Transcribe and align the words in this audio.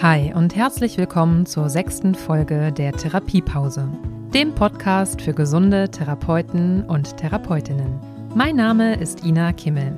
Hi 0.00 0.32
und 0.32 0.54
herzlich 0.54 0.96
willkommen 0.96 1.44
zur 1.44 1.68
sechsten 1.68 2.14
Folge 2.14 2.70
der 2.70 2.92
Therapiepause, 2.92 3.88
dem 4.32 4.54
Podcast 4.54 5.20
für 5.20 5.32
gesunde 5.32 5.90
Therapeuten 5.90 6.84
und 6.84 7.16
Therapeutinnen. 7.16 7.98
Mein 8.32 8.54
Name 8.54 8.94
ist 8.94 9.26
Ina 9.26 9.52
Kimmel. 9.52 9.92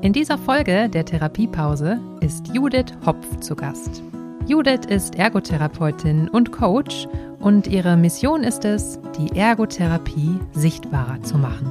In 0.00 0.14
dieser 0.14 0.38
Folge 0.38 0.88
der 0.88 1.04
Therapiepause 1.04 2.00
ist 2.20 2.54
Judith 2.54 2.94
Hopf 3.04 3.40
zu 3.40 3.54
Gast. 3.54 4.02
Judith 4.46 4.86
ist 4.88 5.16
Ergotherapeutin 5.16 6.30
und 6.30 6.50
Coach 6.50 7.06
und 7.38 7.66
ihre 7.66 7.98
Mission 7.98 8.44
ist 8.44 8.64
es, 8.64 8.98
die 9.18 9.36
Ergotherapie 9.36 10.40
sichtbarer 10.52 11.20
zu 11.20 11.36
machen. 11.36 11.68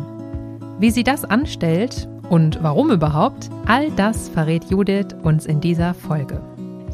Wie 0.77 0.91
sie 0.91 1.03
das 1.03 1.25
anstellt 1.25 2.07
und 2.29 2.61
warum 2.61 2.91
überhaupt, 2.91 3.49
all 3.65 3.89
das 3.93 4.29
verrät 4.29 4.65
Judith 4.65 5.15
uns 5.23 5.47
in 5.47 5.59
dieser 5.59 5.95
Folge. 5.95 6.39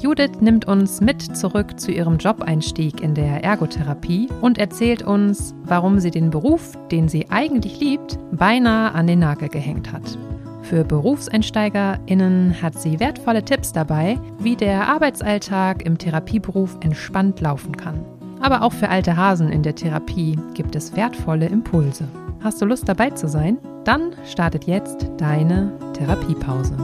Judith 0.02 0.40
nimmt 0.40 0.66
uns 0.66 1.02
mit 1.02 1.36
zurück 1.36 1.78
zu 1.78 1.92
ihrem 1.92 2.18
Jobeinstieg 2.18 3.02
in 3.02 3.16
der 3.16 3.44
Ergotherapie 3.44 4.30
und 4.40 4.58
erzählt 4.58 5.04
uns, 5.04 5.54
warum 5.64 6.00
sie 6.00 6.10
den 6.10 6.30
Beruf, 6.30 6.78
den 6.90 7.10
sie 7.10 7.30
eigentlich 7.30 7.82
liebt, 7.82 8.18
beinahe 8.32 8.94
an 8.94 9.08
den 9.08 9.20
Nagel 9.20 9.50
gehängt 9.50 9.92
hat. 9.92 10.18
Für 10.62 10.86
BerufseinsteigerInnen 10.86 12.62
hat 12.62 12.80
sie 12.80 13.02
wertvolle 13.02 13.44
Tipps 13.44 13.74
dabei, 13.74 14.18
wie 14.40 14.56
der 14.56 14.88
Arbeitsalltag 14.88 15.86
im 15.86 15.98
Therapieberuf 15.98 16.78
entspannt 16.80 17.42
laufen 17.42 17.76
kann. 17.76 18.06
Aber 18.40 18.62
auch 18.62 18.74
für 18.74 18.88
alte 18.88 19.18
Hasen 19.18 19.50
in 19.50 19.64
der 19.64 19.76
Therapie 19.76 20.40
gibt 20.54 20.78
es 20.78 20.96
wertvolle 20.96 21.48
Impulse. 21.48 22.08
Hast 22.42 22.62
du 22.62 22.66
Lust 22.66 22.88
dabei 22.88 23.10
zu 23.10 23.28
sein? 23.28 23.58
Dann 23.84 24.14
startet 24.26 24.66
jetzt 24.66 25.10
deine 25.18 25.74
Therapiepause. 25.94 26.78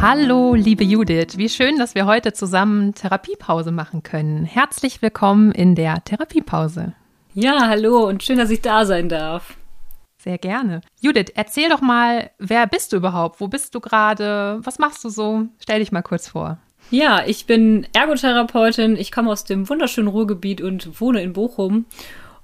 Hallo, 0.00 0.54
liebe 0.54 0.84
Judith. 0.84 1.38
Wie 1.38 1.48
schön, 1.48 1.76
dass 1.76 1.96
wir 1.96 2.06
heute 2.06 2.32
zusammen 2.32 2.94
Therapiepause 2.94 3.72
machen 3.72 4.04
können. 4.04 4.44
Herzlich 4.44 5.02
willkommen 5.02 5.50
in 5.50 5.74
der 5.74 6.04
Therapiepause. 6.04 6.92
Ja, 7.34 7.66
hallo 7.66 8.06
und 8.06 8.22
schön, 8.22 8.38
dass 8.38 8.50
ich 8.50 8.62
da 8.62 8.86
sein 8.86 9.08
darf. 9.08 9.56
Sehr 10.18 10.38
gerne. 10.38 10.82
Judith, 11.00 11.32
erzähl 11.34 11.68
doch 11.68 11.80
mal, 11.80 12.30
wer 12.38 12.68
bist 12.68 12.92
du 12.92 12.96
überhaupt? 12.96 13.40
Wo 13.40 13.48
bist 13.48 13.74
du 13.74 13.80
gerade? 13.80 14.60
Was 14.62 14.78
machst 14.78 15.02
du 15.02 15.08
so? 15.08 15.46
Stell 15.58 15.80
dich 15.80 15.90
mal 15.90 16.02
kurz 16.02 16.28
vor. 16.28 16.58
Ja, 16.92 17.24
ich 17.26 17.46
bin 17.46 17.84
Ergotherapeutin. 17.92 18.94
Ich 18.94 19.10
komme 19.10 19.32
aus 19.32 19.42
dem 19.42 19.68
wunderschönen 19.68 20.08
Ruhrgebiet 20.08 20.60
und 20.60 21.00
wohne 21.00 21.22
in 21.22 21.32
Bochum 21.32 21.86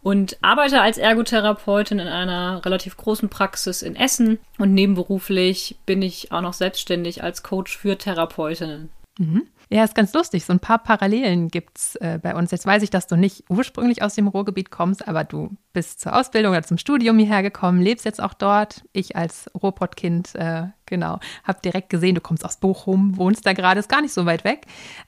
und 0.05 0.37
arbeite 0.43 0.83
als 0.83 0.99
Ergotherapeutin 0.99 1.99
in 1.99 2.09
einer 2.09 2.65
relativ 2.65 2.97
großen 2.97 3.31
Praxis 3.31 3.81
in 3.81 3.97
Essen 3.97 4.39
und 4.59 4.75
nebenberuflich 4.75 5.77
bin 5.87 6.03
ich 6.03 6.31
auch 6.31 6.43
noch 6.43 6.53
selbstständig 6.53 7.25
als 7.25 7.43
Coach 7.43 7.77
für 7.77 7.97
Therapeutinnen. 7.97 8.91
Mhm. 9.19 9.47
Ja, 9.75 9.83
ist 9.83 9.97
ganz 9.97 10.12
lustig. 10.12 10.44
So 10.44 10.53
ein 10.53 10.61
paar 10.61 10.78
Parallelen 10.78 11.48
gibt 11.48 11.78
es 11.78 11.97
äh, 11.97 12.20
bei 12.22 12.36
uns. 12.36 12.53
Jetzt 12.53 12.64
weiß 12.64 12.84
ich, 12.84 12.91
dass 12.91 13.08
du 13.08 13.17
nicht 13.17 13.42
ursprünglich 13.48 14.03
aus 14.03 14.14
dem 14.14 14.28
Ruhrgebiet 14.28 14.70
kommst, 14.70 15.08
aber 15.08 15.25
du 15.25 15.50
bist 15.72 15.98
zur 15.98 16.14
Ausbildung 16.14 16.53
oder 16.53 16.62
zum 16.62 16.78
Studium 16.78 17.19
hierher 17.19 17.42
gekommen, 17.42 17.83
lebst 17.83 18.05
jetzt 18.05 18.22
auch 18.22 18.34
dort. 18.34 18.84
Ich 18.92 19.17
als 19.17 19.50
Ruhrpottkind, 19.61 20.36
äh, 20.36 20.69
genau, 20.86 21.19
habe 21.42 21.58
direkt 21.64 21.91
gesehen, 21.91 22.14
du 22.14 22.20
kommst 22.20 22.45
aus 22.45 22.58
Bochum, 22.58 23.17
wohnst 23.17 23.45
da 23.47 23.52
gerade, 23.52 23.80
ist 23.80 23.89
gar 23.89 24.00
nicht 24.00 24.14
so 24.14 24.27
weit 24.27 24.45
weg. 24.45 24.67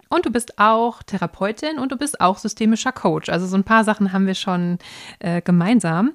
Und 0.09 0.27
du 0.27 0.33
bist 0.33 0.59
auch 0.59 1.00
Therapeutin 1.05 1.78
und 1.78 1.92
du 1.92 1.97
bist 1.97 2.20
auch 2.20 2.39
systemischer 2.39 2.91
Coach. 2.91 3.28
Also 3.28 3.47
so 3.47 3.56
ein 3.56 3.62
paar 3.62 3.84
Sachen 3.84 4.12
haben 4.12 4.27
wir 4.27 4.34
schon 4.34 4.78
äh, 5.20 5.42
gemeinsam. 5.42 6.14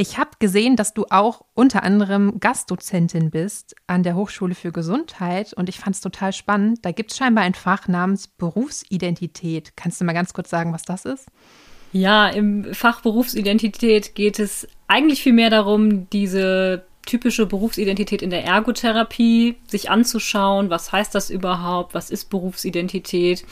Ich 0.00 0.16
habe 0.16 0.30
gesehen, 0.38 0.76
dass 0.76 0.94
du 0.94 1.04
auch 1.10 1.42
unter 1.52 1.82
anderem 1.82 2.40
Gastdozentin 2.40 3.30
bist 3.30 3.76
an 3.86 4.02
der 4.02 4.14
Hochschule 4.14 4.54
für 4.54 4.72
Gesundheit 4.72 5.52
und 5.52 5.68
ich 5.68 5.78
fand 5.78 5.94
es 5.94 6.00
total 6.00 6.32
spannend. 6.32 6.78
Da 6.86 6.90
gibt 6.90 7.10
es 7.10 7.18
scheinbar 7.18 7.44
ein 7.44 7.52
Fach 7.52 7.86
namens 7.86 8.26
Berufsidentität. 8.26 9.76
Kannst 9.76 10.00
du 10.00 10.06
mal 10.06 10.14
ganz 10.14 10.32
kurz 10.32 10.48
sagen, 10.48 10.72
was 10.72 10.84
das 10.84 11.04
ist? 11.04 11.26
Ja, 11.92 12.28
im 12.28 12.72
Fach 12.72 13.02
Berufsidentität 13.02 14.14
geht 14.14 14.38
es 14.38 14.66
eigentlich 14.88 15.22
viel 15.22 15.34
mehr 15.34 15.50
darum, 15.50 16.08
diese 16.08 16.86
typische 17.04 17.44
Berufsidentität 17.44 18.22
in 18.22 18.30
der 18.30 18.46
Ergotherapie 18.46 19.56
sich 19.66 19.90
anzuschauen. 19.90 20.70
Was 20.70 20.92
heißt 20.92 21.14
das 21.14 21.28
überhaupt? 21.28 21.92
Was 21.92 22.10
ist 22.10 22.30
Berufsidentität? 22.30 23.44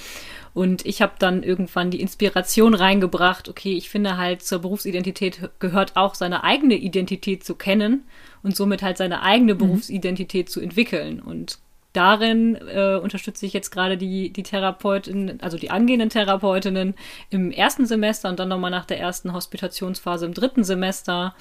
Und 0.58 0.84
ich 0.84 1.02
habe 1.02 1.12
dann 1.20 1.44
irgendwann 1.44 1.92
die 1.92 2.00
Inspiration 2.00 2.74
reingebracht, 2.74 3.48
okay, 3.48 3.74
ich 3.74 3.88
finde 3.88 4.16
halt 4.16 4.42
zur 4.42 4.58
Berufsidentität 4.58 5.50
gehört 5.60 5.94
auch 5.94 6.16
seine 6.16 6.42
eigene 6.42 6.74
Identität 6.74 7.44
zu 7.44 7.54
kennen 7.54 8.08
und 8.42 8.56
somit 8.56 8.82
halt 8.82 8.96
seine 8.96 9.22
eigene 9.22 9.54
mhm. 9.54 9.58
Berufsidentität 9.58 10.50
zu 10.50 10.60
entwickeln. 10.60 11.20
Und 11.20 11.60
darin 11.92 12.56
äh, 12.56 12.98
unterstütze 13.00 13.46
ich 13.46 13.52
jetzt 13.52 13.70
gerade 13.70 13.96
die, 13.96 14.30
die 14.30 14.42
Therapeutinnen, 14.42 15.40
also 15.42 15.56
die 15.56 15.70
angehenden 15.70 16.10
Therapeutinnen 16.10 16.94
im 17.30 17.52
ersten 17.52 17.86
Semester 17.86 18.28
und 18.28 18.40
dann 18.40 18.48
nochmal 18.48 18.72
nach 18.72 18.84
der 18.84 18.98
ersten 18.98 19.34
Hospitationsphase 19.34 20.26
im 20.26 20.34
dritten 20.34 20.64
Semester 20.64 21.36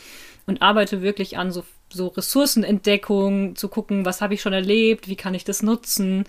und 0.46 0.62
arbeite 0.62 1.02
wirklich 1.02 1.40
an 1.40 1.52
so, 1.52 1.64
so 1.90 2.10
Ressourcenentdeckung, 2.10 3.56
zu 3.56 3.68
gucken, 3.68 4.06
was 4.06 4.22
habe 4.22 4.36
ich 4.36 4.42
schon 4.42 4.54
erlebt, 4.54 5.08
wie 5.08 5.16
kann 5.16 5.34
ich 5.34 5.44
das 5.44 5.64
nutzen, 5.64 6.26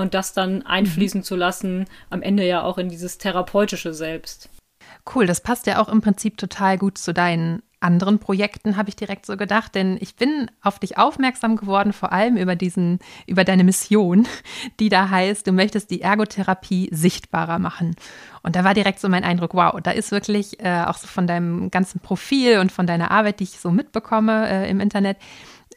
und 0.00 0.14
das 0.14 0.32
dann 0.32 0.62
einfließen 0.62 1.20
mhm. 1.20 1.24
zu 1.24 1.36
lassen, 1.36 1.86
am 2.10 2.22
Ende 2.22 2.46
ja 2.46 2.62
auch 2.62 2.78
in 2.78 2.88
dieses 2.88 3.18
therapeutische 3.18 3.94
Selbst. 3.94 4.48
Cool, 5.14 5.26
das 5.26 5.40
passt 5.40 5.66
ja 5.66 5.80
auch 5.80 5.88
im 5.88 6.00
Prinzip 6.00 6.36
total 6.36 6.78
gut 6.78 6.98
zu 6.98 7.14
deinen 7.14 7.62
anderen 7.80 8.18
Projekten, 8.18 8.76
habe 8.76 8.90
ich 8.90 8.96
direkt 8.96 9.24
so 9.24 9.36
gedacht, 9.36 9.74
denn 9.74 9.96
ich 10.00 10.14
bin 10.14 10.50
auf 10.60 10.78
dich 10.78 10.98
aufmerksam 10.98 11.56
geworden, 11.56 11.94
vor 11.94 12.12
allem 12.12 12.36
über 12.36 12.54
diesen, 12.54 12.98
über 13.26 13.44
deine 13.44 13.64
Mission, 13.64 14.28
die 14.80 14.90
da 14.90 15.08
heißt, 15.08 15.46
du 15.46 15.52
möchtest 15.52 15.90
die 15.90 16.02
Ergotherapie 16.02 16.90
sichtbarer 16.92 17.58
machen. 17.58 17.96
Und 18.42 18.54
da 18.54 18.64
war 18.64 18.74
direkt 18.74 19.00
so 19.00 19.08
mein 19.08 19.24
Eindruck, 19.24 19.54
wow, 19.54 19.80
da 19.82 19.92
ist 19.92 20.12
wirklich 20.12 20.60
äh, 20.60 20.84
auch 20.86 20.98
so 20.98 21.06
von 21.06 21.26
deinem 21.26 21.70
ganzen 21.70 22.00
Profil 22.00 22.58
und 22.58 22.70
von 22.70 22.86
deiner 22.86 23.10
Arbeit, 23.10 23.40
die 23.40 23.44
ich 23.44 23.58
so 23.58 23.70
mitbekomme 23.70 24.48
äh, 24.48 24.70
im 24.70 24.80
Internet, 24.80 25.16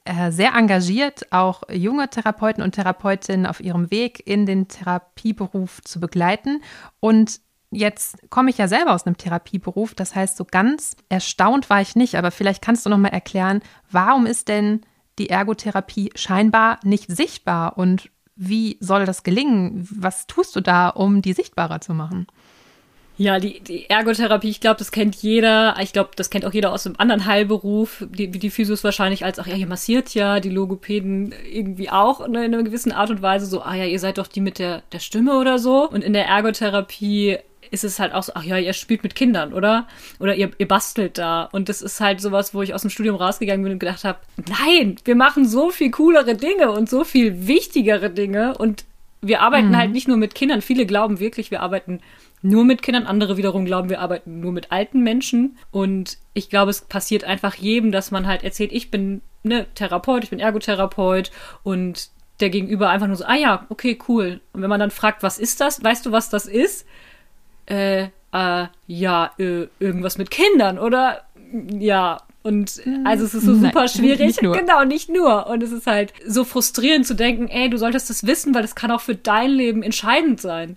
äh, 0.06 0.32
sehr 0.32 0.54
engagiert, 0.56 1.32
auch 1.32 1.64
junge 1.72 2.10
Therapeuten 2.10 2.62
und 2.62 2.74
Therapeutinnen 2.74 3.46
auf 3.46 3.60
ihrem 3.60 3.90
Weg 3.90 4.26
in 4.28 4.46
den 4.46 4.68
Therapieberuf 4.68 5.82
zu 5.82 6.00
begleiten. 6.00 6.62
Und 7.00 7.40
jetzt 7.72 8.18
komme 8.30 8.50
ich 8.50 8.58
ja 8.58 8.68
selber 8.68 8.94
aus 8.94 9.06
einem 9.06 9.18
Therapieberuf, 9.18 9.96
das 9.96 10.14
heißt, 10.14 10.38
so 10.38 10.46
ganz 10.46 10.98
erstaunt 11.10 11.70
war 11.70 11.82
ich 11.82 11.96
nicht, 11.96 12.16
aber 12.16 12.32
vielleicht 12.32 12.62
kannst 12.62 12.86
du 12.86 12.90
noch 12.90 12.98
mal 12.98 13.10
erklären, 13.10 13.62
warum 13.92 14.26
ist 14.26 14.48
denn 14.48 14.82
die 15.20 15.30
Ergotherapie 15.30 16.12
scheinbar 16.16 16.80
nicht 16.84 17.10
sichtbar 17.10 17.78
und 17.78 18.10
wie 18.36 18.78
soll 18.80 19.06
das 19.06 19.24
gelingen? 19.24 19.88
Was 19.92 20.28
tust 20.28 20.56
du 20.56 20.62
da, 20.62 20.90
um 20.90 21.22
die 21.22 21.34
sichtbarer 21.34 21.82
zu 21.82 21.94
machen? 21.94 22.28
Ja, 23.18 23.40
die, 23.40 23.60
die 23.60 23.90
Ergotherapie, 23.90 24.50
ich 24.50 24.60
glaube, 24.60 24.80
das 24.80 24.92
kennt 24.92 25.16
jeder. 25.18 25.76
Ich 25.82 25.94
glaube, 25.94 26.12
das 26.16 26.30
kennt 26.30 26.46
auch 26.46 26.54
jeder 26.54 26.72
aus 26.72 26.88
einem 26.88 26.96
anderen 26.98 27.26
Heilberuf. 27.26 28.06
Die, 28.10 28.28
die 28.28 28.50
Physios 28.50 28.84
wahrscheinlich 28.84 29.24
als, 29.24 29.38
ach 29.38 29.46
ja, 29.46 29.56
ihr 29.56 29.68
massiert 29.68 30.14
ja, 30.16 30.40
die 30.40 30.50
Logopäden 30.50 31.34
irgendwie 31.52 31.92
auch 31.92 32.28
ne, 32.28 32.46
in 32.46 32.54
einer 32.54 32.64
gewissen 32.64 32.92
Art 32.92 33.12
und 33.12 33.22
Weise 33.22 33.46
so, 33.46 33.62
ah 33.62 33.76
ja, 33.76 33.86
ihr 33.86 34.00
seid 34.00 34.18
doch 34.18 34.28
die 34.28 34.42
mit 34.42 34.58
der, 34.58 34.82
der 34.92 35.00
Stimme 35.00 35.38
oder 35.38 35.60
so. 35.60 35.88
Und 35.90 36.04
in 36.04 36.14
der 36.14 36.26
Ergotherapie 36.26 37.38
ist 37.70 37.84
es 37.84 38.00
halt 38.00 38.14
auch 38.14 38.24
so, 38.24 38.34
ach 38.36 38.44
ja, 38.44 38.58
ihr 38.58 38.74
spielt 38.74 39.04
mit 39.04 39.16
Kindern, 39.16 39.54
oder? 39.54 39.88
Oder 40.20 40.36
ihr, 40.36 40.52
ihr 40.58 40.68
bastelt 40.68 41.18
da. 41.18 41.44
Und 41.52 41.70
das 41.70 41.82
ist 41.82 42.00
halt 42.00 42.20
sowas, 42.20 42.54
wo 42.54 42.62
ich 42.62 42.74
aus 42.74 42.82
dem 42.82 42.90
Studium 42.90 43.16
rausgegangen 43.16 43.64
bin 43.64 43.74
und 43.74 43.80
gedacht 43.80 44.04
habe, 44.04 44.20
nein, 44.48 44.96
wir 45.06 45.16
machen 45.16 45.48
so 45.48 45.70
viel 45.70 45.92
coolere 45.92 46.36
Dinge 46.36 46.72
und 46.72 46.90
so 46.90 47.04
viel 47.04 47.48
wichtigere 47.48 48.10
Dinge. 48.10 48.58
Und 48.58 48.86
wir 49.22 49.42
arbeiten 49.42 49.70
mhm. 49.70 49.78
halt 49.78 49.92
nicht 49.92 50.08
nur 50.08 50.18
mit 50.18 50.36
Kindern. 50.36 50.62
Viele 50.62 50.86
glauben 50.86 51.20
wirklich, 51.20 51.52
wir 51.52 51.62
arbeiten 51.62 52.02
nur 52.44 52.66
mit 52.66 52.82
Kindern, 52.82 53.06
andere 53.06 53.38
wiederum 53.38 53.66
glauben, 53.66 53.90
wir 53.90 54.02
arbeiten 54.02 54.42
nur 54.42 54.52
mit 54.52 54.72
alten 54.72 55.02
Menschen. 55.02 55.58
Und 55.72 56.18
ich 56.34 56.50
glaube, 56.50 56.72
es 56.72 56.82
passiert 56.82 57.24
einfach 57.24 57.56
jedem, 57.56 57.92
dass 57.92 58.12
man 58.12 58.28
halt 58.28 58.44
erzählt, 58.44 58.72
ich 58.72 58.92
bin 58.92 59.22
ne, 59.44 59.66
Therapeut, 59.74 60.24
ich 60.24 60.30
bin 60.30 60.40
Ergotherapeut 60.40 61.32
und 61.64 62.10
der 62.40 62.50
Gegenüber 62.50 62.90
einfach 62.90 63.08
nur 63.08 63.16
so, 63.16 63.26
ah 63.26 63.36
ja, 63.36 63.66
okay, 63.70 63.98
cool. 64.08 64.42
Und 64.52 64.62
wenn 64.62 64.70
man 64.70 64.80
dann 64.80 64.92
fragt, 64.92 65.24
was 65.24 65.40
ist 65.40 65.62
das? 65.62 65.84
Weißt 65.84 66.06
du, 66.06 66.12
was 66.12 66.30
das 66.30 66.46
ist? 66.46 66.86
Äh, 67.66 68.10
äh, 68.34 68.68
ja, 68.88 69.32
äh, 69.38 69.68
irgendwas 69.80 70.18
mit 70.18 70.30
Kindern, 70.30 70.80
oder? 70.80 71.22
Ja, 71.72 72.24
und 72.42 72.82
also 73.06 73.24
es 73.24 73.34
ist 73.34 73.46
so 73.46 73.54
super 73.56 73.72
Nein, 73.74 73.88
schwierig. 73.88 74.42
Nicht 74.42 74.42
genau, 74.42 74.84
nicht 74.84 75.10
nur. 75.10 75.48
Und 75.48 75.64
es 75.64 75.72
ist 75.72 75.88
halt 75.88 76.14
so 76.28 76.44
frustrierend 76.44 77.08
zu 77.08 77.16
denken, 77.16 77.48
ey, 77.48 77.70
du 77.70 77.78
solltest 77.78 78.10
das 78.10 78.28
wissen, 78.28 78.54
weil 78.54 78.64
das 78.64 78.76
kann 78.76 78.92
auch 78.92 79.00
für 79.00 79.16
dein 79.16 79.52
Leben 79.52 79.82
entscheidend 79.82 80.42
sein. 80.42 80.76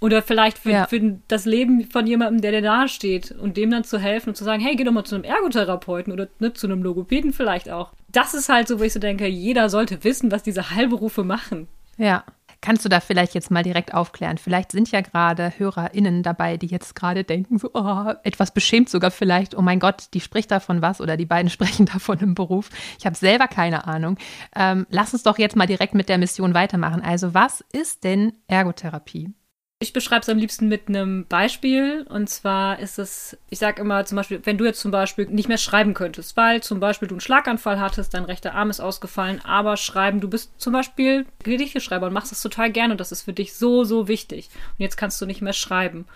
Oder 0.00 0.22
vielleicht 0.22 0.58
für, 0.58 0.70
ja. 0.70 0.86
für 0.86 1.18
das 1.28 1.46
Leben 1.46 1.88
von 1.90 2.06
jemandem, 2.06 2.42
der 2.42 2.52
dir 2.52 2.60
nahe 2.60 2.88
steht 2.88 3.32
und 3.32 3.56
dem 3.56 3.70
dann 3.70 3.84
zu 3.84 3.98
helfen 3.98 4.30
und 4.30 4.34
zu 4.34 4.44
sagen, 4.44 4.62
hey, 4.62 4.76
geh 4.76 4.84
doch 4.84 4.92
mal 4.92 5.04
zu 5.04 5.14
einem 5.14 5.24
Ergotherapeuten 5.24 6.12
oder 6.12 6.28
ne, 6.38 6.52
zu 6.52 6.66
einem 6.66 6.82
Logopäden 6.82 7.32
vielleicht 7.32 7.70
auch. 7.70 7.92
Das 8.08 8.34
ist 8.34 8.48
halt 8.48 8.68
so, 8.68 8.78
wo 8.78 8.84
ich 8.84 8.92
so 8.92 9.00
denke, 9.00 9.26
jeder 9.26 9.70
sollte 9.70 10.04
wissen, 10.04 10.30
was 10.30 10.42
diese 10.42 10.70
Heilberufe 10.70 11.24
machen. 11.24 11.68
Ja. 11.96 12.24
Kannst 12.62 12.84
du 12.84 12.88
da 12.88 13.00
vielleicht 13.00 13.34
jetzt 13.34 13.50
mal 13.50 13.62
direkt 13.62 13.94
aufklären? 13.94 14.38
Vielleicht 14.38 14.72
sind 14.72 14.90
ja 14.90 15.00
gerade 15.00 15.52
HörerInnen 15.56 16.22
dabei, 16.22 16.56
die 16.56 16.66
jetzt 16.66 16.94
gerade 16.94 17.22
denken, 17.22 17.58
so 17.58 17.70
oh, 17.74 18.12
etwas 18.24 18.50
beschämt 18.50 18.88
sogar 18.88 19.10
vielleicht, 19.10 19.56
oh 19.56 19.62
mein 19.62 19.78
Gott, 19.78 20.08
die 20.14 20.20
spricht 20.20 20.50
davon 20.50 20.82
was 20.82 21.00
oder 21.00 21.16
die 21.16 21.26
beiden 21.26 21.50
sprechen 21.56 21.86
davon 21.86 22.18
im 22.18 22.34
Beruf. 22.34 22.70
Ich 22.98 23.06
habe 23.06 23.14
selber 23.14 23.46
keine 23.46 23.86
Ahnung. 23.86 24.18
Ähm, 24.56 24.86
lass 24.90 25.12
uns 25.12 25.22
doch 25.22 25.38
jetzt 25.38 25.54
mal 25.54 25.66
direkt 25.66 25.94
mit 25.94 26.08
der 26.08 26.18
Mission 26.18 26.54
weitermachen. 26.54 27.02
Also 27.02 27.34
was 27.34 27.62
ist 27.72 28.04
denn 28.04 28.32
Ergotherapie? 28.48 29.32
Ich 29.78 29.92
beschreibe 29.92 30.22
es 30.22 30.28
am 30.30 30.38
liebsten 30.38 30.68
mit 30.68 30.88
einem 30.88 31.26
Beispiel. 31.26 32.06
Und 32.08 32.30
zwar 32.30 32.78
ist 32.78 32.98
es, 32.98 33.36
ich 33.50 33.58
sage 33.58 33.82
immer 33.82 34.06
zum 34.06 34.16
Beispiel, 34.16 34.40
wenn 34.44 34.56
du 34.56 34.64
jetzt 34.64 34.80
zum 34.80 34.90
Beispiel 34.90 35.26
nicht 35.26 35.48
mehr 35.50 35.58
schreiben 35.58 35.92
könntest, 35.92 36.34
weil 36.34 36.62
zum 36.62 36.80
Beispiel 36.80 37.08
du 37.08 37.14
einen 37.14 37.20
Schlaganfall 37.20 37.78
hattest, 37.78 38.14
dein 38.14 38.24
rechter 38.24 38.54
Arm 38.54 38.70
ist 38.70 38.80
ausgefallen, 38.80 39.44
aber 39.44 39.76
schreiben, 39.76 40.22
du 40.22 40.30
bist 40.30 40.58
zum 40.58 40.72
Beispiel 40.72 41.26
Gedichteschreiber 41.42 42.06
und 42.06 42.14
machst 42.14 42.32
das 42.32 42.40
total 42.40 42.72
gerne 42.72 42.94
und 42.94 43.00
das 43.00 43.12
ist 43.12 43.22
für 43.22 43.34
dich 43.34 43.52
so, 43.52 43.84
so 43.84 44.08
wichtig. 44.08 44.48
Und 44.54 44.82
jetzt 44.82 44.96
kannst 44.96 45.20
du 45.20 45.26
nicht 45.26 45.42
mehr 45.42 45.52
schreiben. 45.52 46.06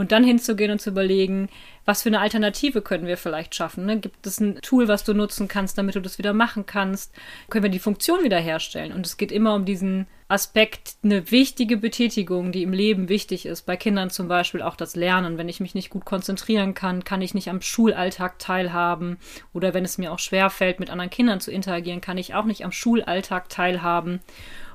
Und 0.00 0.12
dann 0.12 0.24
hinzugehen 0.24 0.70
und 0.70 0.80
zu 0.80 0.88
überlegen, 0.88 1.50
was 1.84 2.00
für 2.00 2.08
eine 2.08 2.20
Alternative 2.20 2.80
können 2.80 3.06
wir 3.06 3.18
vielleicht 3.18 3.54
schaffen? 3.54 3.84
Ne? 3.84 4.00
Gibt 4.00 4.26
es 4.26 4.40
ein 4.40 4.58
Tool, 4.62 4.88
was 4.88 5.04
du 5.04 5.12
nutzen 5.12 5.46
kannst, 5.46 5.76
damit 5.76 5.94
du 5.94 6.00
das 6.00 6.16
wieder 6.16 6.32
machen 6.32 6.64
kannst? 6.64 7.12
Können 7.50 7.64
wir 7.64 7.70
die 7.70 7.80
Funktion 7.80 8.24
wiederherstellen? 8.24 8.94
Und 8.94 9.04
es 9.04 9.18
geht 9.18 9.30
immer 9.30 9.54
um 9.54 9.66
diesen 9.66 10.06
Aspekt, 10.26 10.94
eine 11.02 11.30
wichtige 11.30 11.76
Betätigung, 11.76 12.50
die 12.50 12.62
im 12.62 12.72
Leben 12.72 13.10
wichtig 13.10 13.44
ist. 13.44 13.66
Bei 13.66 13.76
Kindern 13.76 14.08
zum 14.08 14.26
Beispiel 14.26 14.62
auch 14.62 14.74
das 14.74 14.96
Lernen. 14.96 15.36
Wenn 15.36 15.50
ich 15.50 15.60
mich 15.60 15.74
nicht 15.74 15.90
gut 15.90 16.06
konzentrieren 16.06 16.72
kann, 16.72 17.04
kann 17.04 17.20
ich 17.20 17.34
nicht 17.34 17.50
am 17.50 17.60
Schulalltag 17.60 18.38
teilhaben. 18.38 19.18
Oder 19.52 19.74
wenn 19.74 19.84
es 19.84 19.98
mir 19.98 20.12
auch 20.12 20.18
schwer 20.18 20.48
fällt, 20.48 20.80
mit 20.80 20.88
anderen 20.88 21.10
Kindern 21.10 21.40
zu 21.40 21.50
interagieren, 21.50 22.00
kann 22.00 22.16
ich 22.16 22.32
auch 22.32 22.46
nicht 22.46 22.64
am 22.64 22.72
Schulalltag 22.72 23.50
teilhaben 23.50 24.20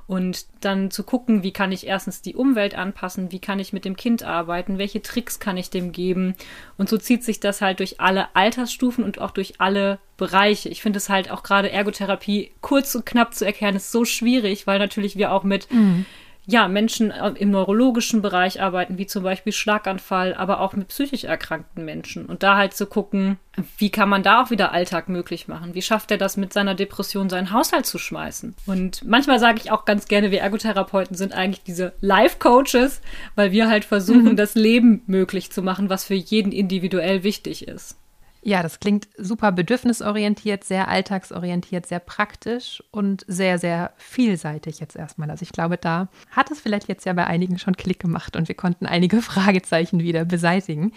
und 0.08 0.46
dann 0.62 0.92
zu 0.92 1.04
gucken, 1.04 1.42
wie 1.42 1.52
kann 1.52 1.72
ich 1.72 1.88
erstens 1.88 2.22
die 2.22 2.36
Umwelt 2.36 2.76
anpassen, 2.76 3.32
wie 3.32 3.40
kann 3.40 3.60
ich 3.60 3.74
mit 3.74 3.86
dem 3.86 3.96
Kind 3.96 4.24
arbeiten, 4.24 4.78
welche 4.78 5.02
Tricks 5.02 5.40
kann 5.40 5.58
ich 5.58 5.70
dem 5.70 5.92
geben. 5.92 6.36
Und 6.78 6.90
so 6.90 6.98
zieht 6.98 7.24
sich 7.24 7.40
das 7.40 7.62
halt 7.62 7.80
durch 7.80 8.00
alle 8.00 8.36
Altersstufen 8.36 9.04
und 9.04 9.20
auch 9.20 9.32
durch 9.32 9.60
alle 9.60 10.00
Bereiche. 10.18 10.70
Ich 10.70 10.82
finde 10.82 10.98
es 10.98 11.10
halt 11.10 11.32
auch 11.32 11.44
gerade 11.44 11.72
Ergotherapie 11.72 12.52
kurz 12.62 12.94
und 12.94 13.06
knapp 13.06 13.34
zu 13.34 13.46
erklären, 13.46 13.76
ist 13.76 13.92
so 13.92 14.06
schwierig, 14.06 14.68
weil 14.68 14.80
natürlich 14.80 15.18
wir 15.18 15.32
auch 15.32 15.44
mit 15.44 15.72
mhm 15.72 16.06
ja, 16.48 16.68
Menschen 16.68 17.12
äh, 17.12 17.30
im 17.38 17.52
neurologischen 17.52 18.22
Bereich 18.22 18.62
arbeiten, 18.62 18.98
wie 18.98 19.08
zum 19.08 19.24
Beispiel 19.24 19.54
Schlaganfall, 19.54 20.34
aber 20.36 20.62
auch 20.62 20.74
mit 20.74 20.90
psychisch 20.90 21.24
erkrankten 21.24 21.86
Menschen. 21.86 22.26
Und 22.26 22.44
da 22.44 22.56
halt 22.56 22.74
zu 22.74 22.86
gucken, 22.86 23.38
wie 23.78 23.90
kann 23.90 24.10
man 24.10 24.22
da 24.22 24.44
auch 24.44 24.52
wieder 24.52 24.72
Alltag 24.72 25.10
möglich 25.10 25.48
machen? 25.48 25.74
Wie 25.74 25.82
schafft 25.82 26.12
er 26.12 26.18
das 26.18 26.38
mit 26.38 26.54
seiner 26.54 26.76
Depression, 26.76 27.30
seinen 27.30 27.52
Haushalt 27.52 27.86
zu 27.86 27.98
schmeißen? 27.98 28.56
Und 28.66 29.04
manchmal 29.06 29.40
sage 29.40 29.60
ich 29.64 29.72
auch 29.72 29.86
ganz 29.86 30.08
gerne, 30.08 30.32
wir 30.32 30.42
Ergotherapeuten 30.42 31.16
sind 31.16 31.34
eigentlich 31.34 31.64
diese 31.64 31.94
Life-Coaches, 32.02 33.02
weil 33.36 33.52
wir 33.52 33.68
halt 33.68 33.86
versuchen, 33.86 34.32
mhm. 34.32 34.36
das 34.36 34.56
Leben 34.56 35.02
möglich 35.08 35.52
zu 35.52 35.62
machen, 35.62 35.90
was 35.90 36.06
für 36.06 36.14
jeden 36.14 36.52
individuell 36.52 37.24
wichtig 37.24 37.68
ist. 37.68 37.98
Ja, 38.48 38.62
das 38.62 38.80
klingt 38.80 39.08
super 39.18 39.52
bedürfnisorientiert, 39.52 40.64
sehr 40.64 40.88
alltagsorientiert, 40.88 41.88
sehr 41.88 41.98
praktisch 41.98 42.84
und 42.92 43.26
sehr, 43.28 43.58
sehr 43.58 43.92
vielseitig 43.98 44.80
jetzt 44.80 44.96
erstmal. 44.96 45.32
Also 45.32 45.42
ich 45.42 45.52
glaube, 45.52 45.78
da 45.78 46.10
hat 46.30 46.52
es 46.52 46.60
vielleicht 46.60 46.88
jetzt 46.88 47.08
ja 47.08 47.14
bei 47.14 47.26
einigen 47.26 47.58
schon 47.58 47.76
Klick 47.76 48.00
gemacht 48.00 48.36
und 48.36 48.48
wir 48.48 48.54
konnten 48.54 48.86
einige 48.86 49.20
Fragezeichen 49.24 50.00
wieder 50.00 50.26
beseitigen. 50.26 50.94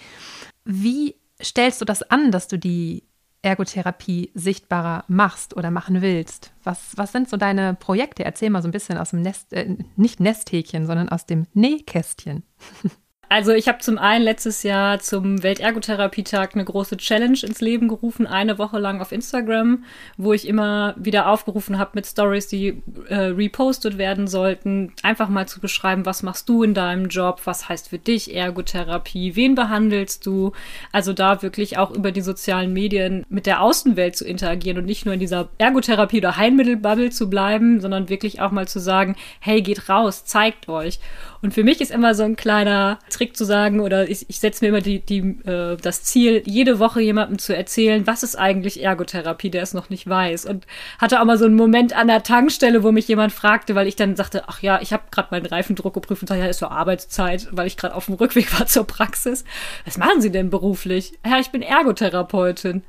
Wie 0.66 1.14
stellst 1.42 1.80
du 1.80 1.86
das 1.86 2.02
an, 2.02 2.32
dass 2.32 2.48
du 2.48 2.58
die 2.58 3.04
Ergotherapie 3.40 4.30
sichtbarer 4.34 5.06
machst 5.08 5.56
oder 5.56 5.70
machen 5.70 6.02
willst? 6.02 6.52
Was, 6.64 6.98
was 6.98 7.12
sind 7.12 7.30
so 7.30 7.38
deine 7.38 7.72
Projekte? 7.72 8.26
Erzähl 8.26 8.50
mal 8.50 8.60
so 8.60 8.68
ein 8.68 8.72
bisschen 8.72 8.98
aus 8.98 9.10
dem 9.10 9.22
Nest, 9.22 9.54
äh, 9.54 9.74
nicht 9.96 10.20
Nesthäkchen, 10.20 10.86
sondern 10.86 11.08
aus 11.08 11.24
dem 11.24 11.46
Nähkästchen. 11.54 12.42
Also 13.30 13.52
ich 13.52 13.68
habe 13.68 13.78
zum 13.78 13.98
einen 13.98 14.24
letztes 14.24 14.62
Jahr 14.62 15.00
zum 15.00 15.42
Weltergotherapietag 15.42 16.54
eine 16.54 16.64
große 16.64 16.96
Challenge 16.96 17.38
ins 17.42 17.60
Leben 17.60 17.88
gerufen, 17.88 18.26
eine 18.26 18.58
Woche 18.58 18.78
lang 18.78 19.02
auf 19.02 19.12
Instagram, 19.12 19.84
wo 20.16 20.32
ich 20.32 20.48
immer 20.48 20.94
wieder 20.96 21.28
aufgerufen 21.28 21.78
habe 21.78 21.90
mit 21.94 22.06
Stories, 22.06 22.48
die 22.48 22.82
äh, 23.08 23.16
repostet 23.16 23.98
werden 23.98 24.28
sollten, 24.28 24.94
einfach 25.02 25.28
mal 25.28 25.46
zu 25.46 25.60
beschreiben, 25.60 26.06
was 26.06 26.22
machst 26.22 26.48
du 26.48 26.62
in 26.62 26.72
deinem 26.72 27.08
Job, 27.08 27.42
was 27.44 27.68
heißt 27.68 27.90
für 27.90 27.98
dich 27.98 28.34
Ergotherapie, 28.34 29.36
wen 29.36 29.54
behandelst 29.54 30.24
du, 30.24 30.52
also 30.92 31.12
da 31.12 31.42
wirklich 31.42 31.76
auch 31.76 31.90
über 31.90 32.12
die 32.12 32.22
sozialen 32.22 32.72
Medien 32.72 33.26
mit 33.28 33.44
der 33.44 33.60
Außenwelt 33.60 34.16
zu 34.16 34.24
interagieren 34.26 34.78
und 34.78 34.86
nicht 34.86 35.04
nur 35.04 35.12
in 35.12 35.20
dieser 35.20 35.50
Ergotherapie 35.58 36.18
oder 36.18 36.38
Heilmittelbubble 36.38 37.10
zu 37.10 37.28
bleiben, 37.28 37.82
sondern 37.82 38.08
wirklich 38.08 38.40
auch 38.40 38.52
mal 38.52 38.66
zu 38.66 38.78
sagen, 38.78 39.16
hey, 39.40 39.60
geht 39.60 39.90
raus, 39.90 40.24
zeigt 40.24 40.66
euch. 40.70 40.98
Und 41.40 41.54
für 41.54 41.62
mich 41.62 41.80
ist 41.80 41.90
immer 41.90 42.14
so 42.14 42.24
ein 42.24 42.36
kleiner 42.36 42.98
Trick 43.10 43.36
zu 43.36 43.44
sagen, 43.44 43.80
oder 43.80 44.08
ich, 44.08 44.28
ich 44.28 44.40
setze 44.40 44.64
mir 44.64 44.70
immer 44.70 44.80
die, 44.80 45.00
die, 45.00 45.20
äh, 45.46 45.76
das 45.76 46.02
Ziel, 46.02 46.42
jede 46.44 46.78
Woche 46.78 47.00
jemandem 47.00 47.38
zu 47.38 47.54
erzählen, 47.54 48.06
was 48.06 48.22
ist 48.22 48.36
eigentlich 48.36 48.82
Ergotherapie, 48.82 49.50
der 49.50 49.62
es 49.62 49.74
noch 49.74 49.90
nicht 49.90 50.08
weiß. 50.08 50.46
Und 50.46 50.66
hatte 50.98 51.20
auch 51.20 51.24
mal 51.24 51.38
so 51.38 51.44
einen 51.44 51.54
Moment 51.54 51.96
an 51.96 52.08
der 52.08 52.22
Tankstelle, 52.22 52.82
wo 52.82 52.92
mich 52.92 53.06
jemand 53.08 53.32
fragte, 53.32 53.74
weil 53.74 53.86
ich 53.86 53.96
dann 53.96 54.16
sagte, 54.16 54.44
ach 54.48 54.62
ja, 54.62 54.80
ich 54.80 54.92
habe 54.92 55.04
gerade 55.10 55.28
meinen 55.30 55.46
Reifendruck 55.46 55.94
geprüft 55.94 56.22
und 56.22 56.28
sagte, 56.28 56.42
ja, 56.42 56.50
ist 56.50 56.58
so 56.58 56.66
Arbeitszeit, 56.66 57.48
weil 57.52 57.66
ich 57.66 57.76
gerade 57.76 57.94
auf 57.94 58.06
dem 58.06 58.14
Rückweg 58.14 58.52
war 58.58 58.66
zur 58.66 58.86
Praxis. 58.86 59.44
Was 59.84 59.98
machen 59.98 60.20
Sie 60.20 60.30
denn 60.30 60.50
beruflich? 60.50 61.12
Ja, 61.24 61.38
ich 61.38 61.50
bin 61.50 61.62
Ergotherapeutin. 61.62 62.82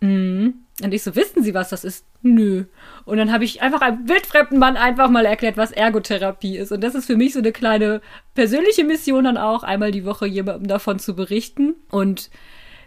Mhm. 0.00 0.54
Und 0.82 0.92
ich 0.92 1.02
so, 1.02 1.14
wissen 1.14 1.42
Sie, 1.42 1.54
was 1.54 1.68
das 1.68 1.84
ist? 1.84 2.04
Nö. 2.22 2.64
Und 3.04 3.18
dann 3.18 3.32
habe 3.32 3.44
ich 3.44 3.62
einfach 3.62 3.80
einem 3.80 4.08
wildfremden 4.08 4.58
Mann 4.58 4.76
einfach 4.76 5.08
mal 5.08 5.24
erklärt, 5.24 5.56
was 5.56 5.70
Ergotherapie 5.70 6.56
ist. 6.56 6.72
Und 6.72 6.82
das 6.82 6.94
ist 6.94 7.06
für 7.06 7.16
mich 7.16 7.32
so 7.32 7.38
eine 7.38 7.52
kleine 7.52 8.00
persönliche 8.34 8.82
Mission 8.82 9.24
dann 9.24 9.36
auch, 9.36 9.62
einmal 9.62 9.92
die 9.92 10.04
Woche 10.04 10.26
jemandem 10.26 10.66
davon 10.66 10.98
zu 10.98 11.14
berichten. 11.14 11.74
Und 11.90 12.30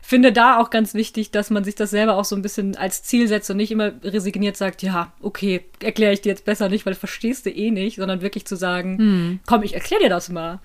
finde 0.08 0.32
da 0.32 0.60
auch 0.60 0.70
ganz 0.70 0.94
wichtig, 0.94 1.32
dass 1.32 1.50
man 1.50 1.66
sich 1.66 1.76
das 1.76 1.90
selber 1.90 2.16
auch 2.16 2.24
so 2.24 2.36
ein 2.36 2.42
bisschen 2.42 2.78
als 2.78 3.04
Ziel 3.04 3.28
setzt 3.28 3.50
und 3.50 3.58
nicht 3.58 3.72
immer 3.72 3.92
resigniert 4.04 4.56
sagt, 4.56 4.82
ja, 4.82 5.12
okay, 5.22 5.66
erkläre 5.82 6.14
ich 6.14 6.22
dir 6.22 6.30
jetzt 6.30 6.46
besser 6.46 6.70
nicht, 6.70 6.86
weil 6.86 6.94
verstehst 6.94 7.46
du 7.46 7.50
eh 7.50 7.72
nicht, 7.72 7.98
sondern 7.98 8.22
wirklich 8.22 8.46
zu 8.46 8.56
sagen, 8.56 8.98
hm. 8.98 9.40
komm, 9.46 9.64
ich 9.64 9.74
erkläre 9.74 10.04
dir 10.04 10.10
das 10.10 10.30
mal. 10.30 10.60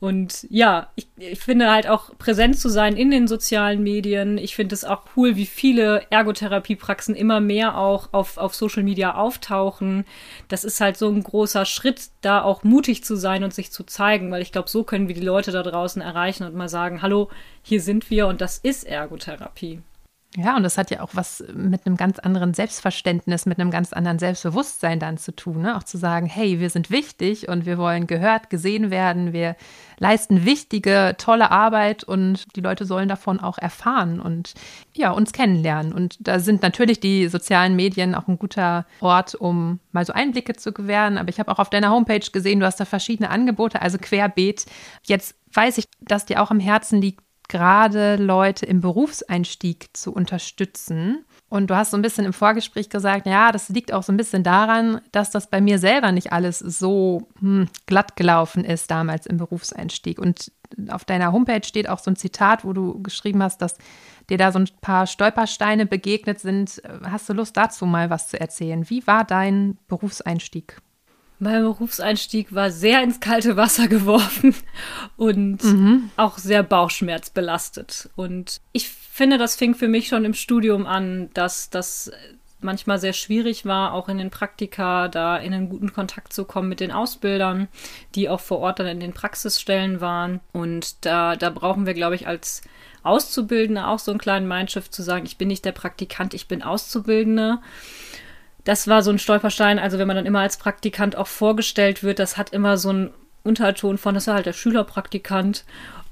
Und 0.00 0.46
ja, 0.50 0.88
ich, 0.96 1.08
ich 1.16 1.38
finde 1.38 1.70
halt 1.70 1.88
auch 1.88 2.16
präsent 2.18 2.58
zu 2.58 2.68
sein 2.68 2.96
in 2.96 3.10
den 3.10 3.26
sozialen 3.26 3.82
Medien. 3.82 4.36
Ich 4.36 4.54
finde 4.54 4.74
es 4.74 4.84
auch 4.84 5.02
cool, 5.16 5.36
wie 5.36 5.46
viele 5.46 6.02
Ergotherapiepraxen 6.10 7.14
immer 7.14 7.40
mehr 7.40 7.78
auch 7.78 8.08
auf, 8.12 8.36
auf 8.36 8.54
Social 8.54 8.82
Media 8.82 9.14
auftauchen. 9.14 10.04
Das 10.48 10.64
ist 10.64 10.80
halt 10.80 10.96
so 10.96 11.08
ein 11.08 11.22
großer 11.22 11.64
Schritt, 11.64 12.10
da 12.20 12.42
auch 12.42 12.64
mutig 12.64 13.04
zu 13.04 13.16
sein 13.16 13.44
und 13.44 13.54
sich 13.54 13.70
zu 13.70 13.84
zeigen, 13.84 14.30
weil 14.30 14.42
ich 14.42 14.52
glaube, 14.52 14.68
so 14.68 14.84
können 14.84 15.08
wir 15.08 15.14
die 15.14 15.20
Leute 15.20 15.52
da 15.52 15.62
draußen 15.62 16.02
erreichen 16.02 16.44
und 16.44 16.54
mal 16.54 16.68
sagen, 16.68 17.00
hallo, 17.00 17.30
hier 17.62 17.80
sind 17.80 18.10
wir 18.10 18.26
und 18.26 18.40
das 18.40 18.58
ist 18.58 18.84
Ergotherapie. 18.84 19.80
Ja, 20.36 20.56
und 20.56 20.64
das 20.64 20.78
hat 20.78 20.90
ja 20.90 21.00
auch 21.00 21.10
was 21.12 21.44
mit 21.54 21.86
einem 21.86 21.96
ganz 21.96 22.18
anderen 22.18 22.54
Selbstverständnis, 22.54 23.46
mit 23.46 23.60
einem 23.60 23.70
ganz 23.70 23.92
anderen 23.92 24.18
Selbstbewusstsein 24.18 24.98
dann 24.98 25.16
zu 25.16 25.34
tun. 25.34 25.62
Ne? 25.62 25.76
Auch 25.76 25.84
zu 25.84 25.96
sagen, 25.96 26.26
hey, 26.26 26.58
wir 26.58 26.70
sind 26.70 26.90
wichtig 26.90 27.48
und 27.48 27.66
wir 27.66 27.78
wollen 27.78 28.08
gehört, 28.08 28.50
gesehen 28.50 28.90
werden, 28.90 29.32
wir 29.32 29.54
leisten 29.98 30.44
wichtige, 30.44 31.14
tolle 31.18 31.52
Arbeit 31.52 32.02
und 32.02 32.56
die 32.56 32.60
Leute 32.60 32.84
sollen 32.84 33.08
davon 33.08 33.38
auch 33.38 33.58
erfahren 33.58 34.18
und 34.18 34.54
ja, 34.92 35.12
uns 35.12 35.32
kennenlernen. 35.32 35.92
Und 35.92 36.16
da 36.18 36.40
sind 36.40 36.62
natürlich 36.62 36.98
die 36.98 37.28
sozialen 37.28 37.76
Medien 37.76 38.16
auch 38.16 38.26
ein 38.26 38.38
guter 38.38 38.86
Ort, 39.00 39.36
um 39.36 39.78
mal 39.92 40.04
so 40.04 40.12
Einblicke 40.12 40.54
zu 40.54 40.72
gewähren. 40.72 41.16
Aber 41.16 41.28
ich 41.28 41.38
habe 41.38 41.52
auch 41.52 41.60
auf 41.60 41.70
deiner 41.70 41.90
Homepage 41.90 42.28
gesehen, 42.32 42.58
du 42.58 42.66
hast 42.66 42.80
da 42.80 42.84
verschiedene 42.84 43.30
Angebote, 43.30 43.80
also 43.80 43.98
querbeet. 43.98 44.66
Jetzt 45.04 45.36
weiß 45.52 45.78
ich, 45.78 45.84
dass 46.00 46.26
dir 46.26 46.42
auch 46.42 46.50
am 46.50 46.58
Herzen 46.58 47.00
liegt, 47.00 47.23
gerade 47.48 48.16
Leute 48.16 48.66
im 48.66 48.80
Berufseinstieg 48.80 49.96
zu 49.96 50.12
unterstützen. 50.12 51.24
Und 51.48 51.68
du 51.68 51.76
hast 51.76 51.92
so 51.92 51.96
ein 51.96 52.02
bisschen 52.02 52.24
im 52.24 52.32
Vorgespräch 52.32 52.88
gesagt, 52.88 53.26
ja, 53.26 53.52
das 53.52 53.68
liegt 53.68 53.92
auch 53.92 54.02
so 54.02 54.12
ein 54.12 54.16
bisschen 54.16 54.42
daran, 54.42 55.00
dass 55.12 55.30
das 55.30 55.48
bei 55.48 55.60
mir 55.60 55.78
selber 55.78 56.10
nicht 56.10 56.32
alles 56.32 56.58
so 56.58 57.28
hm, 57.38 57.68
glatt 57.86 58.16
gelaufen 58.16 58.64
ist 58.64 58.90
damals 58.90 59.26
im 59.26 59.36
Berufseinstieg. 59.36 60.18
Und 60.18 60.50
auf 60.88 61.04
deiner 61.04 61.32
Homepage 61.32 61.64
steht 61.64 61.88
auch 61.88 61.98
so 61.98 62.10
ein 62.10 62.16
Zitat, 62.16 62.64
wo 62.64 62.72
du 62.72 63.00
geschrieben 63.02 63.42
hast, 63.42 63.62
dass 63.62 63.76
dir 64.30 64.38
da 64.38 64.50
so 64.50 64.58
ein 64.58 64.68
paar 64.80 65.06
Stolpersteine 65.06 65.86
begegnet 65.86 66.40
sind. 66.40 66.82
Hast 67.04 67.28
du 67.28 67.34
Lust 67.34 67.56
dazu 67.56 67.86
mal 67.86 68.10
was 68.10 68.28
zu 68.28 68.40
erzählen? 68.40 68.88
Wie 68.88 69.06
war 69.06 69.24
dein 69.24 69.78
Berufseinstieg? 69.86 70.78
Mein 71.38 71.62
Berufseinstieg 71.62 72.54
war 72.54 72.70
sehr 72.70 73.02
ins 73.02 73.20
kalte 73.20 73.56
Wasser 73.56 73.88
geworfen 73.88 74.54
und 75.16 75.62
mhm. 75.64 76.10
auch 76.16 76.38
sehr 76.38 76.62
bauchschmerzbelastet. 76.62 78.08
Und 78.16 78.60
ich 78.72 78.88
finde, 78.88 79.38
das 79.38 79.56
fing 79.56 79.74
für 79.74 79.88
mich 79.88 80.08
schon 80.08 80.24
im 80.24 80.34
Studium 80.34 80.86
an, 80.86 81.30
dass 81.34 81.70
das 81.70 82.10
manchmal 82.64 82.98
sehr 82.98 83.12
schwierig 83.12 83.66
war, 83.66 83.92
auch 83.92 84.08
in 84.08 84.18
den 84.18 84.30
Praktika 84.30 85.08
da 85.08 85.36
in 85.36 85.52
einen 85.54 85.68
guten 85.68 85.92
Kontakt 85.92 86.32
zu 86.32 86.44
kommen 86.44 86.68
mit 86.68 86.80
den 86.80 86.90
Ausbildern, 86.90 87.68
die 88.14 88.28
auch 88.28 88.40
vor 88.40 88.58
Ort 88.58 88.78
dann 88.78 88.86
in 88.86 89.00
den 89.00 89.12
Praxisstellen 89.12 90.00
waren. 90.00 90.40
Und 90.52 91.04
da, 91.04 91.36
da 91.36 91.50
brauchen 91.50 91.86
wir, 91.86 91.94
glaube 91.94 92.14
ich, 92.14 92.26
als 92.26 92.62
Auszubildende 93.02 93.86
auch 93.86 93.98
so 93.98 94.10
einen 94.10 94.18
kleinen 94.18 94.48
Mindshift 94.48 94.92
zu 94.92 95.02
sagen, 95.02 95.26
ich 95.26 95.36
bin 95.36 95.48
nicht 95.48 95.64
der 95.64 95.72
Praktikant, 95.72 96.32
ich 96.32 96.48
bin 96.48 96.62
Auszubildende 96.62 97.58
das 98.64 98.88
war 98.88 99.02
so 99.02 99.10
ein 99.10 99.18
Stolperstein. 99.18 99.78
Also 99.78 99.98
wenn 99.98 100.08
man 100.08 100.16
dann 100.16 100.26
immer 100.26 100.40
als 100.40 100.56
Praktikant 100.56 101.16
auch 101.16 101.26
vorgestellt 101.26 102.02
wird, 102.02 102.18
das 102.18 102.36
hat 102.36 102.50
immer 102.50 102.76
so 102.76 102.90
einen 102.90 103.10
Unterton 103.42 103.98
von, 103.98 104.14
das 104.14 104.26
ist 104.26 104.32
halt 104.32 104.46
der 104.46 104.52
Schülerpraktikant. 104.54 105.64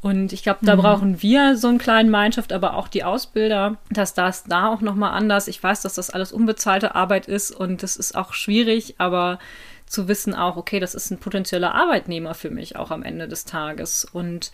Und 0.02 0.32
ich 0.32 0.42
glaube, 0.42 0.58
da 0.62 0.76
mhm. 0.76 0.80
brauchen 0.80 1.22
wir 1.22 1.56
so 1.56 1.68
einen 1.68 1.78
kleinen 1.78 2.10
Mindshift, 2.10 2.52
aber 2.52 2.76
auch 2.76 2.88
die 2.88 3.04
Ausbilder, 3.04 3.76
dass 3.90 4.14
das 4.14 4.44
da 4.44 4.68
auch 4.68 4.80
nochmal 4.80 5.12
anders. 5.12 5.46
Ich 5.48 5.62
weiß, 5.62 5.80
dass 5.82 5.94
das 5.94 6.10
alles 6.10 6.32
unbezahlte 6.32 6.94
Arbeit 6.94 7.26
ist 7.26 7.52
und 7.52 7.82
das 7.82 7.96
ist 7.96 8.16
auch 8.16 8.32
schwierig, 8.32 8.96
aber 8.98 9.38
zu 9.86 10.08
wissen 10.08 10.34
auch, 10.34 10.56
okay, 10.56 10.80
das 10.80 10.94
ist 10.94 11.10
ein 11.10 11.18
potenzieller 11.18 11.74
Arbeitnehmer 11.74 12.34
für 12.34 12.50
mich 12.50 12.76
auch 12.76 12.90
am 12.90 13.02
Ende 13.02 13.28
des 13.28 13.44
Tages. 13.44 14.06
Und 14.12 14.52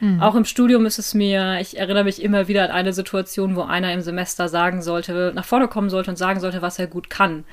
mhm. 0.00 0.20
auch 0.22 0.34
im 0.34 0.44
Studium 0.44 0.86
ist 0.86 0.98
es 0.98 1.14
mir, 1.14 1.58
ich 1.60 1.78
erinnere 1.78 2.04
mich 2.04 2.22
immer 2.22 2.48
wieder 2.48 2.64
an 2.64 2.70
eine 2.70 2.92
Situation, 2.92 3.56
wo 3.56 3.62
einer 3.62 3.92
im 3.92 4.00
Semester 4.00 4.48
sagen 4.48 4.82
sollte, 4.82 5.32
nach 5.34 5.44
vorne 5.44 5.68
kommen 5.68 5.90
sollte 5.90 6.10
und 6.10 6.16
sagen 6.16 6.40
sollte, 6.40 6.62
was 6.62 6.78
er 6.78 6.86
gut 6.86 7.10
kann. 7.10 7.44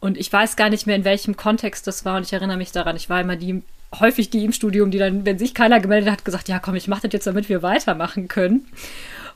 Und 0.00 0.18
ich 0.18 0.32
weiß 0.32 0.56
gar 0.56 0.70
nicht 0.70 0.86
mehr, 0.86 0.96
in 0.96 1.04
welchem 1.04 1.36
Kontext 1.36 1.86
das 1.86 2.04
war 2.04 2.16
und 2.16 2.24
ich 2.24 2.32
erinnere 2.32 2.58
mich 2.58 2.70
daran, 2.70 2.96
ich 2.96 3.08
war 3.08 3.20
immer 3.20 3.36
die 3.36 3.62
häufig 4.00 4.30
die 4.30 4.44
im 4.44 4.52
Studium, 4.52 4.90
die 4.90 4.98
dann, 4.98 5.24
wenn 5.24 5.38
sich 5.38 5.54
keiner 5.54 5.80
gemeldet 5.80 6.10
hat, 6.10 6.24
gesagt, 6.24 6.48
ja 6.48 6.58
komm, 6.58 6.74
ich 6.74 6.88
mache 6.88 7.02
das 7.02 7.12
jetzt, 7.12 7.26
damit 7.26 7.48
wir 7.48 7.62
weitermachen 7.62 8.28
können. 8.28 8.66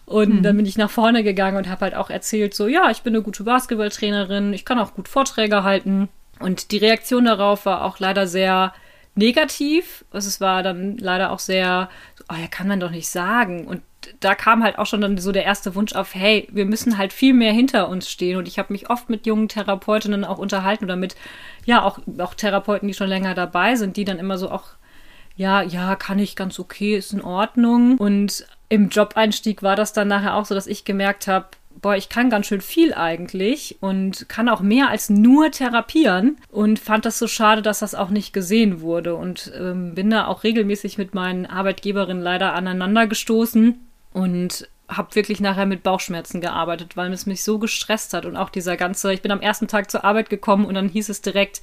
Und 0.07 0.37
mhm. 0.37 0.43
dann 0.43 0.57
bin 0.57 0.67
ich 0.67 0.77
nach 0.77 0.91
vorne 0.91 1.23
gegangen 1.23 1.57
und 1.57 1.69
habe 1.69 1.83
halt 1.83 1.95
auch 1.95 2.11
erzählt, 2.11 2.53
so 2.53 2.67
ja, 2.67 2.91
ich 2.91 3.03
bin 3.03 3.15
eine 3.15 3.23
gute 3.23 3.45
Basketballtrainerin, 3.45 4.53
ich 4.53 4.65
kann 4.65 4.79
auch 4.79 4.95
gut 4.95 5.09
Vorträge 5.09 5.63
halten. 5.63 6.09
Und 6.41 6.73
die 6.73 6.79
Reaktion 6.79 7.27
darauf 7.27 7.67
war 7.67 7.85
auch 7.85 7.99
leider 7.99 8.27
sehr 8.27 8.73
negativ. 9.15 10.05
Also 10.11 10.29
es 10.29 10.41
war 10.41 10.63
dann 10.63 10.97
leider 10.97 11.31
auch 11.31 11.39
sehr, 11.39 11.89
oh 12.31 12.35
ja, 12.35 12.47
kann 12.49 12.69
man 12.69 12.81
doch 12.81 12.91
nicht 12.91 13.09
sagen. 13.09 13.67
Und 13.67 13.83
da 14.21 14.35
kam 14.35 14.63
halt 14.63 14.79
auch 14.79 14.87
schon 14.87 15.01
dann 15.01 15.19
so 15.19 15.33
der 15.33 15.45
erste 15.45 15.75
Wunsch 15.75 15.95
auf, 15.95 16.15
hey, 16.15 16.49
wir 16.51 16.65
müssen 16.65 16.97
halt 16.97 17.13
viel 17.13 17.35
mehr 17.35 17.53
hinter 17.53 17.89
uns 17.89 18.11
stehen. 18.11 18.39
Und 18.39 18.49
ich 18.49 18.59
habe 18.59 18.73
mich 18.73 18.89
oft 18.91 19.11
mit 19.11 19.27
jungen 19.27 19.49
Therapeutinnen 19.49 20.25
auch 20.25 20.39
unterhalten 20.39 20.85
oder 20.85 20.97
mit, 20.97 21.17
ja, 21.65 21.83
auch, 21.83 21.99
auch 22.19 22.35
Therapeuten, 22.35 22.89
die 22.89 22.95
schon 22.95 23.09
länger 23.09 23.35
dabei 23.35 23.77
sind, 23.77 23.97
die 23.97 24.05
dann 24.05 24.19
immer 24.19 24.39
so 24.39 24.51
auch, 24.51 24.65
ja, 25.37 25.63
ja, 25.63 25.97
kann 25.97 26.19
ich 26.19 26.37
ganz 26.37 26.59
okay, 26.59 26.97
ist 26.97 27.13
in 27.13 27.23
Ordnung. 27.23 27.99
Und 27.99 28.47
im 28.69 28.89
Job-Einstieg 28.89 29.63
war 29.63 29.77
das 29.77 29.93
dann 29.93 30.09
nachher 30.09 30.35
auch 30.35 30.47
so, 30.47 30.55
dass 30.55 30.67
ich 30.67 30.85
gemerkt 30.85 31.27
habe, 31.27 31.49
boah, 31.81 31.97
ich 31.97 32.09
kann 32.09 32.31
ganz 32.31 32.47
schön 32.47 32.61
viel 32.61 32.95
eigentlich 32.95 33.79
und 33.81 34.29
kann 34.29 34.49
auch 34.49 34.61
mehr 34.61 34.89
als 34.89 35.11
nur 35.11 35.51
therapieren 35.51 36.37
und 36.51 36.79
fand 36.79 37.05
das 37.05 37.19
so 37.19 37.27
schade, 37.27 37.63
dass 37.63 37.81
das 37.81 37.95
auch 37.95 38.11
nicht 38.11 38.33
gesehen 38.33 38.81
wurde 38.81 39.15
und 39.15 39.53
ähm, 39.59 39.95
bin 39.95 40.11
da 40.11 40.27
auch 40.27 40.45
regelmäßig 40.45 40.99
mit 40.99 41.15
meinen 41.15 41.47
Arbeitgeberinnen 41.47 42.23
leider 42.23 42.55
aneinander 42.55 43.07
gestoßen 43.07 43.79
und 44.13 44.69
habe 44.89 45.15
wirklich 45.15 45.41
nachher 45.41 45.67
mit 45.67 45.83
Bauchschmerzen 45.83 46.41
gearbeitet, 46.41 46.97
weil 46.97 47.13
es 47.13 47.27
mich 47.27 47.45
so 47.45 47.59
gestresst 47.59 48.13
hat 48.13 48.27
und 48.27 48.37
auch 48.37 48.51
dieser 48.51 48.77
ganze, 48.77 49.13
ich 49.13 49.23
bin 49.23 49.31
am 49.31 49.41
ersten 49.41 49.69
Tag 49.69 49.91
zur 49.91 50.05
Arbeit 50.05 50.31
gekommen 50.31 50.65
und 50.65 50.75
dann 50.75 50.89
hieß 50.89 51.09
es 51.09 51.23
direkt, 51.23 51.61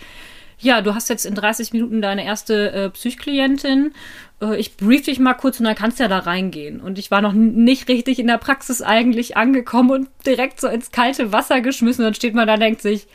ja, 0.59 0.81
du 0.81 0.95
hast 0.95 1.09
jetzt 1.09 1.25
in 1.25 1.35
30 1.35 1.73
Minuten 1.73 2.01
deine 2.01 2.25
erste 2.25 2.71
äh, 2.71 2.89
Psychklientin. 2.89 3.93
Äh, 4.41 4.57
ich 4.57 4.75
brief 4.75 5.03
dich 5.03 5.19
mal 5.19 5.35
kurz 5.35 5.59
und 5.59 5.65
dann 5.65 5.75
kannst 5.75 5.99
du 5.99 6.03
ja 6.03 6.09
da 6.09 6.19
reingehen. 6.19 6.81
Und 6.81 6.97
ich 6.97 7.11
war 7.11 7.21
noch 7.21 7.33
nicht 7.33 7.87
richtig 7.89 8.19
in 8.19 8.27
der 8.27 8.39
Praxis 8.39 8.81
eigentlich 8.81 9.37
angekommen 9.37 9.91
und 9.91 10.09
direkt 10.25 10.59
so 10.59 10.67
ins 10.67 10.91
kalte 10.91 11.31
Wasser 11.31 11.61
geschmissen. 11.61 12.03
Und 12.03 12.07
dann 12.07 12.15
steht 12.15 12.33
man 12.33 12.47
da 12.47 12.55
und 12.55 12.61
denkt 12.61 12.81
sich, 12.81 13.07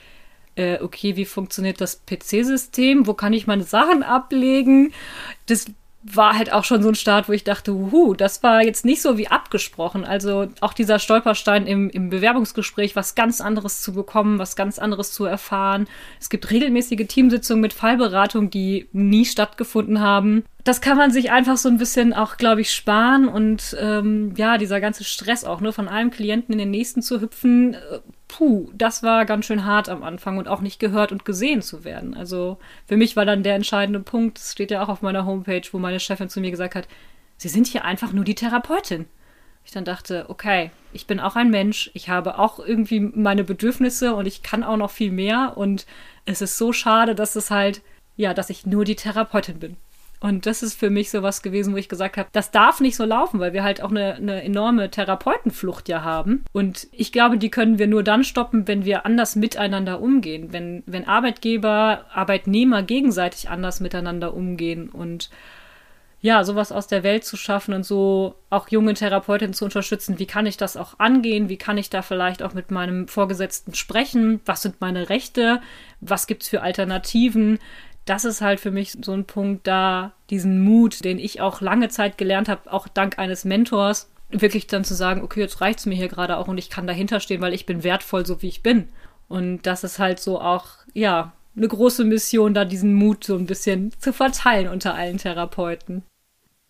äh, 0.55 0.79
okay, 0.81 1.17
wie 1.17 1.25
funktioniert 1.25 1.81
das 1.81 2.03
PC-System? 2.07 3.07
Wo 3.07 3.15
kann 3.15 3.33
ich 3.33 3.47
meine 3.47 3.65
Sachen 3.65 4.03
ablegen? 4.03 4.93
Das 5.47 5.67
war 6.05 6.37
halt 6.37 6.53
auch 6.53 6.65
schon 6.65 6.83
so 6.83 6.89
ein 6.89 6.95
Start, 6.97 7.29
wo 7.29 7.33
ich 7.33 7.45
dachte, 7.45 7.73
huhu, 7.73 8.15
das 8.15 8.43
war 8.43 8.65
jetzt 8.65 8.85
nicht 8.85 9.01
so 9.01 9.19
wie 9.19 9.29
abgesprochen. 9.29 10.05
Also 10.05 10.49
auch 10.61 10.73
dieser 10.73 10.99
Stolperstein 10.99 11.67
im, 11.67 11.91
im 11.91 12.11
Bewerbungsgespräch, 12.11 12.97
was 12.97 13.15
ganz 13.15 13.41
anderes 13.41 13.81
zu 13.81 13.93
bekommen, 13.93 14.39
was 14.39 14.57
ganz 14.57 14.79
anderes 14.79 15.13
zu 15.13 15.25
erfahren. 15.25 15.87
Es 16.21 16.29
gibt 16.29 16.51
regelmäßige 16.51 17.07
Teamsitzungen 17.07 17.61
mit 17.61 17.73
Fallberatung, 17.73 18.51
die 18.51 18.89
nie 18.93 19.25
stattgefunden 19.25 20.01
haben. 20.01 20.45
Das 20.65 20.81
kann 20.81 20.97
man 20.97 21.13
sich 21.13 21.31
einfach 21.31 21.57
so 21.57 21.69
ein 21.69 21.79
bisschen 21.79 22.13
auch, 22.13 22.37
glaube 22.37 22.61
ich, 22.61 22.73
sparen 22.73 23.29
und 23.29 23.77
ähm, 23.81 24.35
ja, 24.37 24.59
dieser 24.59 24.81
ganze 24.81 25.05
Stress 25.05 25.45
auch, 25.45 25.61
nur 25.61 25.73
von 25.73 25.89
einem 25.89 26.11
Klienten 26.11 26.53
in 26.53 26.59
den 26.59 26.71
nächsten 26.71 27.03
zu 27.03 27.21
hüpfen, 27.21 27.75
äh, 27.75 27.99
puh, 28.33 28.71
das 28.75 29.03
war 29.03 29.27
ganz 29.27 29.45
schön 29.45 29.67
hart 29.67 29.91
am 29.91 30.03
Anfang 30.03 30.39
und 30.39 30.49
auch 30.49 30.63
nicht 30.63 30.81
gehört 30.81 31.13
und 31.13 31.27
gesehen 31.27 31.61
zu 31.61 31.85
werden. 31.85 32.15
Also 32.15 32.59
für 32.87 32.97
mich 32.97 33.15
war 33.15 33.27
dann 33.27 33.43
der 33.43 33.55
entscheidende 33.55 34.01
Punkt, 34.01 34.39
das 34.39 34.53
steht 34.53 34.71
ja 34.71 34.83
auch 34.83 34.89
auf 34.89 35.03
meiner 35.03 35.27
Homepage, 35.27 35.63
wo 35.71 35.79
meine 35.79 36.01
Chefin 36.01 36.31
zu 36.31 36.41
mir 36.41 36.51
gesagt 36.51 36.75
hat, 36.75 36.89
Sie 37.37 37.49
sind 37.49 37.67
hier 37.67 37.85
einfach 37.85 38.13
nur 38.13 38.25
die 38.25 38.37
Therapeutin. 38.37 39.07
Ich 39.65 39.73
dann 39.73 39.85
dachte, 39.85 40.27
okay, 40.29 40.71
ich 40.93 41.07
bin 41.07 41.21
auch 41.21 41.37
ein 41.37 41.51
Mensch, 41.51 41.91
ich 41.93 42.09
habe 42.09 42.39
auch 42.39 42.59
irgendwie 42.59 43.01
meine 43.01 43.45
Bedürfnisse 43.45 44.15
und 44.15 44.27
ich 44.27 44.43
kann 44.43 44.65
auch 44.65 44.77
noch 44.77 44.91
viel 44.91 45.13
mehr 45.13 45.55
und 45.57 45.85
es 46.25 46.41
ist 46.41 46.57
so 46.57 46.73
schade, 46.73 47.15
dass 47.15 47.37
es 47.37 47.51
halt, 47.51 47.83
ja, 48.17 48.33
dass 48.33 48.49
ich 48.49 48.65
nur 48.65 48.85
die 48.85 48.97
Therapeutin 48.97 49.59
bin. 49.59 49.77
Und 50.23 50.47
das 50.47 50.63
ist 50.63 50.79
für 50.79 50.89
mich 50.89 51.11
so 51.11 51.25
was 51.25 51.43
gewesen, 51.43 51.75
wo 51.75 51.79
ich 51.79 51.89
gesagt 51.89 52.17
habe, 52.17 52.29
das 52.31 52.53
darf 52.53 52.81
nicht 52.81 52.95
so 52.95 53.05
laufen, 53.05 53.41
weil 53.41 53.53
wir 53.53 53.65
halt 53.65 53.83
auch 53.83 53.91
eine, 53.91 54.15
eine 54.15 54.45
enorme 54.45 54.89
Therapeutenflucht 54.89 55.89
ja 55.89 56.05
haben. 56.05 56.45
Und 56.53 56.87
ich 56.93 57.11
glaube, 57.11 57.39
die 57.39 57.51
können 57.51 57.81
wir 57.81 57.89
nur 57.89 58.05
dann 58.05 58.23
stoppen, 58.23 58.69
wenn 58.69 58.85
wir 58.85 59.05
anders 59.05 59.35
miteinander 59.35 60.01
umgehen. 60.01 60.53
Wenn, 60.53 60.85
wenn 60.87 61.09
Arbeitgeber, 61.09 62.05
Arbeitnehmer 62.13 62.85
gegenseitig 62.85 63.51
anders 63.51 63.81
miteinander 63.81 64.33
umgehen 64.33 64.91
und 64.91 65.29
ja, 66.21 66.45
sowas 66.45 66.71
aus 66.71 66.87
der 66.87 67.03
Welt 67.03 67.25
zu 67.25 67.37
schaffen 67.37 67.75
und 67.75 67.85
so 67.85 68.37
auch 68.49 68.69
junge 68.69 68.95
Therapeutinnen 68.95 69.55
zu 69.55 69.65
unterstützen. 69.65 70.21
Wie 70.21 70.27
kann 70.27 70.47
ich 70.47 70.57
das 70.57 70.77
auch 70.77 71.01
angehen? 71.01 71.49
Wie 71.49 71.57
kann 71.57 71.79
ich 71.79 71.91
da 71.91 72.01
vielleicht 72.01 72.45
auch 72.45 72.55
mit 72.55 72.71
meinem 72.71 73.09
Vorgesetzten 73.09 73.75
sprechen? 73.75 74.41
Was 74.47 74.63
sind 74.63 74.81
meine 74.81 75.09
Rechte? 75.09 75.61
Was 76.01 76.29
gibt's 76.29 76.49
für 76.49 76.63
Alternativen? 76.63 77.59
Das 78.05 78.25
ist 78.25 78.41
halt 78.41 78.61
für 78.61 78.71
mich 78.71 78.97
so 79.03 79.13
ein 79.13 79.25
Punkt 79.25 79.67
da, 79.67 80.13
diesen 80.31 80.63
Mut, 80.63 81.05
den 81.05 81.19
ich 81.19 81.41
auch 81.41 81.61
lange 81.61 81.89
Zeit 81.89 82.19
gelernt 82.19 82.49
habe, 82.49 82.73
auch 82.73 82.89
dank 82.89 83.19
eines 83.19 83.45
Mentors, 83.45 84.11
wirklich 84.31 84.67
dann 84.67 84.85
zu 84.85 84.95
sagen, 84.95 85.23
okay, 85.23 85.41
jetzt 85.41 85.61
reicht's 85.61 85.87
mir 85.87 85.95
hier 85.95 86.09
gerade 86.09 86.37
auch 86.39 86.49
und 86.49 86.59
ich 86.59 86.71
kann 86.71 86.87
dahinter 86.87 87.21
stehen, 87.21 87.41
weil 87.41 87.55
ich 87.55 87.67
bin 87.67 87.85
wertvoll, 87.85 88.27
so 88.27 88.43
wie 88.43 88.49
ich 88.49 88.63
bin. 88.63 88.89
Und 89.29 89.63
das 89.63 89.85
ist 89.85 89.99
halt 89.99 90.21
so 90.21 90.41
auch, 90.41 90.67
ja, 90.95 91.33
eine 91.57 91.69
große 91.69 92.05
Mission, 92.05 92.55
da 92.55 92.65
diesen 92.65 92.95
Mut 92.95 93.25
so 93.25 93.37
ein 93.37 93.47
bisschen 93.47 93.93
zu 93.99 94.13
verteilen 94.13 94.69
unter 94.69 94.95
allen 94.95 95.19
Therapeuten. 95.19 96.03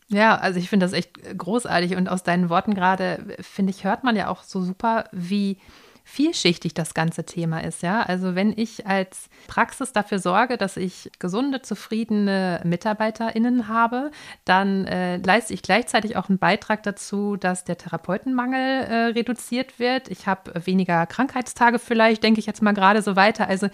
Ja, 0.09 0.37
also 0.37 0.59
ich 0.59 0.69
finde 0.69 0.85
das 0.85 0.93
echt 0.93 1.39
großartig 1.39 1.97
und 1.97 2.09
aus 2.09 2.23
deinen 2.23 2.51
Worten 2.51 2.75
gerade, 2.75 3.37
finde 3.41 3.71
ich, 3.71 3.85
hört 3.85 4.05
man 4.05 4.17
ja 4.17 4.29
auch 4.29 4.43
so 4.43 4.61
super, 4.61 5.09
wie 5.12 5.59
vielschichtig 6.04 6.75
das 6.75 6.94
ganze 6.94 7.25
Thema 7.25 7.62
ist. 7.62 7.82
Ja, 7.82 8.02
also 8.02 8.35
wenn 8.35 8.52
ich 8.56 8.87
als 8.87 9.28
Praxis 9.47 9.92
dafür 9.92 10.18
sorge, 10.18 10.56
dass 10.56 10.76
ich 10.76 11.11
gesunde, 11.18 11.62
zufriedene 11.62 12.61
MitarbeiterInnen 12.64 13.68
habe, 13.68 14.11
dann 14.44 14.87
äh, 14.87 15.16
leiste 15.18 15.54
ich 15.54 15.62
gleichzeitig 15.62 16.16
auch 16.16 16.28
einen 16.28 16.38
Beitrag 16.38 16.82
dazu, 16.82 17.37
dass 17.37 17.64
der 17.64 17.78
Therapeutenmangel 17.78 18.85
äh, 18.85 18.94
reduziert 19.12 19.78
wird. 19.78 20.09
Ich 20.09 20.26
habe 20.26 20.52
weniger 20.66 21.06
Krankheitstage 21.06 21.78
vielleicht, 21.78 22.23
denke 22.23 22.40
ich 22.40 22.47
jetzt 22.47 22.62
mal 22.62 22.73
gerade 22.73 23.02
so 23.02 23.16
weiter. 23.16 23.49
Also 23.49 23.68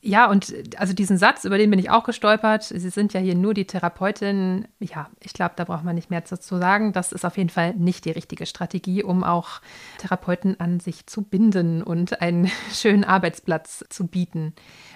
ja, 0.00 0.30
und 0.30 0.54
also 0.76 0.92
diesen 0.92 1.18
Satz, 1.18 1.44
über 1.44 1.58
den 1.58 1.70
bin 1.70 1.80
ich 1.80 1.90
auch 1.90 2.04
gestolpert. 2.04 2.62
Sie 2.62 2.88
sind 2.90 3.12
ja 3.14 3.20
hier 3.20 3.34
nur 3.34 3.52
die 3.52 3.66
Therapeutin. 3.66 4.68
Ja, 4.78 5.10
ich 5.20 5.32
glaube, 5.32 5.54
da 5.56 5.64
braucht 5.64 5.82
man 5.82 5.96
nicht 5.96 6.08
mehr 6.08 6.20
dazu 6.20 6.56
sagen. 6.56 6.92
Das 6.92 7.10
ist 7.10 7.24
auf 7.24 7.36
jeden 7.36 7.50
Fall 7.50 7.74
nicht 7.74 8.04
die 8.04 8.12
richtige 8.12 8.46
Strategie, 8.46 9.02
um 9.02 9.24
auch 9.24 9.60
Therapeuten 9.98 10.60
an 10.60 10.78
sich 10.78 11.06
zu 11.06 11.22
binden 11.22 11.82
und 11.82 12.22
einen 12.22 12.48
schönen 12.72 13.02
Arbeitsplatz 13.02 13.84
zu 13.88 14.06
bieten. 14.06 14.54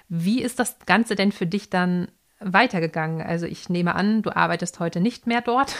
Wie 0.09 0.41
ist 0.41 0.61
das 0.61 0.79
Ganze 0.87 1.17
denn 1.17 1.33
für 1.33 1.47
dich 1.47 1.69
dann 1.69 2.07
weitergegangen? 2.45 3.23
Also 3.23 3.47
ich 3.47 3.69
nehme 3.69 3.95
an, 3.95 4.23
du 4.23 4.35
arbeitest 4.35 4.81
heute 4.81 5.01
nicht 5.01 5.27
mehr 5.27 5.41
dort. 5.41 5.75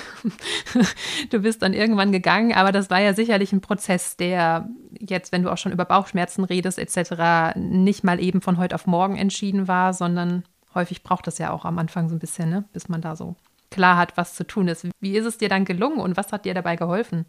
du 1.31 1.41
bist 1.41 1.63
dann 1.63 1.73
irgendwann 1.73 2.13
gegangen, 2.13 2.53
aber 2.55 2.73
das 2.73 2.91
war 2.91 3.01
ja 3.01 3.15
sicherlich 3.15 3.53
ein 3.53 3.61
Prozess, 3.61 4.17
der 4.17 4.69
jetzt, 4.99 5.33
wenn 5.33 5.43
du 5.43 5.51
auch 5.51 5.59
schon 5.59 5.73
über 5.73 5.85
Bauchschmerzen 5.85 6.45
redest 6.45 6.79
etc., 6.79 7.57
nicht 7.57 8.05
mal 8.05 8.21
eben 8.21 8.41
von 8.41 8.59
heute 8.59 8.75
auf 8.75 8.87
morgen 8.87 9.17
entschieden 9.17 9.69
war, 9.69 9.95
sondern 9.95 10.45
häufig 10.75 11.03
braucht 11.03 11.27
das 11.27 11.39
ja 11.39 11.51
auch 11.51 11.65
am 11.65 11.79
Anfang 11.79 12.09
so 12.09 12.17
ein 12.17 12.21
bisschen, 12.21 12.51
ne? 12.51 12.65
bis 12.73 12.89
man 12.89 13.01
da 13.01 13.17
so 13.17 13.37
klar 13.71 13.97
hat, 13.97 14.17
was 14.17 14.35
zu 14.35 14.47
tun 14.47 14.69
ist. 14.69 14.87
Wie 15.01 15.17
ist 15.17 15.27
es 15.27 15.39
dir 15.39 15.49
dann 15.49 15.65
gelungen 15.65 15.99
und 15.99 16.17
was 16.17 16.33
hat 16.33 16.45
dir 16.45 16.55
dabei 16.55 16.77
geholfen? 16.77 17.27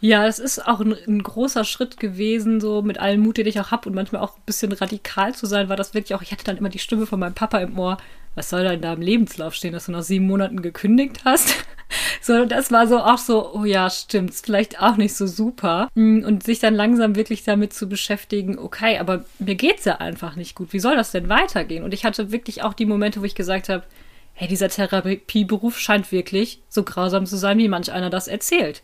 Ja, 0.00 0.26
es 0.26 0.38
ist 0.38 0.66
auch 0.66 0.80
ein, 0.80 0.94
ein, 1.06 1.22
großer 1.22 1.64
Schritt 1.64 1.98
gewesen, 1.98 2.60
so 2.60 2.82
mit 2.82 2.98
allem 3.00 3.20
Mut, 3.20 3.38
den 3.38 3.46
ich 3.46 3.58
auch 3.60 3.70
habe 3.70 3.88
und 3.88 3.94
manchmal 3.94 4.20
auch 4.20 4.36
ein 4.36 4.42
bisschen 4.44 4.72
radikal 4.72 5.34
zu 5.34 5.46
sein, 5.46 5.68
war 5.68 5.76
das 5.76 5.94
wirklich 5.94 6.14
auch, 6.14 6.22
ich 6.22 6.32
hatte 6.32 6.44
dann 6.44 6.58
immer 6.58 6.68
die 6.68 6.78
Stimme 6.78 7.06
von 7.06 7.18
meinem 7.18 7.34
Papa 7.34 7.58
im 7.58 7.78
Ohr, 7.78 7.96
was 8.34 8.50
soll 8.50 8.64
denn 8.64 8.82
da 8.82 8.92
im 8.92 9.00
Lebenslauf 9.00 9.54
stehen, 9.54 9.72
dass 9.72 9.86
du 9.86 9.92
nach 9.92 10.02
sieben 10.02 10.26
Monaten 10.26 10.60
gekündigt 10.60 11.22
hast? 11.24 11.54
so, 12.20 12.44
das 12.44 12.70
war 12.70 12.86
so 12.86 12.98
auch 12.98 13.16
so, 13.16 13.54
oh 13.54 13.64
ja, 13.64 13.88
stimmt's, 13.88 14.42
vielleicht 14.42 14.82
auch 14.82 14.98
nicht 14.98 15.14
so 15.14 15.26
super. 15.26 15.88
Mm, 15.94 16.22
und 16.22 16.42
sich 16.42 16.58
dann 16.58 16.74
langsam 16.74 17.16
wirklich 17.16 17.44
damit 17.44 17.72
zu 17.72 17.88
beschäftigen, 17.88 18.58
okay, 18.58 18.98
aber 18.98 19.24
mir 19.38 19.54
geht's 19.54 19.86
ja 19.86 19.96
einfach 19.96 20.36
nicht 20.36 20.54
gut. 20.54 20.74
Wie 20.74 20.80
soll 20.80 20.96
das 20.96 21.12
denn 21.12 21.30
weitergehen? 21.30 21.82
Und 21.82 21.94
ich 21.94 22.04
hatte 22.04 22.30
wirklich 22.30 22.62
auch 22.62 22.74
die 22.74 22.84
Momente, 22.84 23.22
wo 23.22 23.24
ich 23.24 23.34
gesagt 23.34 23.70
habe, 23.70 23.84
hey, 24.34 24.48
dieser 24.48 24.68
Therapieberuf 24.68 25.78
scheint 25.78 26.12
wirklich 26.12 26.60
so 26.68 26.82
grausam 26.82 27.24
zu 27.24 27.38
sein, 27.38 27.56
wie 27.56 27.68
manch 27.68 27.90
einer 27.90 28.10
das 28.10 28.28
erzählt. 28.28 28.82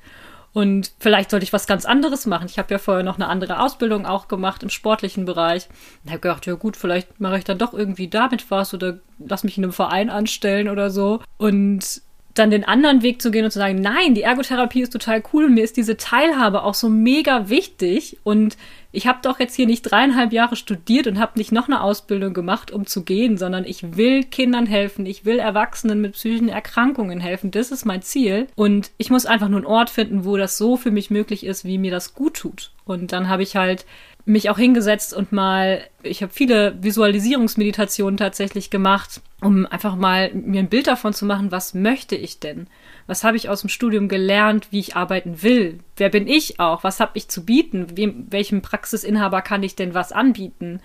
Und 0.53 0.93
vielleicht 0.99 1.31
sollte 1.31 1.45
ich 1.45 1.53
was 1.53 1.67
ganz 1.67 1.85
anderes 1.87 2.27
machen. 2.27 2.47
Ich 2.47 2.59
habe 2.59 2.73
ja 2.73 2.79
vorher 2.79 3.03
noch 3.03 3.17
eine 3.17 3.29
andere 3.29 3.61
Ausbildung 3.61 4.05
auch 4.05 4.29
gemacht 4.29 4.63
im 4.63 4.69
sportlichen 4.69 5.25
Bereich. 5.25 5.69
Und 6.05 6.11
habe 6.11 6.21
gedacht, 6.21 6.47
ja 6.47 6.55
gut, 6.55 6.77
vielleicht 6.77 7.21
mache 7.21 7.39
ich 7.39 7.45
dann 7.45 7.59
doch 7.59 7.73
irgendwie 7.73 8.09
damit 8.09 8.51
was 8.51 8.75
oder 8.75 8.99
lass 9.19 9.45
mich 9.45 9.57
in 9.57 9.65
einem 9.65 9.73
Verein 9.73 10.11
anstellen 10.11 10.69
oder 10.69 10.91
so. 10.91 11.23
Und 11.39 12.03
dann 12.35 12.51
den 12.51 12.65
anderen 12.65 13.03
Weg 13.03 13.21
zu 13.21 13.31
gehen 13.31 13.45
und 13.45 13.51
zu 13.51 13.59
sagen, 13.59 13.81
nein, 13.81 14.15
die 14.15 14.23
Ergotherapie 14.23 14.83
ist 14.83 14.93
total 14.93 15.23
cool 15.33 15.49
mir 15.53 15.65
ist 15.65 15.77
diese 15.77 15.97
Teilhabe 15.97 16.63
auch 16.63 16.75
so 16.75 16.89
mega 16.89 17.49
wichtig 17.49 18.19
und 18.25 18.57
ich 18.95 19.07
habe 19.07 19.21
doch 19.23 19.41
jetzt 19.41 19.55
hier 19.55 19.67
nicht 19.67 19.83
dreieinhalb 19.83 20.33
Jahre 20.33 20.55
studiert 20.55 21.07
und 21.07 21.19
habe 21.19 21.39
nicht 21.39 21.51
noch 21.51 21.67
eine 21.67 21.81
Ausbildung 21.81 22.35
gemacht, 22.35 22.71
um 22.71 22.87
zu 22.87 23.05
gehen, 23.05 23.39
sondern 23.39 23.65
ich 23.65 23.97
will 23.97 24.23
Kindern 24.23 24.67
helfen, 24.67 25.07
ich 25.07 25.25
will 25.25 25.39
Erwachsenen 25.39 26.03
mit 26.03 26.13
psychischen 26.13 26.51
Erkrankungen 26.51 27.19
helfen. 27.19 27.51
Das 27.51 27.73
ist 27.73 27.87
mein 27.87 28.03
Ziel. 28.03 28.49
Und 28.55 28.91
ich 28.99 29.11
muss 29.11 29.25
einfach 29.25 29.49
nur 29.49 29.61
einen 29.61 29.67
Ort 29.67 29.89
finden, 29.89 30.27
wo 30.27 30.37
das 30.37 30.59
so 30.59 30.77
für 30.77 30.91
mich 30.91 31.11
möglich 31.11 31.47
ist, 31.47 31.65
wie 31.65 31.79
mir 31.79 31.91
das 31.91 32.15
gut 32.15 32.35
tut. 32.35 32.71
Und 32.85 33.13
dann 33.13 33.31
habe 33.31 33.43
ich 33.43 33.57
halt 33.57 33.87
mich 34.25 34.51
auch 34.51 34.59
hingesetzt 34.59 35.15
und 35.15 35.33
mal, 35.33 35.83
ich 36.03 36.23
habe 36.23 36.33
viele 36.33 36.81
Visualisierungsmeditationen 36.83 38.17
tatsächlich 38.17 38.71
gemacht, 38.71 39.21
um 39.41 39.67
einfach 39.67 39.97
mal 39.97 40.33
mir 40.35 40.61
ein 40.61 40.69
Bild 40.69 40.87
davon 40.87 41.13
zu 41.13 41.27
machen, 41.27 41.51
was 41.51 41.75
möchte 41.75 42.15
ich 42.15 42.39
denn? 42.39 42.69
Was 43.07 43.25
habe 43.25 43.37
ich 43.37 43.49
aus 43.49 43.63
dem 43.63 43.69
Studium 43.69 44.09
gelernt, 44.09 44.69
wie 44.71 44.79
ich 44.79 44.95
arbeiten 44.95 45.43
will? 45.43 45.81
Wer 45.97 46.09
bin 46.09 46.29
ich 46.29 46.61
auch? 46.61 46.85
Was 46.85 47.01
habe 47.01 47.13
ich 47.15 47.29
zu 47.29 47.45
bieten? 47.45 47.97
Wem, 47.97 48.27
welchem 48.31 48.63
Praxisinhaber 48.63 49.43
kann 49.43 49.65
ich 49.65 49.75
denn 49.75 49.95
was 49.95 50.13
anbieten? 50.13 50.81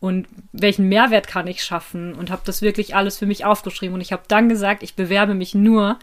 Und 0.00 0.26
welchen 0.52 0.88
Mehrwert 0.88 1.28
kann 1.28 1.46
ich 1.46 1.62
schaffen? 1.62 2.14
Und 2.14 2.30
habe 2.30 2.40
das 2.46 2.62
wirklich 2.62 2.96
alles 2.96 3.18
für 3.18 3.26
mich 3.26 3.44
aufgeschrieben. 3.44 3.94
Und 3.94 4.00
ich 4.00 4.12
habe 4.12 4.22
dann 4.28 4.48
gesagt, 4.48 4.82
ich 4.82 4.94
bewerbe 4.94 5.34
mich 5.34 5.54
nur 5.54 5.98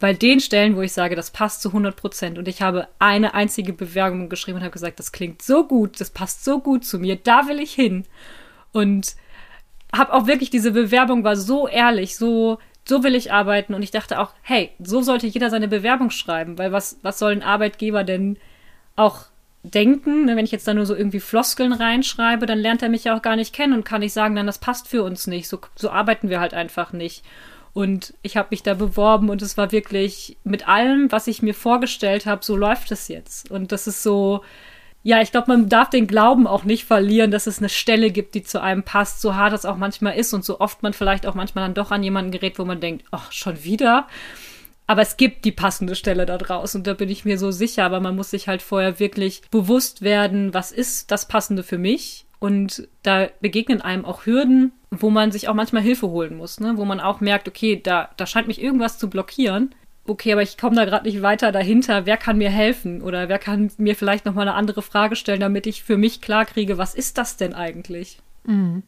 bei 0.00 0.14
den 0.14 0.40
Stellen, 0.40 0.74
wo 0.74 0.80
ich 0.80 0.92
sage, 0.92 1.14
das 1.14 1.30
passt 1.30 1.60
zu 1.60 1.68
100 1.68 1.94
Prozent. 1.94 2.38
Und 2.38 2.48
ich 2.48 2.62
habe 2.62 2.88
eine 2.98 3.34
einzige 3.34 3.74
Bewerbung 3.74 4.30
geschrieben 4.30 4.56
und 4.56 4.64
habe 4.64 4.72
gesagt, 4.72 4.98
das 4.98 5.12
klingt 5.12 5.42
so 5.42 5.66
gut, 5.66 6.00
das 6.00 6.10
passt 6.10 6.44
so 6.44 6.60
gut 6.60 6.86
zu 6.86 6.98
mir, 6.98 7.16
da 7.16 7.46
will 7.46 7.60
ich 7.60 7.74
hin. 7.74 8.04
Und 8.72 9.16
habe 9.94 10.14
auch 10.14 10.26
wirklich, 10.26 10.48
diese 10.48 10.72
Bewerbung 10.72 11.22
war 11.22 11.36
so 11.36 11.68
ehrlich, 11.68 12.16
so, 12.16 12.58
so 12.86 13.04
will 13.04 13.14
ich 13.14 13.32
arbeiten. 13.32 13.74
Und 13.74 13.82
ich 13.82 13.90
dachte 13.90 14.18
auch, 14.18 14.32
hey, 14.40 14.70
so 14.78 15.02
sollte 15.02 15.26
jeder 15.26 15.50
seine 15.50 15.68
Bewerbung 15.68 16.10
schreiben, 16.10 16.56
weil 16.56 16.72
was, 16.72 16.98
was 17.02 17.18
soll 17.18 17.32
ein 17.32 17.42
Arbeitgeber 17.42 18.02
denn 18.02 18.38
auch 18.96 19.26
denken? 19.62 20.24
Ne? 20.24 20.36
Wenn 20.36 20.44
ich 20.44 20.52
jetzt 20.52 20.66
da 20.66 20.74
nur 20.74 20.86
so 20.86 20.94
irgendwie 20.94 21.20
Floskeln 21.20 21.72
reinschreibe, 21.72 22.46
dann 22.46 22.58
lernt 22.58 22.82
er 22.82 22.88
mich 22.88 23.04
ja 23.04 23.16
auch 23.16 23.22
gar 23.22 23.36
nicht 23.36 23.54
kennen 23.54 23.72
und 23.72 23.84
kann 23.84 24.00
nicht 24.00 24.12
sagen, 24.12 24.34
dann 24.34 24.46
das 24.46 24.58
passt 24.58 24.88
für 24.88 25.02
uns 25.02 25.26
nicht. 25.26 25.48
So, 25.48 25.60
so 25.76 25.90
arbeiten 25.90 26.28
wir 26.28 26.40
halt 26.40 26.54
einfach 26.54 26.92
nicht. 26.92 27.24
Und 27.74 28.14
ich 28.22 28.36
habe 28.36 28.48
mich 28.50 28.62
da 28.62 28.74
beworben 28.74 29.30
und 29.30 29.40
es 29.40 29.56
war 29.56 29.72
wirklich 29.72 30.36
mit 30.44 30.68
allem, 30.68 31.10
was 31.10 31.26
ich 31.26 31.40
mir 31.40 31.54
vorgestellt 31.54 32.26
habe, 32.26 32.44
so 32.44 32.54
läuft 32.54 32.92
es 32.92 33.08
jetzt. 33.08 33.50
Und 33.50 33.72
das 33.72 33.86
ist 33.86 34.02
so, 34.02 34.42
ja, 35.02 35.22
ich 35.22 35.32
glaube, 35.32 35.50
man 35.50 35.68
darf 35.70 35.88
den 35.88 36.06
Glauben 36.06 36.46
auch 36.46 36.64
nicht 36.64 36.84
verlieren, 36.84 37.30
dass 37.30 37.46
es 37.46 37.58
eine 37.58 37.70
Stelle 37.70 38.10
gibt, 38.10 38.34
die 38.34 38.42
zu 38.42 38.60
einem 38.60 38.82
passt, 38.82 39.22
so 39.22 39.34
hart 39.36 39.54
es 39.54 39.64
auch 39.64 39.76
manchmal 39.76 40.16
ist 40.16 40.34
und 40.34 40.44
so 40.44 40.60
oft 40.60 40.82
man 40.82 40.92
vielleicht 40.92 41.26
auch 41.26 41.34
manchmal 41.34 41.64
dann 41.64 41.74
doch 41.74 41.90
an 41.90 42.02
jemanden 42.02 42.30
gerät, 42.30 42.58
wo 42.58 42.64
man 42.66 42.80
denkt, 42.80 43.06
ach, 43.10 43.32
schon 43.32 43.64
wieder. 43.64 44.06
Aber 44.86 45.02
es 45.02 45.16
gibt 45.16 45.44
die 45.44 45.52
passende 45.52 45.94
Stelle 45.94 46.26
da 46.26 46.38
draußen 46.38 46.80
und 46.80 46.86
da 46.86 46.94
bin 46.94 47.08
ich 47.08 47.24
mir 47.24 47.38
so 47.38 47.50
sicher, 47.50 47.84
aber 47.84 48.00
man 48.00 48.16
muss 48.16 48.30
sich 48.30 48.48
halt 48.48 48.62
vorher 48.62 48.98
wirklich 48.98 49.42
bewusst 49.50 50.02
werden, 50.02 50.52
was 50.54 50.72
ist 50.72 51.10
das 51.10 51.28
Passende 51.28 51.62
für 51.62 51.78
mich 51.78 52.26
und 52.42 52.88
da 53.04 53.28
begegnen 53.40 53.80
einem 53.80 54.04
auch 54.04 54.26
Hürden, 54.26 54.72
wo 54.90 55.10
man 55.10 55.30
sich 55.30 55.48
auch 55.48 55.54
manchmal 55.54 55.82
Hilfe 55.82 56.08
holen 56.08 56.36
muss, 56.36 56.58
ne? 56.58 56.72
wo 56.76 56.84
man 56.84 56.98
auch 56.98 57.20
merkt, 57.20 57.46
okay, 57.46 57.80
da, 57.80 58.10
da 58.16 58.26
scheint 58.26 58.48
mich 58.48 58.60
irgendwas 58.60 58.98
zu 58.98 59.08
blockieren. 59.08 59.74
Okay, 60.04 60.32
aber 60.32 60.42
ich 60.42 60.58
komme 60.58 60.74
da 60.74 60.84
gerade 60.84 61.06
nicht 61.06 61.22
weiter 61.22 61.52
dahinter. 61.52 62.04
Wer 62.04 62.16
kann 62.16 62.38
mir 62.38 62.50
helfen? 62.50 63.00
Oder 63.00 63.28
wer 63.28 63.38
kann 63.38 63.70
mir 63.78 63.94
vielleicht 63.94 64.26
nochmal 64.26 64.48
eine 64.48 64.56
andere 64.56 64.82
Frage 64.82 65.14
stellen, 65.14 65.38
damit 65.38 65.68
ich 65.68 65.84
für 65.84 65.96
mich 65.96 66.20
klar 66.20 66.44
kriege, 66.44 66.76
was 66.78 66.96
ist 66.96 67.16
das 67.18 67.36
denn 67.36 67.54
eigentlich? 67.54 68.18
Mhm. 68.44 68.82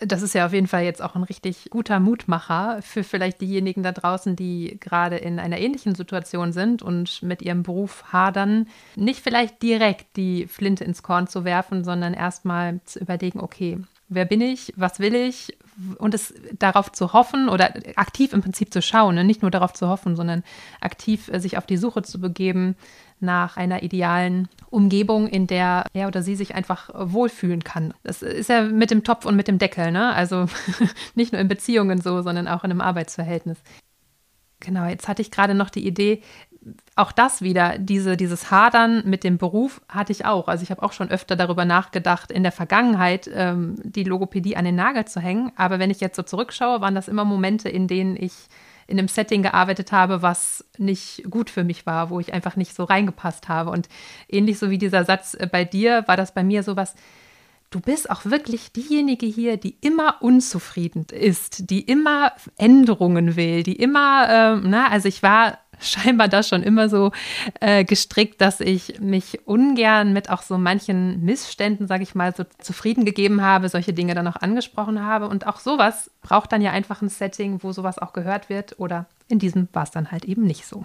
Das 0.00 0.22
ist 0.22 0.34
ja 0.34 0.46
auf 0.46 0.52
jeden 0.52 0.66
Fall 0.66 0.84
jetzt 0.84 1.02
auch 1.02 1.14
ein 1.14 1.22
richtig 1.22 1.68
guter 1.70 2.00
Mutmacher 2.00 2.80
für 2.80 3.04
vielleicht 3.04 3.40
diejenigen 3.40 3.82
da 3.82 3.92
draußen, 3.92 4.34
die 4.34 4.78
gerade 4.80 5.16
in 5.16 5.38
einer 5.38 5.58
ähnlichen 5.58 5.94
Situation 5.94 6.52
sind 6.52 6.82
und 6.82 7.22
mit 7.22 7.42
ihrem 7.42 7.62
Beruf 7.62 8.04
hadern, 8.12 8.66
nicht 8.96 9.20
vielleicht 9.20 9.62
direkt 9.62 10.16
die 10.16 10.46
Flinte 10.46 10.84
ins 10.84 11.02
Korn 11.02 11.26
zu 11.26 11.44
werfen, 11.44 11.84
sondern 11.84 12.14
erstmal 12.14 12.80
zu 12.84 12.98
überlegen, 12.98 13.40
okay, 13.40 13.78
wer 14.10 14.24
bin 14.24 14.40
ich, 14.40 14.72
was 14.76 15.00
will 15.00 15.14
ich 15.14 15.56
und 15.98 16.14
es 16.14 16.34
darauf 16.58 16.92
zu 16.92 17.12
hoffen 17.12 17.48
oder 17.48 17.72
aktiv 17.96 18.32
im 18.32 18.42
Prinzip 18.42 18.72
zu 18.72 18.82
schauen, 18.82 19.14
ne? 19.14 19.24
nicht 19.24 19.42
nur 19.42 19.50
darauf 19.50 19.72
zu 19.72 19.88
hoffen, 19.88 20.16
sondern 20.16 20.42
aktiv 20.80 21.28
äh, 21.28 21.40
sich 21.40 21.56
auf 21.56 21.64
die 21.64 21.76
Suche 21.78 22.02
zu 22.02 22.20
begeben, 22.20 22.76
nach 23.20 23.56
einer 23.56 23.82
idealen 23.82 24.48
Umgebung, 24.70 25.26
in 25.26 25.46
der 25.46 25.84
er 25.92 26.08
oder 26.08 26.22
sie 26.22 26.36
sich 26.36 26.54
einfach 26.54 26.90
wohlfühlen 26.94 27.64
kann. 27.64 27.94
Das 28.02 28.22
ist 28.22 28.48
ja 28.48 28.62
mit 28.62 28.90
dem 28.90 29.04
Topf 29.04 29.24
und 29.24 29.36
mit 29.36 29.48
dem 29.48 29.58
Deckel, 29.58 29.92
ne? 29.92 30.12
Also 30.14 30.46
nicht 31.14 31.32
nur 31.32 31.40
in 31.40 31.48
Beziehungen 31.48 32.00
so, 32.00 32.22
sondern 32.22 32.48
auch 32.48 32.64
in 32.64 32.70
einem 32.70 32.80
Arbeitsverhältnis. 32.80 33.58
Genau, 34.60 34.86
jetzt 34.86 35.08
hatte 35.08 35.22
ich 35.22 35.30
gerade 35.30 35.54
noch 35.54 35.70
die 35.70 35.86
Idee, 35.86 36.22
auch 36.94 37.12
das 37.12 37.40
wieder, 37.40 37.78
diese, 37.78 38.16
dieses 38.16 38.50
Hadern 38.50 39.02
mit 39.06 39.24
dem 39.24 39.38
Beruf 39.38 39.80
hatte 39.88 40.12
ich 40.12 40.26
auch. 40.26 40.48
Also 40.48 40.62
ich 40.62 40.70
habe 40.70 40.82
auch 40.82 40.92
schon 40.92 41.10
öfter 41.10 41.36
darüber 41.36 41.64
nachgedacht, 41.64 42.30
in 42.30 42.42
der 42.42 42.52
Vergangenheit 42.52 43.30
ähm, 43.32 43.76
die 43.82 44.04
Logopädie 44.04 44.56
an 44.56 44.66
den 44.66 44.74
Nagel 44.74 45.06
zu 45.06 45.20
hängen. 45.20 45.52
Aber 45.56 45.78
wenn 45.78 45.90
ich 45.90 46.00
jetzt 46.00 46.16
so 46.16 46.22
zurückschaue, 46.22 46.80
waren 46.80 46.94
das 46.94 47.08
immer 47.08 47.24
Momente, 47.24 47.68
in 47.68 47.88
denen 47.88 48.16
ich 48.16 48.32
in 48.90 48.98
einem 48.98 49.08
Setting 49.08 49.42
gearbeitet 49.42 49.92
habe, 49.92 50.20
was 50.20 50.64
nicht 50.76 51.24
gut 51.30 51.48
für 51.48 51.64
mich 51.64 51.86
war, 51.86 52.10
wo 52.10 52.20
ich 52.20 52.32
einfach 52.32 52.56
nicht 52.56 52.74
so 52.74 52.84
reingepasst 52.84 53.48
habe. 53.48 53.70
Und 53.70 53.88
ähnlich 54.28 54.58
so 54.58 54.70
wie 54.70 54.78
dieser 54.78 55.04
Satz 55.04 55.34
äh, 55.34 55.48
bei 55.50 55.64
dir, 55.64 56.04
war 56.06 56.16
das 56.16 56.34
bei 56.34 56.42
mir 56.42 56.62
sowas, 56.62 56.94
du 57.70 57.80
bist 57.80 58.10
auch 58.10 58.24
wirklich 58.24 58.72
diejenige 58.72 59.26
hier, 59.26 59.56
die 59.56 59.76
immer 59.80 60.16
unzufrieden 60.20 61.06
ist, 61.10 61.70
die 61.70 61.82
immer 61.82 62.32
Änderungen 62.58 63.36
will, 63.36 63.62
die 63.62 63.76
immer, 63.76 64.28
äh, 64.28 64.60
na, 64.66 64.88
also 64.88 65.08
ich 65.08 65.22
war 65.22 65.58
scheinbar 65.80 66.28
da 66.28 66.42
schon 66.42 66.62
immer 66.62 66.88
so 66.88 67.12
äh, 67.60 67.84
gestrickt, 67.84 68.40
dass 68.40 68.60
ich 68.60 69.00
mich 69.00 69.46
ungern 69.46 70.12
mit 70.12 70.30
auch 70.30 70.42
so 70.42 70.58
manchen 70.58 71.24
Missständen, 71.24 71.86
sage 71.86 72.02
ich 72.02 72.14
mal, 72.14 72.34
so 72.34 72.44
zufrieden 72.58 73.04
gegeben 73.04 73.42
habe, 73.42 73.68
solche 73.68 73.92
Dinge 73.92 74.14
dann 74.14 74.28
auch 74.28 74.36
angesprochen 74.36 75.04
habe. 75.04 75.28
Und 75.28 75.46
auch 75.46 75.60
sowas 75.60 76.10
braucht 76.22 76.52
dann 76.52 76.62
ja 76.62 76.72
einfach 76.72 77.02
ein 77.02 77.08
Setting, 77.08 77.62
wo 77.62 77.72
sowas 77.72 77.98
auch 77.98 78.12
gehört 78.12 78.48
wird 78.48 78.78
oder 78.78 79.06
in 79.30 79.38
diesem 79.38 79.68
war 79.72 79.84
es 79.84 79.90
dann 79.90 80.10
halt 80.10 80.24
eben 80.24 80.42
nicht 80.42 80.66
so. 80.66 80.82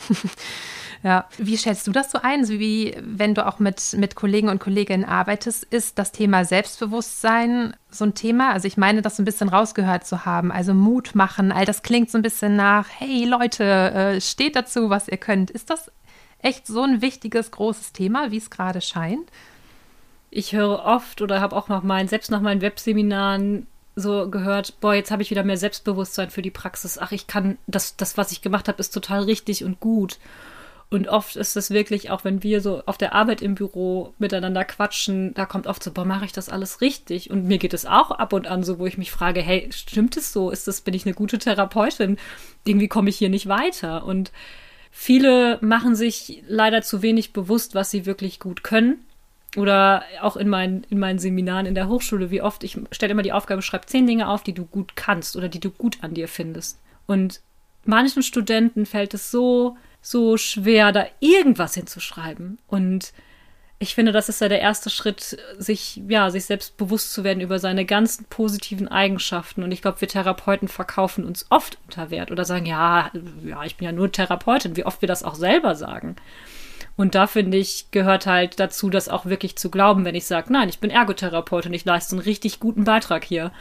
ja. 1.03 1.27
Wie 1.38 1.58
schätzt 1.58 1.88
du 1.88 1.91
das 1.91 2.12
so 2.12 2.19
ein? 2.21 2.47
Wie, 2.47 2.95
wenn 3.01 3.34
du 3.34 3.45
auch 3.45 3.60
mit, 3.60 3.95
mit 3.97 4.15
Kollegen 4.15 4.49
und 4.49 4.60
Kolleginnen 4.60 5.05
arbeitest, 5.05 5.63
ist 5.65 5.97
das 5.97 6.12
Thema 6.12 6.45
Selbstbewusstsein 6.45 7.75
so 7.89 8.05
ein 8.05 8.13
Thema? 8.13 8.51
Also 8.51 8.67
ich 8.67 8.77
meine, 8.77 9.01
das 9.01 9.17
so 9.17 9.23
ein 9.23 9.25
bisschen 9.25 9.49
rausgehört 9.49 10.05
zu 10.05 10.25
haben. 10.25 10.51
Also 10.51 10.73
Mut 10.73 11.15
machen, 11.15 11.51
all 11.51 11.65
das 11.65 11.84
klingt 11.84 12.12
so 12.12 12.17
ein 12.17 12.21
bisschen 12.21 12.55
nach, 12.55 12.88
hey 12.97 13.25
Leute, 13.25 13.63
äh, 13.63 14.21
steht 14.21 14.55
dazu, 14.55 14.89
was 14.89 15.08
ihr 15.08 15.17
könnt. 15.17 15.49
Ist 15.49 15.69
das 15.69 15.91
echt 16.39 16.67
so 16.67 16.84
ein 16.84 17.01
wichtiges, 17.01 17.51
großes 17.51 17.93
Thema, 17.93 18.31
wie 18.31 18.38
es 18.38 18.49
gerade 18.49 18.81
scheint? 18.81 19.29
Ich 20.29 20.53
höre 20.53 20.84
oft 20.86 21.21
oder 21.21 21.41
habe 21.41 21.55
auch 21.55 21.69
noch 21.69 21.84
mal, 21.84 22.08
selbst 22.08 22.29
nach 22.29 22.41
meinen 22.41 22.62
Webseminaren 22.62 23.67
so 23.95 24.29
gehört, 24.29 24.79
boah, 24.81 24.93
jetzt 24.93 25.12
habe 25.12 25.21
ich 25.21 25.31
wieder 25.31 25.43
mehr 25.43 25.58
Selbstbewusstsein 25.58 26.29
für 26.29 26.41
die 26.41 26.51
Praxis. 26.51 26.97
Ach, 26.97 27.12
ich 27.12 27.27
kann, 27.27 27.58
das, 27.67 27.95
das 27.95 28.17
was 28.17 28.31
ich 28.31 28.41
gemacht 28.41 28.67
habe, 28.67 28.79
ist 28.79 28.93
total 28.93 29.23
richtig 29.23 29.63
und 29.63 29.79
gut. 29.79 30.19
Und 30.91 31.08
oft 31.08 31.36
ist 31.36 31.58
es 31.58 31.71
wirklich, 31.71 32.12
auch 32.12 32.23
wenn 32.23 32.43
wir 32.43 32.62
so 32.62 32.84
auf 32.86 32.97
der 32.97 33.13
Arbeit 33.13 33.41
im 33.41 33.55
Büro 33.55 34.13
miteinander 34.19 34.63
quatschen, 34.63 35.34
da 35.34 35.45
kommt 35.45 35.65
oft 35.65 35.81
so, 35.81 35.91
boah, 35.91 36.05
mache 36.05 36.25
ich 36.25 36.31
das 36.31 36.49
alles 36.49 36.81
richtig? 36.81 37.31
Und 37.31 37.45
mir 37.45 37.58
geht 37.58 37.73
es 37.73 37.86
auch 37.86 38.12
ab 38.12 38.34
und 38.34 38.47
an 38.47 38.63
so, 38.63 38.77
wo 38.77 38.86
ich 38.86 38.97
mich 38.97 39.12
frage, 39.12 39.41
hey, 39.41 39.69
stimmt 39.73 40.15
es 40.15 40.31
so? 40.31 40.51
Ist 40.51 40.67
das, 40.67 40.81
bin 40.81 40.93
ich 40.93 41.05
eine 41.05 41.15
gute 41.15 41.39
Therapeutin? 41.39 42.17
Irgendwie 42.65 42.88
komme 42.88 43.10
ich 43.10 43.17
hier 43.17 43.29
nicht 43.29 43.47
weiter. 43.47 44.05
Und 44.05 44.31
viele 44.91 45.58
machen 45.62 45.95
sich 45.95 46.43
leider 46.47 46.81
zu 46.84 47.01
wenig 47.01 47.34
bewusst, 47.34 47.73
was 47.73 47.89
sie 47.89 48.05
wirklich 48.05 48.39
gut 48.39 48.63
können 48.63 49.05
oder 49.56 50.04
auch 50.22 50.36
in 50.36 50.50
meinen, 50.50 50.86
in 50.89 51.00
meinen 51.00 51.20
Seminaren 51.20 51.65
in 51.65 51.76
der 51.76 51.88
Hochschule, 51.88 52.32
wie 52.32 52.41
oft 52.41 52.63
ich 52.63 52.78
stelle 52.91 53.12
immer 53.12 53.22
die 53.22 53.34
Aufgabe, 53.34 53.62
schreib 53.62 53.89
zehn 53.89 54.08
Dinge 54.08 54.28
auf, 54.28 54.44
die 54.44 54.54
du 54.54 54.65
gut 54.65 54.96
kannst 54.96 55.36
oder 55.36 55.50
die 55.50 55.60
du 55.60 55.72
gut 55.72 55.98
an 56.02 56.13
dir 56.13 56.28
findest. 56.28 56.80
Und 57.06 57.41
manchen 57.86 58.24
Studenten 58.24 58.86
fällt 58.86 59.13
es 59.13 59.32
so, 59.32 59.78
so 60.02 60.38
schwer, 60.38 60.91
da 60.91 61.06
irgendwas 61.20 61.74
hinzuschreiben. 61.74 62.60
Und 62.68 63.13
ich 63.78 63.94
finde, 63.94 64.12
das 64.12 64.30
ist 64.30 64.39
ja 64.39 64.48
der 64.48 64.62
erste 64.62 64.89
Schritt, 64.89 65.38
sich, 65.58 66.02
ja, 66.08 66.30
sich 66.30 66.46
selbst 66.46 66.78
bewusst 66.78 67.13
zu 67.13 67.24
werden 67.24 67.41
über 67.41 67.60
seine 67.60 67.86
ganzen 67.86 68.26
positiven 68.26 68.88
Eigenschaften. 68.88 69.63
Und 69.63 69.72
ich 69.72 69.82
glaube, 69.82 70.00
wir 70.00 70.08
Therapeuten 70.08 70.68
verkaufen 70.68 71.26
uns 71.26 71.46
oft 71.50 71.78
unter 71.86 72.10
Wert 72.10 72.32
oder 72.32 72.46
sagen, 72.46 72.65
ja, 72.65 73.12
ja, 73.44 73.63
ich 73.63 73.76
bin 73.76 73.86
ja 73.86 73.91
nur 73.91 74.12
Therapeutin, 74.12 74.78
wie 74.78 74.86
oft 74.86 75.02
wir 75.02 75.08
das 75.08 75.24
auch 75.24 75.36
selber 75.36 75.76
sagen. 75.76 76.15
Und 76.97 77.13
da 77.15 77.27
finde 77.27 77.58
ich, 77.58 77.88
gehört 77.91 78.25
halt 78.25 78.60
dazu, 78.60 78.89
das 78.89 79.10
auch 79.10 79.25
wirklich 79.25 79.58
zu 79.58 79.69
glauben, 79.69 80.05
wenn 80.05 80.15
ich 80.15 80.25
sage, 80.25 80.51
nein, 80.51 80.69
ich 80.69 80.79
bin 80.79 80.89
Ergotherapeut 80.89 81.65
und 81.65 81.73
ich 81.73 81.86
leiste 81.86 82.15
einen 82.15 82.23
richtig 82.23 82.60
guten 82.60 82.86
Beitrag 82.86 83.25
hier. 83.25 83.51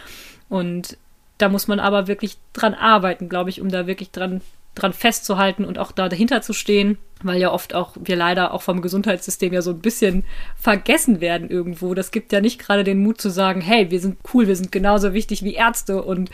Und 0.49 0.97
da 1.39 1.49
muss 1.49 1.67
man 1.67 1.81
aber 1.81 2.07
wirklich 2.07 2.39
dran 2.53 2.75
arbeiten, 2.75 3.29
glaube 3.29 3.51
ich, 3.51 3.61
um 3.61 3.71
da 3.71 3.87
wirklich 3.87 4.13
dran 4.13 4.41
dran 4.75 4.93
festzuhalten 4.93 5.65
und 5.65 5.79
auch 5.79 5.93
da 5.93 6.09
dahinter 6.09 6.43
zu 6.43 6.53
stehen, 6.53 6.99
weil 7.23 7.41
ja 7.41 7.53
oft 7.53 7.75
auch 7.75 7.97
wir 7.99 8.17
leider 8.17 8.53
auch 8.53 8.63
vom 8.63 8.83
Gesundheitssystem 8.83 9.53
ja 9.53 9.63
so 9.63 9.71
ein 9.71 9.81
bisschen 9.81 10.25
vergessen 10.57 11.21
werden 11.21 11.49
irgendwo. 11.49 11.95
Das 11.95 12.11
gibt 12.11 12.33
ja 12.33 12.41
nicht 12.41 12.59
gerade 12.59 12.85
den 12.85 13.03
Mut 13.03 13.21
zu 13.21 13.31
sagen, 13.31 13.61
hey, 13.61 13.91
wir 13.91 14.01
sind 14.01 14.19
cool, 14.33 14.47
wir 14.47 14.57
sind 14.57 14.73
genauso 14.73 15.15
wichtig 15.15 15.43
wie 15.43 15.55
Ärzte 15.55 16.03
und 16.03 16.31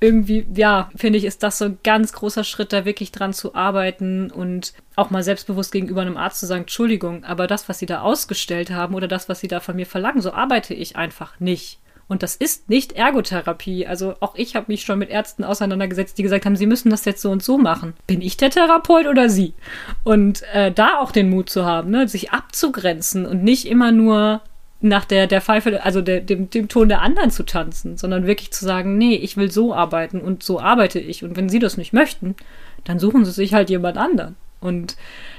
irgendwie, 0.00 0.46
ja, 0.54 0.90
finde 0.96 1.18
ich, 1.18 1.24
ist 1.24 1.42
das 1.42 1.58
so 1.58 1.66
ein 1.66 1.78
ganz 1.84 2.12
großer 2.12 2.44
Schritt, 2.44 2.72
da 2.72 2.84
wirklich 2.84 3.12
dran 3.12 3.32
zu 3.32 3.54
arbeiten 3.54 4.30
und 4.30 4.74
auch 4.96 5.10
mal 5.10 5.22
selbstbewusst 5.22 5.72
gegenüber 5.72 6.02
einem 6.02 6.16
Arzt 6.16 6.40
zu 6.40 6.46
sagen, 6.46 6.62
Entschuldigung, 6.62 7.24
aber 7.24 7.46
das, 7.46 7.68
was 7.68 7.78
Sie 7.78 7.86
da 7.86 8.00
ausgestellt 8.00 8.70
haben 8.70 8.94
oder 8.94 9.08
das, 9.08 9.28
was 9.28 9.40
Sie 9.40 9.48
da 9.48 9.60
von 9.60 9.76
mir 9.76 9.86
verlangen, 9.86 10.20
so 10.20 10.32
arbeite 10.32 10.74
ich 10.74 10.96
einfach 10.96 11.38
nicht. 11.40 11.78
Und 12.08 12.22
das 12.22 12.36
ist 12.36 12.68
nicht 12.70 12.92
Ergotherapie. 12.92 13.86
Also 13.86 14.14
auch 14.20 14.36
ich 14.36 14.54
habe 14.54 14.66
mich 14.68 14.82
schon 14.82 14.98
mit 14.98 15.10
Ärzten 15.10 15.42
auseinandergesetzt, 15.42 16.16
die 16.18 16.22
gesagt 16.22 16.46
haben, 16.46 16.54
sie 16.54 16.66
müssen 16.66 16.90
das 16.90 17.04
jetzt 17.04 17.20
so 17.20 17.30
und 17.30 17.42
so 17.42 17.58
machen. 17.58 17.94
Bin 18.06 18.22
ich 18.22 18.36
der 18.36 18.50
Therapeut 18.50 19.06
oder 19.06 19.28
sie? 19.28 19.54
Und 20.04 20.42
äh, 20.52 20.70
da 20.70 20.98
auch 21.00 21.10
den 21.10 21.30
Mut 21.30 21.50
zu 21.50 21.64
haben, 21.64 21.90
ne, 21.90 22.06
sich 22.06 22.30
abzugrenzen 22.30 23.26
und 23.26 23.42
nicht 23.42 23.66
immer 23.66 23.90
nur 23.90 24.40
nach 24.80 25.04
der, 25.04 25.26
der 25.26 25.40
Pfeife, 25.40 25.82
also 25.82 26.00
der, 26.00 26.20
dem, 26.20 26.48
dem 26.50 26.68
Ton 26.68 26.88
der 26.88 27.02
anderen 27.02 27.30
zu 27.30 27.44
tanzen, 27.44 27.96
sondern 27.96 28.26
wirklich 28.26 28.52
zu 28.52 28.64
sagen, 28.64 28.98
nee, 28.98 29.16
ich 29.16 29.36
will 29.36 29.50
so 29.50 29.74
arbeiten 29.74 30.20
und 30.20 30.42
so 30.42 30.60
arbeite 30.60 31.00
ich. 31.00 31.24
Und 31.24 31.36
wenn 31.36 31.48
sie 31.48 31.58
das 31.58 31.76
nicht 31.76 31.92
möchten, 31.92 32.36
dann 32.84 32.98
suchen 32.98 33.24
sie 33.24 33.32
sich 33.32 33.52
halt 33.52 33.68
jemand 33.68 33.96
anderen. 33.96 34.36
Und 34.60 34.96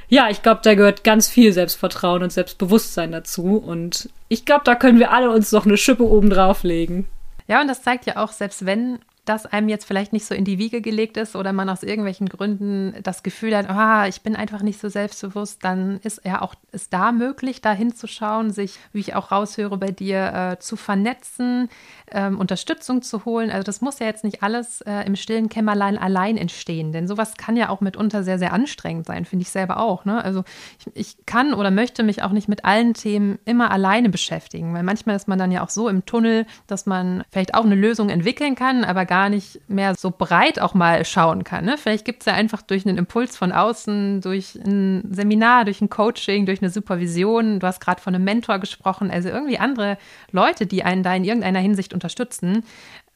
ja, 0.10 0.30
ich 0.30 0.42
glaube, 0.42 0.62
da 0.64 0.76
gehört 0.76 1.04
ganz 1.04 1.28
viel 1.28 1.52
Selbstvertrauen 1.52 2.24
und 2.24 2.32
Selbstbewusstsein 2.32 3.12
dazu. 3.12 3.58
Und 3.58 4.10
ich 4.30 4.46
glaube, 4.46 4.64
da 4.64 4.76
können 4.76 5.00
wir 5.00 5.12
alle 5.12 5.30
uns 5.30 5.52
noch 5.52 5.66
eine 5.66 5.78
Schippe 5.78 6.04
oben 6.04 6.30
drauflegen. 6.30 7.08
Ja, 7.48 7.62
und 7.62 7.68
das 7.68 7.82
zeigt 7.82 8.06
ja 8.06 8.18
auch, 8.18 8.32
selbst 8.32 8.66
wenn 8.66 9.00
das 9.30 9.46
einem 9.46 9.70
jetzt 9.70 9.86
vielleicht 9.86 10.14
nicht 10.14 10.26
so 10.26 10.34
in 10.34 10.46
die 10.46 10.58
Wiege 10.58 10.82
gelegt 10.82 11.18
ist 11.18 11.36
oder 11.36 11.54
man 11.54 11.70
aus 11.70 11.84
irgendwelchen 11.84 12.30
Gründen 12.30 12.96
das 13.04 13.24
Gefühl 13.24 13.56
hat, 13.56 13.70
ah, 13.70 14.08
ich 14.08 14.22
bin 14.22 14.36
einfach 14.36 14.62
nicht 14.62 14.80
so 14.80 14.90
selbstbewusst, 14.90 15.64
dann 15.64 16.00
ist 16.04 16.22
ja 16.24 16.42
auch 16.42 16.56
ist 16.72 16.94
da 16.94 17.12
möglich, 17.12 17.62
da 17.62 17.74
hinzuschauen, 17.74 18.52
sich, 18.52 18.80
wie 18.94 19.00
ich 19.00 19.16
auch 19.16 19.32
raushöre 19.32 19.78
bei 19.78 19.92
dir, 19.92 20.34
äh, 20.34 20.60
zu 20.60 20.76
vernetzen, 20.76 21.70
ähm, 22.12 22.40
Unterstützung 22.40 23.02
zu 23.02 23.26
holen. 23.26 23.50
Also 23.50 23.64
das 23.64 23.82
muss 23.82 24.00
ja 24.00 24.06
jetzt 24.06 24.24
nicht 24.24 24.44
alles 24.44 24.82
äh, 24.82 25.02
im 25.06 25.16
stillen 25.16 25.50
Kämmerlein 25.50 25.98
allein 25.98 26.38
entstehen, 26.38 26.92
denn 26.92 27.08
sowas 27.08 27.36
kann 27.36 27.58
ja 27.58 27.70
auch 27.70 27.82
mitunter 27.82 28.24
sehr, 28.24 28.40
sehr 28.40 28.54
anstrengend 28.54 29.08
sein, 29.08 29.26
finde 29.26 29.44
ich 29.44 29.50
selber 29.50 29.80
auch. 29.80 30.06
Ne? 30.06 30.24
Also 30.24 30.44
ich, 30.80 30.96
ich 30.96 31.26
kann 31.26 31.54
oder 31.54 31.72
möchte 31.72 32.04
mich 32.04 32.22
auch 32.24 32.32
nicht 32.32 32.48
mit 32.48 32.64
allen 32.66 32.94
Themen 32.94 33.40
immer 33.46 33.72
alleine 33.72 34.10
beschäftigen, 34.10 34.74
weil 34.74 34.84
manchmal 34.84 35.16
ist 35.16 35.28
man 35.28 35.40
dann 35.40 35.52
ja 35.52 35.64
auch 35.64 35.70
so 35.70 35.90
im 35.90 36.06
Tunnel, 36.06 36.46
dass 36.68 36.86
man 36.86 37.24
vielleicht 37.32 37.56
auch 37.56 37.66
eine 37.66 37.76
Lösung 37.76 38.10
entwickeln 38.10 38.56
kann, 38.56 38.84
aber 38.84 39.06
gar 39.06 39.17
nicht 39.30 39.60
mehr 39.68 39.96
so 39.96 40.12
breit 40.12 40.60
auch 40.60 40.74
mal 40.74 41.04
schauen 41.04 41.44
kann. 41.44 41.66
Ne? 41.66 41.78
Vielleicht 41.78 42.06
gibt 42.06 42.22
es 42.22 42.26
ja 42.26 42.34
einfach 42.34 42.62
durch 42.62 42.86
einen 42.86 42.98
Impuls 42.98 43.36
von 43.36 43.52
außen, 43.52 44.22
durch 44.22 44.56
ein 44.56 45.04
Seminar, 45.12 45.66
durch 45.66 45.82
ein 45.82 45.90
Coaching, 45.90 46.46
durch 46.46 46.62
eine 46.62 46.70
Supervision, 46.70 47.60
du 47.60 47.68
hast 47.68 47.82
gerade 47.82 48.02
von 48.02 48.16
einem 48.16 48.24
Mentor 48.24 48.60
gesprochen, 48.60 49.12
also 49.12 49.30
irgendwie 49.30 49.58
andere 49.58 49.98
Leute, 50.32 50.66
die 50.66 50.84
einen 50.84 51.04
da 51.04 51.14
in 51.16 51.24
irgendeiner 51.24 51.60
Hinsicht 51.60 51.94
unterstützen. 51.94 52.64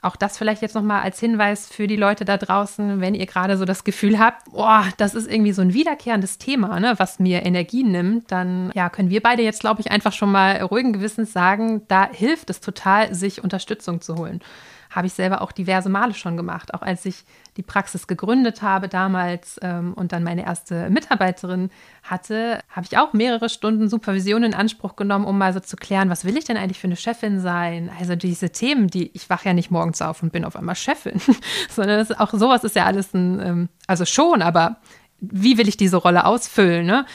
Auch 0.04 0.16
das 0.16 0.38
vielleicht 0.38 0.64
jetzt 0.64 0.74
nochmal 0.74 1.04
als 1.04 1.20
Hinweis 1.20 1.68
für 1.68 1.86
die 1.86 1.96
Leute 1.96 2.26
da 2.26 2.38
draußen, 2.38 3.02
wenn 3.02 3.14
ihr 3.14 3.28
gerade 3.28 3.56
so 3.56 3.66
das 3.66 3.84
Gefühl 3.84 4.18
habt, 4.18 4.52
boah, 4.52 4.84
das 4.98 5.14
ist 5.14 5.32
irgendwie 5.32 5.54
so 5.54 5.62
ein 5.62 5.76
wiederkehrendes 5.76 6.40
Thema, 6.40 6.80
ne, 6.80 6.96
was 6.98 7.20
mir 7.20 7.46
Energie 7.46 7.84
nimmt, 7.84 8.32
dann 8.32 8.72
ja, 8.74 8.90
können 8.90 9.12
wir 9.12 9.22
beide 9.22 9.44
jetzt, 9.44 9.60
glaube 9.60 9.82
ich, 9.82 9.92
einfach 9.92 10.12
schon 10.12 10.32
mal 10.32 10.60
ruhigen 10.64 10.92
Gewissens 10.92 11.34
sagen, 11.34 11.84
da 11.88 12.10
hilft 12.12 12.50
es 12.50 12.62
total, 12.62 13.14
sich 13.14 13.44
Unterstützung 13.44 14.02
zu 14.02 14.16
holen 14.16 14.42
habe 14.92 15.08
ich 15.08 15.14
selber 15.14 15.42
auch 15.42 15.52
diverse 15.54 15.90
Male 15.90 16.14
schon 16.14 16.38
gemacht. 16.38 16.74
Auch 16.74 16.82
als 16.82 17.06
ich 17.06 17.24
die 17.58 17.64
Praxis 17.64 18.08
gegründet 18.08 18.62
habe 18.62 18.90
damals 18.90 19.58
ähm, 19.62 19.94
und 19.94 20.12
dann 20.12 20.24
meine 20.24 20.46
erste 20.46 20.90
Mitarbeiterin 20.90 21.70
hatte, 22.04 22.60
habe 22.70 22.86
ich 22.90 22.98
auch 22.98 23.14
mehrere 23.14 23.50
Stunden 23.50 23.90
Supervision 23.90 24.44
in 24.44 24.54
Anspruch 24.54 24.98
genommen, 24.98 25.26
um 25.26 25.38
mal 25.38 25.54
so 25.54 25.62
zu 25.62 25.78
klären, 25.78 26.10
was 26.10 26.26
will 26.26 26.38
ich 26.38 26.46
denn 26.46 26.58
eigentlich 26.58 26.80
für 26.80 26.88
eine 26.88 26.98
Chefin 26.98 27.40
sein? 27.40 27.90
Also 28.00 28.16
diese 28.16 28.52
Themen, 28.52 28.88
die 28.88 29.12
ich 29.14 29.30
wache 29.30 29.48
ja 29.48 29.54
nicht 29.54 29.72
morgens 29.72 30.02
auf 30.02 30.22
und 30.22 30.34
bin 30.34 30.46
auf 30.46 30.56
einmal 30.58 30.76
Chefin, 30.76 31.22
sondern 31.70 32.06
das 32.06 32.20
auch 32.20 32.34
sowas 32.34 32.64
ist 32.66 32.76
ja 32.76 32.86
alles 32.86 33.14
ein, 33.14 33.40
ähm, 33.40 33.70
also 33.88 34.06
schon, 34.06 34.42
aber 34.42 34.78
wie 35.22 35.58
will 35.58 35.70
ich 35.70 35.78
diese 35.78 35.98
Rolle 35.98 36.26
ausfüllen? 36.26 36.86
Ne? 36.86 37.06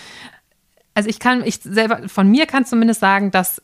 Also 0.95 1.11
ich 1.11 1.19
kann, 1.19 1.45
ich 1.45 1.57
selber, 1.57 2.09
von 2.09 2.31
mir 2.31 2.47
kann 2.47 2.65
zumindest 2.65 3.01
sagen, 3.01 3.31
dass 3.31 3.61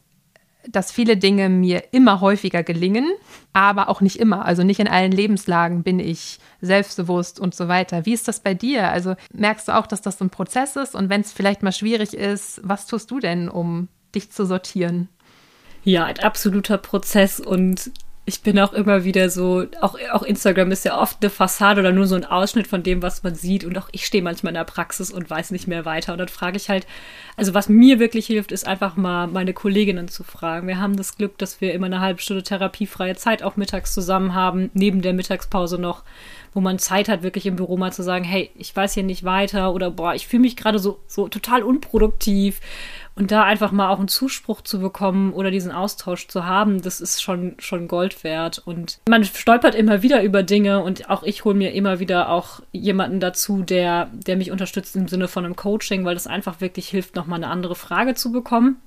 dass 0.68 0.92
viele 0.92 1.16
Dinge 1.16 1.48
mir 1.48 1.84
immer 1.92 2.20
häufiger 2.20 2.62
gelingen, 2.62 3.10
aber 3.52 3.88
auch 3.88 4.00
nicht 4.00 4.16
immer. 4.16 4.44
Also 4.44 4.62
nicht 4.62 4.80
in 4.80 4.88
allen 4.88 5.12
Lebenslagen 5.12 5.82
bin 5.82 5.98
ich 5.98 6.38
selbstbewusst 6.60 7.40
und 7.40 7.54
so 7.54 7.68
weiter. 7.68 8.06
Wie 8.06 8.12
ist 8.12 8.28
das 8.28 8.40
bei 8.40 8.54
dir? 8.54 8.88
Also 8.88 9.14
merkst 9.32 9.68
du 9.68 9.76
auch, 9.76 9.86
dass 9.86 10.02
das 10.02 10.18
so 10.18 10.24
ein 10.24 10.30
Prozess 10.30 10.76
ist? 10.76 10.94
Und 10.94 11.10
wenn 11.10 11.22
es 11.22 11.32
vielleicht 11.32 11.62
mal 11.62 11.72
schwierig 11.72 12.14
ist, 12.14 12.60
was 12.62 12.86
tust 12.86 13.10
du 13.10 13.20
denn, 13.20 13.48
um 13.48 13.88
dich 14.14 14.30
zu 14.30 14.44
sortieren? 14.46 15.08
Ja, 15.84 16.04
ein 16.04 16.18
absoluter 16.20 16.78
Prozess 16.78 17.40
und 17.40 17.90
ich 18.24 18.42
bin 18.42 18.58
auch 18.60 18.72
immer 18.72 19.02
wieder 19.02 19.28
so, 19.30 19.64
auch, 19.80 19.96
auch 20.12 20.22
Instagram 20.22 20.70
ist 20.70 20.84
ja 20.84 21.00
oft 21.00 21.18
eine 21.20 21.30
Fassade 21.30 21.80
oder 21.80 21.90
nur 21.90 22.06
so 22.06 22.14
ein 22.14 22.24
Ausschnitt 22.24 22.68
von 22.68 22.84
dem, 22.84 23.02
was 23.02 23.24
man 23.24 23.34
sieht. 23.34 23.64
Und 23.64 23.76
auch 23.76 23.88
ich 23.90 24.06
stehe 24.06 24.22
manchmal 24.22 24.52
in 24.52 24.54
der 24.54 24.64
Praxis 24.64 25.10
und 25.10 25.28
weiß 25.28 25.50
nicht 25.50 25.66
mehr 25.66 25.84
weiter. 25.84 26.12
Und 26.12 26.18
dann 26.18 26.28
frage 26.28 26.56
ich 26.56 26.68
halt, 26.68 26.86
also 27.36 27.52
was 27.52 27.68
mir 27.68 27.98
wirklich 27.98 28.26
hilft, 28.26 28.52
ist 28.52 28.64
einfach 28.64 28.94
mal 28.94 29.26
meine 29.26 29.52
Kolleginnen 29.52 30.06
zu 30.06 30.22
fragen. 30.22 30.68
Wir 30.68 30.78
haben 30.78 30.96
das 30.96 31.16
Glück, 31.16 31.36
dass 31.38 31.60
wir 31.60 31.74
immer 31.74 31.86
eine 31.86 32.00
halbe 32.00 32.22
Stunde 32.22 32.44
therapiefreie 32.44 33.16
Zeit 33.16 33.42
auch 33.42 33.56
mittags 33.56 33.92
zusammen 33.92 34.34
haben, 34.34 34.70
neben 34.72 35.02
der 35.02 35.14
Mittagspause 35.14 35.78
noch, 35.78 36.04
wo 36.54 36.60
man 36.60 36.78
Zeit 36.78 37.08
hat, 37.08 37.24
wirklich 37.24 37.46
im 37.46 37.56
Büro 37.56 37.76
mal 37.76 37.92
zu 37.92 38.04
sagen, 38.04 38.24
hey, 38.24 38.50
ich 38.54 38.74
weiß 38.76 38.94
hier 38.94 39.02
nicht 39.02 39.24
weiter 39.24 39.72
oder 39.72 39.90
boah, 39.90 40.14
ich 40.14 40.28
fühle 40.28 40.42
mich 40.42 40.56
gerade 40.56 40.78
so, 40.78 41.00
so 41.08 41.26
total 41.26 41.64
unproduktiv 41.64 42.60
und 43.14 43.30
da 43.30 43.44
einfach 43.44 43.72
mal 43.72 43.90
auch 43.90 43.98
einen 43.98 44.08
Zuspruch 44.08 44.62
zu 44.62 44.80
bekommen 44.80 45.32
oder 45.32 45.50
diesen 45.50 45.72
Austausch 45.72 46.28
zu 46.28 46.46
haben, 46.46 46.80
das 46.80 47.00
ist 47.00 47.22
schon, 47.22 47.54
schon 47.58 47.88
Gold 47.88 48.24
wert. 48.24 48.62
Und 48.64 49.00
man 49.08 49.24
stolpert 49.24 49.74
immer 49.74 50.02
wieder 50.02 50.22
über 50.22 50.42
Dinge 50.42 50.82
und 50.82 51.10
auch 51.10 51.22
ich 51.22 51.44
hole 51.44 51.54
mir 51.54 51.72
immer 51.72 51.98
wieder 51.98 52.30
auch 52.30 52.60
jemanden 52.72 53.20
dazu, 53.20 53.62
der, 53.62 54.10
der 54.12 54.36
mich 54.36 54.50
unterstützt 54.50 54.96
im 54.96 55.08
Sinne 55.08 55.28
von 55.28 55.44
einem 55.44 55.56
Coaching, 55.56 56.04
weil 56.04 56.14
das 56.14 56.26
einfach 56.26 56.60
wirklich 56.60 56.88
hilft, 56.88 57.16
nochmal 57.16 57.38
eine 57.38 57.52
andere 57.52 57.74
Frage 57.74 58.14
zu 58.14 58.32
bekommen. 58.32 58.80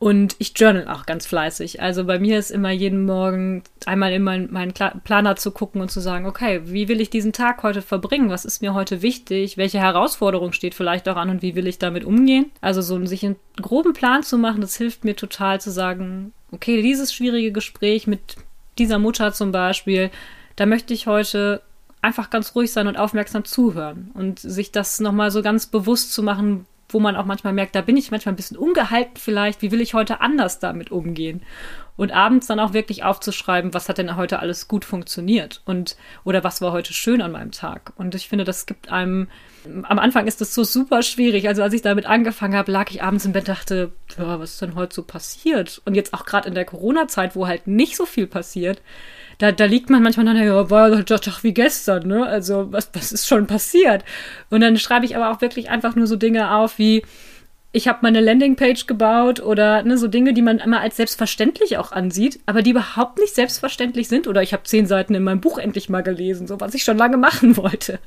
Und 0.00 0.36
ich 0.38 0.52
journal 0.56 0.86
auch 0.86 1.06
ganz 1.06 1.26
fleißig. 1.26 1.82
Also 1.82 2.04
bei 2.04 2.20
mir 2.20 2.38
ist 2.38 2.52
immer 2.52 2.70
jeden 2.70 3.04
Morgen 3.04 3.64
einmal 3.84 4.12
in 4.12 4.22
meinen, 4.22 4.52
meinen 4.52 4.72
Planer 4.72 5.34
zu 5.34 5.50
gucken 5.50 5.80
und 5.80 5.90
zu 5.90 6.00
sagen, 6.00 6.26
okay, 6.26 6.60
wie 6.64 6.86
will 6.86 7.00
ich 7.00 7.10
diesen 7.10 7.32
Tag 7.32 7.64
heute 7.64 7.82
verbringen? 7.82 8.30
Was 8.30 8.44
ist 8.44 8.62
mir 8.62 8.74
heute 8.74 9.02
wichtig? 9.02 9.56
Welche 9.56 9.80
Herausforderung 9.80 10.52
steht 10.52 10.76
vielleicht 10.76 11.08
auch 11.08 11.16
an 11.16 11.30
und 11.30 11.42
wie 11.42 11.56
will 11.56 11.66
ich 11.66 11.78
damit 11.78 12.04
umgehen? 12.04 12.46
Also 12.60 12.80
so 12.80 13.04
sich 13.06 13.26
einen 13.26 13.36
groben 13.60 13.92
Plan 13.92 14.22
zu 14.22 14.38
machen, 14.38 14.60
das 14.60 14.76
hilft 14.76 15.04
mir 15.04 15.16
total 15.16 15.60
zu 15.60 15.72
sagen, 15.72 16.32
okay, 16.52 16.80
dieses 16.80 17.12
schwierige 17.12 17.50
Gespräch 17.50 18.06
mit 18.06 18.36
dieser 18.78 19.00
Mutter 19.00 19.32
zum 19.32 19.50
Beispiel, 19.50 20.10
da 20.54 20.66
möchte 20.66 20.94
ich 20.94 21.08
heute 21.08 21.60
einfach 22.02 22.30
ganz 22.30 22.54
ruhig 22.54 22.72
sein 22.72 22.86
und 22.86 22.96
aufmerksam 22.96 23.44
zuhören 23.44 24.12
und 24.14 24.38
sich 24.38 24.70
das 24.70 25.00
nochmal 25.00 25.32
so 25.32 25.42
ganz 25.42 25.66
bewusst 25.66 26.12
zu 26.12 26.22
machen, 26.22 26.66
wo 26.88 27.00
man 27.00 27.16
auch 27.16 27.26
manchmal 27.26 27.52
merkt, 27.52 27.74
da 27.74 27.82
bin 27.82 27.96
ich 27.96 28.10
manchmal 28.10 28.32
ein 28.32 28.36
bisschen 28.36 28.56
ungehalten 28.56 29.16
vielleicht, 29.16 29.62
wie 29.62 29.70
will 29.70 29.80
ich 29.80 29.94
heute 29.94 30.20
anders 30.20 30.58
damit 30.58 30.90
umgehen? 30.90 31.42
Und 31.96 32.12
abends 32.12 32.46
dann 32.46 32.60
auch 32.60 32.72
wirklich 32.72 33.02
aufzuschreiben, 33.02 33.74
was 33.74 33.88
hat 33.88 33.98
denn 33.98 34.16
heute 34.16 34.38
alles 34.38 34.68
gut 34.68 34.84
funktioniert 34.84 35.62
und 35.64 35.96
oder 36.24 36.44
was 36.44 36.60
war 36.60 36.70
heute 36.70 36.92
schön 36.92 37.20
an 37.20 37.32
meinem 37.32 37.50
Tag. 37.50 37.92
Und 37.96 38.14
ich 38.14 38.28
finde, 38.28 38.44
das 38.44 38.66
gibt 38.66 38.90
einem, 38.90 39.28
am 39.82 39.98
Anfang 39.98 40.28
ist 40.28 40.40
das 40.40 40.54
so 40.54 40.62
super 40.62 41.02
schwierig. 41.02 41.48
Also 41.48 41.62
als 41.62 41.74
ich 41.74 41.82
damit 41.82 42.06
angefangen 42.06 42.54
habe, 42.54 42.70
lag 42.70 42.90
ich 42.90 43.02
abends 43.02 43.24
im 43.24 43.32
Bett, 43.32 43.48
dachte, 43.48 43.92
ja, 44.16 44.38
was 44.38 44.52
ist 44.52 44.62
denn 44.62 44.76
heute 44.76 44.94
so 44.94 45.02
passiert? 45.02 45.82
Und 45.84 45.94
jetzt 45.94 46.14
auch 46.14 46.24
gerade 46.24 46.48
in 46.48 46.54
der 46.54 46.64
Corona-Zeit, 46.64 47.34
wo 47.34 47.48
halt 47.48 47.66
nicht 47.66 47.96
so 47.96 48.06
viel 48.06 48.28
passiert, 48.28 48.80
da, 49.38 49.52
da 49.52 49.64
liegt 49.64 49.88
man 49.88 50.02
manchmal 50.02 50.26
dann, 50.26 50.36
ja, 50.36 50.70
war 50.70 51.02
doch, 51.02 51.20
doch 51.20 51.42
wie 51.44 51.54
gestern, 51.54 52.08
ne? 52.08 52.26
Also, 52.26 52.72
was, 52.72 52.90
was 52.92 53.12
ist 53.12 53.26
schon 53.26 53.46
passiert? 53.46 54.04
Und 54.50 54.60
dann 54.60 54.76
schreibe 54.76 55.06
ich 55.06 55.16
aber 55.16 55.30
auch 55.30 55.40
wirklich 55.40 55.70
einfach 55.70 55.94
nur 55.94 56.06
so 56.06 56.16
Dinge 56.16 56.54
auf 56.54 56.78
wie, 56.78 57.02
ich 57.70 57.86
habe 57.86 57.98
meine 58.02 58.20
Landingpage 58.20 58.86
gebaut 58.86 59.40
oder 59.40 59.82
ne, 59.82 59.98
so 59.98 60.08
Dinge, 60.08 60.32
die 60.32 60.42
man 60.42 60.58
immer 60.58 60.80
als 60.80 60.96
selbstverständlich 60.96 61.76
auch 61.76 61.92
ansieht, 61.92 62.40
aber 62.46 62.62
die 62.62 62.70
überhaupt 62.70 63.18
nicht 63.18 63.34
selbstverständlich 63.34 64.08
sind. 64.08 64.26
Oder 64.26 64.42
ich 64.42 64.52
habe 64.52 64.62
zehn 64.64 64.86
Seiten 64.86 65.14
in 65.14 65.22
meinem 65.22 65.40
Buch 65.40 65.58
endlich 65.58 65.88
mal 65.88 66.02
gelesen, 66.02 66.46
so 66.46 66.60
was 66.60 66.74
ich 66.74 66.82
schon 66.82 66.98
lange 66.98 67.18
machen 67.18 67.56
wollte. 67.56 67.98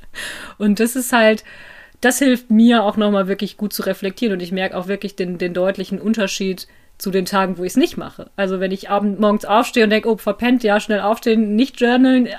Und 0.57 0.79
das 0.79 0.95
ist 0.95 1.13
halt, 1.13 1.43
das 2.01 2.19
hilft 2.19 2.49
mir 2.49 2.83
auch 2.83 2.97
nochmal 2.97 3.27
wirklich 3.27 3.55
gut 3.55 3.71
zu 3.71 3.83
reflektieren. 3.83 4.33
Und 4.33 4.41
ich 4.41 4.51
merke 4.51 4.75
auch 4.75 4.87
wirklich 4.87 5.15
den, 5.15 5.37
den 5.37 5.53
deutlichen 5.53 6.01
Unterschied 6.01 6.67
zu 7.01 7.09
den 7.09 7.25
Tagen, 7.25 7.57
wo 7.57 7.63
ich 7.63 7.71
es 7.71 7.77
nicht 7.77 7.97
mache. 7.97 8.29
Also 8.35 8.59
wenn 8.59 8.71
ich 8.71 8.91
abend, 8.91 9.19
morgens 9.19 9.43
aufstehe 9.43 9.83
und 9.83 9.89
denke, 9.89 10.07
oh, 10.07 10.17
verpennt, 10.17 10.63
ja, 10.63 10.79
schnell 10.79 11.01
aufstehen, 11.01 11.55
nicht 11.55 11.81
journalen, 11.81 12.27
äh, 12.27 12.37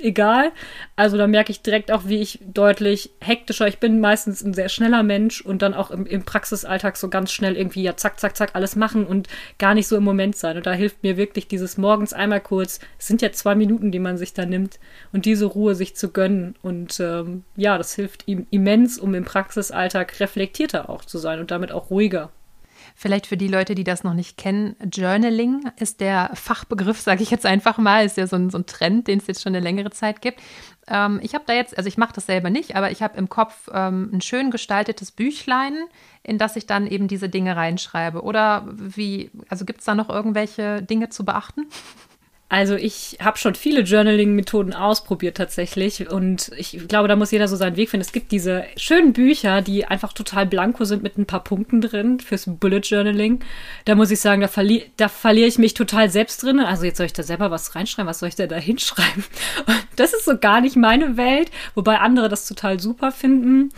egal. 0.00 0.50
Also 0.96 1.18
da 1.18 1.26
merke 1.26 1.52
ich 1.52 1.60
direkt 1.60 1.92
auch, 1.92 2.02
wie 2.06 2.16
ich 2.16 2.40
deutlich 2.42 3.10
hektischer, 3.20 3.68
ich 3.68 3.80
bin 3.80 4.00
meistens 4.00 4.42
ein 4.42 4.54
sehr 4.54 4.70
schneller 4.70 5.02
Mensch 5.02 5.42
und 5.42 5.60
dann 5.60 5.74
auch 5.74 5.90
im, 5.90 6.06
im 6.06 6.24
Praxisalltag 6.24 6.96
so 6.96 7.10
ganz 7.10 7.30
schnell 7.30 7.54
irgendwie, 7.54 7.82
ja, 7.82 7.98
zack, 7.98 8.18
zack, 8.18 8.34
zack, 8.34 8.54
alles 8.54 8.76
machen 8.76 9.06
und 9.06 9.28
gar 9.58 9.74
nicht 9.74 9.88
so 9.88 9.96
im 9.96 10.04
Moment 10.04 10.36
sein. 10.36 10.56
Und 10.56 10.64
da 10.64 10.72
hilft 10.72 11.02
mir 11.02 11.18
wirklich 11.18 11.46
dieses 11.46 11.76
morgens 11.76 12.14
einmal 12.14 12.40
kurz, 12.40 12.80
es 12.98 13.08
sind 13.08 13.20
ja 13.20 13.30
zwei 13.32 13.54
Minuten, 13.54 13.92
die 13.92 13.98
man 13.98 14.16
sich 14.16 14.32
da 14.32 14.46
nimmt 14.46 14.80
und 15.12 15.26
diese 15.26 15.44
Ruhe 15.44 15.74
sich 15.74 15.96
zu 15.96 16.08
gönnen. 16.08 16.54
Und 16.62 16.98
ähm, 16.98 17.44
ja, 17.56 17.76
das 17.76 17.94
hilft 17.94 18.26
ihm 18.26 18.46
immens, 18.48 18.98
um 18.98 19.14
im 19.14 19.26
Praxisalltag 19.26 20.18
reflektierter 20.18 20.88
auch 20.88 21.04
zu 21.04 21.18
sein 21.18 21.40
und 21.40 21.50
damit 21.50 21.72
auch 21.72 21.90
ruhiger. 21.90 22.30
Vielleicht 23.00 23.28
für 23.28 23.36
die 23.36 23.46
Leute, 23.46 23.76
die 23.76 23.84
das 23.84 24.02
noch 24.02 24.12
nicht 24.12 24.36
kennen, 24.36 24.74
Journaling 24.92 25.70
ist 25.78 26.00
der 26.00 26.32
Fachbegriff, 26.34 27.00
sage 27.00 27.22
ich 27.22 27.30
jetzt 27.30 27.46
einfach 27.46 27.78
mal, 27.78 28.04
ist 28.04 28.16
ja 28.16 28.26
so 28.26 28.34
ein, 28.34 28.50
so 28.50 28.58
ein 28.58 28.66
Trend, 28.66 29.06
den 29.06 29.20
es 29.20 29.28
jetzt 29.28 29.40
schon 29.40 29.54
eine 29.54 29.62
längere 29.62 29.92
Zeit 29.92 30.20
gibt. 30.20 30.40
Ähm, 30.88 31.20
ich 31.22 31.36
habe 31.36 31.44
da 31.46 31.52
jetzt, 31.52 31.78
also 31.78 31.86
ich 31.86 31.96
mache 31.96 32.14
das 32.14 32.26
selber 32.26 32.50
nicht, 32.50 32.74
aber 32.74 32.90
ich 32.90 33.00
habe 33.00 33.16
im 33.16 33.28
Kopf 33.28 33.70
ähm, 33.72 34.10
ein 34.12 34.20
schön 34.20 34.50
gestaltetes 34.50 35.12
Büchlein, 35.12 35.76
in 36.24 36.38
das 36.38 36.56
ich 36.56 36.66
dann 36.66 36.88
eben 36.88 37.06
diese 37.06 37.28
Dinge 37.28 37.54
reinschreibe. 37.54 38.22
Oder 38.22 38.66
wie, 38.72 39.30
also 39.48 39.64
gibt 39.64 39.78
es 39.78 39.84
da 39.84 39.94
noch 39.94 40.08
irgendwelche 40.08 40.82
Dinge 40.82 41.08
zu 41.08 41.24
beachten? 41.24 41.68
Also 42.50 42.76
ich 42.76 43.18
habe 43.20 43.36
schon 43.36 43.54
viele 43.54 43.82
Journaling-Methoden 43.82 44.72
ausprobiert 44.72 45.36
tatsächlich 45.36 46.10
und 46.10 46.50
ich 46.56 46.88
glaube, 46.88 47.06
da 47.06 47.14
muss 47.14 47.30
jeder 47.30 47.46
so 47.46 47.56
seinen 47.56 47.76
Weg 47.76 47.90
finden. 47.90 48.06
Es 48.06 48.12
gibt 48.12 48.32
diese 48.32 48.64
schönen 48.76 49.12
Bücher, 49.12 49.60
die 49.60 49.84
einfach 49.84 50.14
total 50.14 50.46
blanko 50.46 50.86
sind 50.86 51.02
mit 51.02 51.18
ein 51.18 51.26
paar 51.26 51.44
Punkten 51.44 51.82
drin 51.82 52.20
fürs 52.20 52.46
Bullet 52.46 52.80
Journaling. 52.80 53.40
Da 53.84 53.94
muss 53.94 54.10
ich 54.10 54.20
sagen, 54.20 54.40
da, 54.40 54.48
verli 54.48 54.90
da 54.96 55.08
verliere 55.08 55.46
ich 55.46 55.58
mich 55.58 55.74
total 55.74 56.08
selbst 56.08 56.42
drin. 56.42 56.58
Also 56.58 56.86
jetzt 56.86 56.96
soll 56.96 57.06
ich 57.06 57.12
da 57.12 57.22
selber 57.22 57.50
was 57.50 57.74
reinschreiben, 57.74 58.08
was 58.08 58.20
soll 58.20 58.30
ich 58.30 58.36
denn 58.36 58.48
da 58.48 58.56
hinschreiben? 58.56 59.24
das 59.96 60.14
ist 60.14 60.24
so 60.24 60.38
gar 60.38 60.62
nicht 60.62 60.76
meine 60.76 61.18
Welt, 61.18 61.50
wobei 61.74 61.98
andere 61.98 62.30
das 62.30 62.48
total 62.48 62.80
super 62.80 63.12
finden. 63.12 63.70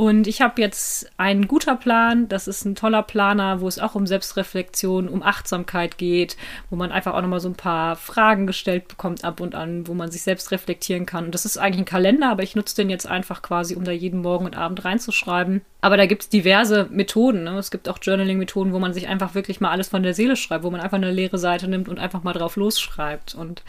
Und 0.00 0.26
ich 0.26 0.40
habe 0.40 0.62
jetzt 0.62 1.10
einen 1.18 1.46
guter 1.46 1.76
Plan. 1.76 2.26
Das 2.26 2.48
ist 2.48 2.64
ein 2.64 2.74
toller 2.74 3.02
Planer, 3.02 3.60
wo 3.60 3.68
es 3.68 3.78
auch 3.78 3.94
um 3.94 4.06
Selbstreflexion, 4.06 5.10
um 5.10 5.22
Achtsamkeit 5.22 5.98
geht, 5.98 6.38
wo 6.70 6.76
man 6.76 6.90
einfach 6.90 7.12
auch 7.12 7.20
nochmal 7.20 7.40
so 7.40 7.50
ein 7.50 7.54
paar 7.54 7.96
Fragen 7.96 8.46
gestellt 8.46 8.88
bekommt 8.88 9.24
ab 9.24 9.40
und 9.40 9.54
an, 9.54 9.86
wo 9.86 9.92
man 9.92 10.10
sich 10.10 10.22
selbst 10.22 10.52
reflektieren 10.52 11.04
kann. 11.04 11.26
Und 11.26 11.34
das 11.34 11.44
ist 11.44 11.58
eigentlich 11.58 11.82
ein 11.82 11.84
Kalender, 11.84 12.30
aber 12.30 12.42
ich 12.42 12.56
nutze 12.56 12.76
den 12.76 12.88
jetzt 12.88 13.06
einfach 13.06 13.42
quasi, 13.42 13.76
um 13.76 13.84
da 13.84 13.92
jeden 13.92 14.22
Morgen 14.22 14.46
und 14.46 14.56
Abend 14.56 14.82
reinzuschreiben. 14.86 15.60
Aber 15.82 15.98
da 15.98 16.06
gibt 16.06 16.22
es 16.22 16.28
diverse 16.30 16.88
Methoden. 16.90 17.44
Ne? 17.44 17.58
Es 17.58 17.70
gibt 17.70 17.86
auch 17.86 17.98
Journaling-Methoden, 18.00 18.72
wo 18.72 18.78
man 18.78 18.94
sich 18.94 19.06
einfach 19.06 19.34
wirklich 19.34 19.60
mal 19.60 19.70
alles 19.70 19.88
von 19.88 20.02
der 20.02 20.14
Seele 20.14 20.36
schreibt, 20.36 20.64
wo 20.64 20.70
man 20.70 20.80
einfach 20.80 20.96
eine 20.96 21.12
leere 21.12 21.36
Seite 21.36 21.68
nimmt 21.68 21.90
und 21.90 21.98
einfach 21.98 22.22
mal 22.22 22.32
drauf 22.32 22.56
losschreibt. 22.56 23.34
Und 23.34 23.62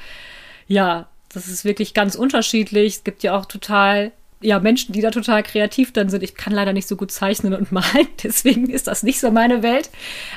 ja, 0.65 1.09
das 1.33 1.49
ist 1.49 1.65
wirklich 1.65 1.93
ganz 1.93 2.15
unterschiedlich. 2.15 2.95
Es 2.95 3.03
gibt 3.03 3.21
ja 3.21 3.37
auch 3.37 3.45
total 3.45 4.13
ja, 4.41 4.59
Menschen, 4.59 4.93
die 4.93 5.01
da 5.01 5.11
total 5.11 5.43
kreativ 5.43 5.93
dann 5.93 6.09
sind. 6.09 6.23
Ich 6.23 6.35
kann 6.35 6.53
leider 6.53 6.73
nicht 6.73 6.87
so 6.87 6.95
gut 6.95 7.11
zeichnen 7.11 7.53
und 7.53 7.71
malen, 7.71 8.07
deswegen 8.23 8.69
ist 8.69 8.87
das 8.87 9.03
nicht 9.03 9.19
so 9.19 9.31
meine 9.31 9.63
Welt. 9.63 9.89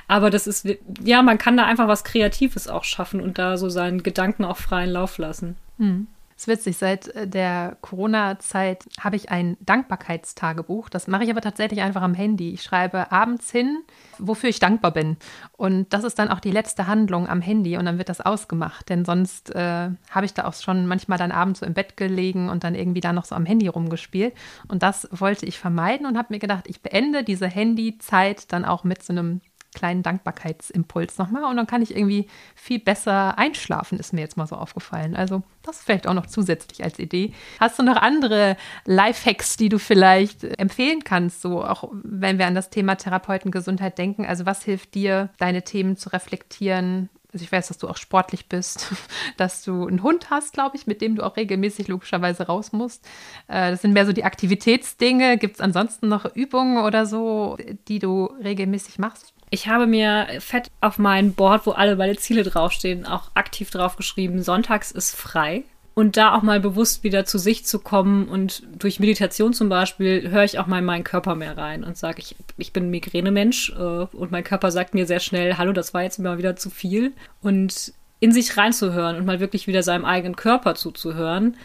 Aber 0.08 0.30
das 0.30 0.46
ist, 0.46 0.66
ja, 1.02 1.22
man 1.22 1.38
kann 1.38 1.56
da 1.56 1.64
einfach 1.64 1.88
was 1.88 2.04
Kreatives 2.04 2.68
auch 2.68 2.84
schaffen 2.84 3.20
und 3.20 3.38
da 3.38 3.56
so 3.56 3.68
seinen 3.68 4.02
Gedanken 4.02 4.44
auch 4.44 4.56
freien 4.56 4.90
Lauf 4.90 5.18
lassen. 5.18 5.56
Mhm. 5.78 6.06
Das 6.34 6.42
ist 6.42 6.48
witzig, 6.48 6.76
seit 6.76 7.08
äh, 7.08 7.28
der 7.28 7.76
Corona-Zeit 7.80 8.84
habe 8.98 9.16
ich 9.16 9.30
ein 9.30 9.56
Dankbarkeitstagebuch. 9.60 10.88
Das 10.88 11.06
mache 11.06 11.24
ich 11.24 11.30
aber 11.30 11.40
tatsächlich 11.40 11.80
einfach 11.80 12.02
am 12.02 12.14
Handy. 12.14 12.52
Ich 12.52 12.62
schreibe 12.62 13.12
abends 13.12 13.50
hin, 13.50 13.78
wofür 14.18 14.48
ich 14.48 14.58
dankbar 14.58 14.90
bin. 14.90 15.16
Und 15.52 15.92
das 15.92 16.02
ist 16.02 16.18
dann 16.18 16.30
auch 16.30 16.40
die 16.40 16.50
letzte 16.50 16.86
Handlung 16.86 17.28
am 17.28 17.40
Handy 17.40 17.76
und 17.76 17.84
dann 17.84 17.98
wird 17.98 18.08
das 18.08 18.20
ausgemacht. 18.20 18.88
Denn 18.88 19.04
sonst 19.04 19.54
äh, 19.54 19.90
habe 20.10 20.26
ich 20.26 20.34
da 20.34 20.46
auch 20.46 20.54
schon 20.54 20.86
manchmal 20.86 21.18
dann 21.18 21.30
abends 21.30 21.60
so 21.60 21.66
im 21.66 21.74
Bett 21.74 21.96
gelegen 21.96 22.48
und 22.48 22.64
dann 22.64 22.74
irgendwie 22.74 23.00
da 23.00 23.12
noch 23.12 23.24
so 23.24 23.36
am 23.36 23.46
Handy 23.46 23.68
rumgespielt. 23.68 24.34
Und 24.66 24.82
das 24.82 25.08
wollte 25.12 25.46
ich 25.46 25.58
vermeiden 25.58 26.06
und 26.06 26.18
habe 26.18 26.32
mir 26.34 26.40
gedacht, 26.40 26.64
ich 26.66 26.82
beende 26.82 27.22
diese 27.22 27.46
Handyzeit 27.46 28.52
dann 28.52 28.64
auch 28.64 28.82
mit 28.82 29.02
so 29.04 29.12
einem 29.12 29.40
kleinen 29.74 30.02
Dankbarkeitsimpuls 30.02 31.18
nochmal 31.18 31.44
und 31.44 31.56
dann 31.56 31.66
kann 31.66 31.82
ich 31.82 31.94
irgendwie 31.94 32.28
viel 32.54 32.78
besser 32.78 33.36
einschlafen, 33.38 33.98
ist 33.98 34.12
mir 34.12 34.20
jetzt 34.20 34.36
mal 34.36 34.46
so 34.46 34.56
aufgefallen. 34.56 35.16
Also 35.16 35.42
das 35.62 35.82
vielleicht 35.82 36.06
auch 36.06 36.14
noch 36.14 36.26
zusätzlich 36.26 36.84
als 36.84 36.98
Idee. 36.98 37.32
Hast 37.60 37.78
du 37.78 37.82
noch 37.82 37.96
andere 37.96 38.56
Lifehacks, 38.84 39.56
die 39.56 39.68
du 39.68 39.78
vielleicht 39.78 40.44
empfehlen 40.58 41.04
kannst, 41.04 41.42
so 41.42 41.64
auch 41.64 41.90
wenn 42.02 42.38
wir 42.38 42.46
an 42.46 42.54
das 42.54 42.70
Thema 42.70 42.96
Therapeutengesundheit 42.96 43.98
denken? 43.98 44.24
Also 44.24 44.46
was 44.46 44.64
hilft 44.64 44.94
dir, 44.94 45.30
deine 45.38 45.62
Themen 45.62 45.96
zu 45.96 46.10
reflektieren? 46.10 47.08
Also 47.34 47.42
ich 47.42 47.50
weiß, 47.50 47.66
dass 47.66 47.78
du 47.78 47.88
auch 47.88 47.96
sportlich 47.96 48.48
bist, 48.48 48.92
dass 49.36 49.64
du 49.64 49.86
einen 49.86 50.02
Hund 50.02 50.30
hast, 50.30 50.52
glaube 50.52 50.76
ich, 50.76 50.86
mit 50.86 51.00
dem 51.00 51.16
du 51.16 51.24
auch 51.24 51.36
regelmäßig 51.36 51.88
logischerweise 51.88 52.46
raus 52.46 52.72
musst. 52.72 53.04
Äh, 53.48 53.72
das 53.72 53.82
sind 53.82 53.92
mehr 53.92 54.06
so 54.06 54.12
die 54.12 54.24
Aktivitätsdinge. 54.24 55.36
Gibt 55.36 55.56
es 55.56 55.60
ansonsten 55.60 56.08
noch 56.08 56.36
Übungen 56.36 56.84
oder 56.84 57.06
so, 57.06 57.58
die 57.88 57.98
du 57.98 58.26
regelmäßig 58.26 58.98
machst? 58.98 59.34
Ich 59.54 59.68
habe 59.68 59.86
mir 59.86 60.26
fett 60.40 60.68
auf 60.80 60.98
mein 60.98 61.32
Board, 61.32 61.64
wo 61.64 61.70
alle 61.70 61.94
meine 61.94 62.16
Ziele 62.16 62.42
draufstehen, 62.42 63.06
auch 63.06 63.30
aktiv 63.34 63.70
draufgeschrieben, 63.70 64.42
sonntags 64.42 64.90
ist 64.90 65.14
frei. 65.14 65.62
Und 65.94 66.16
da 66.16 66.34
auch 66.34 66.42
mal 66.42 66.58
bewusst 66.58 67.04
wieder 67.04 67.24
zu 67.24 67.38
sich 67.38 67.64
zu 67.64 67.78
kommen 67.78 68.26
und 68.26 68.64
durch 68.76 68.98
Meditation 68.98 69.52
zum 69.52 69.68
Beispiel 69.68 70.28
höre 70.28 70.42
ich 70.42 70.58
auch 70.58 70.66
mal 70.66 70.80
in 70.80 70.84
meinen 70.84 71.04
Körper 71.04 71.36
mehr 71.36 71.56
rein 71.56 71.84
und 71.84 71.96
sage, 71.96 72.18
ich, 72.18 72.34
ich 72.58 72.72
bin 72.72 72.90
Migränemensch 72.90 73.70
äh, 73.78 74.06
und 74.16 74.32
mein 74.32 74.42
Körper 74.42 74.72
sagt 74.72 74.92
mir 74.92 75.06
sehr 75.06 75.20
schnell, 75.20 75.56
hallo, 75.56 75.72
das 75.72 75.94
war 75.94 76.02
jetzt 76.02 76.18
mal 76.18 76.36
wieder 76.36 76.56
zu 76.56 76.68
viel. 76.68 77.12
Und 77.40 77.92
in 78.18 78.32
sich 78.32 78.56
reinzuhören 78.56 79.14
und 79.14 79.24
mal 79.24 79.38
wirklich 79.38 79.68
wieder 79.68 79.84
seinem 79.84 80.04
eigenen 80.04 80.34
Körper 80.34 80.74
zuzuhören, 80.74 81.56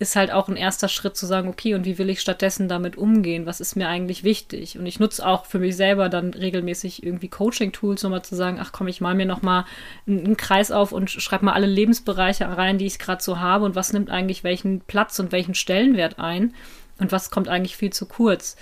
ist 0.00 0.16
halt 0.16 0.32
auch 0.32 0.48
ein 0.48 0.56
erster 0.56 0.88
Schritt 0.88 1.14
zu 1.14 1.26
sagen, 1.26 1.46
okay, 1.46 1.74
und 1.74 1.84
wie 1.84 1.98
will 1.98 2.08
ich 2.08 2.22
stattdessen 2.22 2.68
damit 2.68 2.96
umgehen? 2.96 3.44
Was 3.44 3.60
ist 3.60 3.76
mir 3.76 3.86
eigentlich 3.86 4.24
wichtig? 4.24 4.78
Und 4.78 4.86
ich 4.86 4.98
nutze 4.98 5.26
auch 5.26 5.44
für 5.44 5.58
mich 5.58 5.76
selber 5.76 6.08
dann 6.08 6.32
regelmäßig 6.32 7.02
irgendwie 7.02 7.28
Coaching-Tools, 7.28 8.02
nochmal 8.02 8.22
zu 8.22 8.34
sagen, 8.34 8.58
ach 8.58 8.72
komm, 8.72 8.88
ich 8.88 9.02
mal 9.02 9.14
mir 9.14 9.26
nochmal 9.26 9.66
einen 10.06 10.38
Kreis 10.38 10.72
auf 10.72 10.92
und 10.92 11.10
schreibe 11.10 11.44
mal 11.44 11.52
alle 11.52 11.66
Lebensbereiche 11.66 12.46
rein, 12.56 12.78
die 12.78 12.86
ich 12.86 12.98
gerade 12.98 13.22
so 13.22 13.40
habe 13.40 13.66
und 13.66 13.74
was 13.74 13.92
nimmt 13.92 14.08
eigentlich 14.08 14.42
welchen 14.42 14.80
Platz 14.80 15.18
und 15.18 15.32
welchen 15.32 15.54
Stellenwert 15.54 16.18
ein 16.18 16.54
und 16.98 17.12
was 17.12 17.30
kommt 17.30 17.48
eigentlich 17.50 17.76
viel 17.76 17.92
zu 17.92 18.06
kurz. 18.06 18.56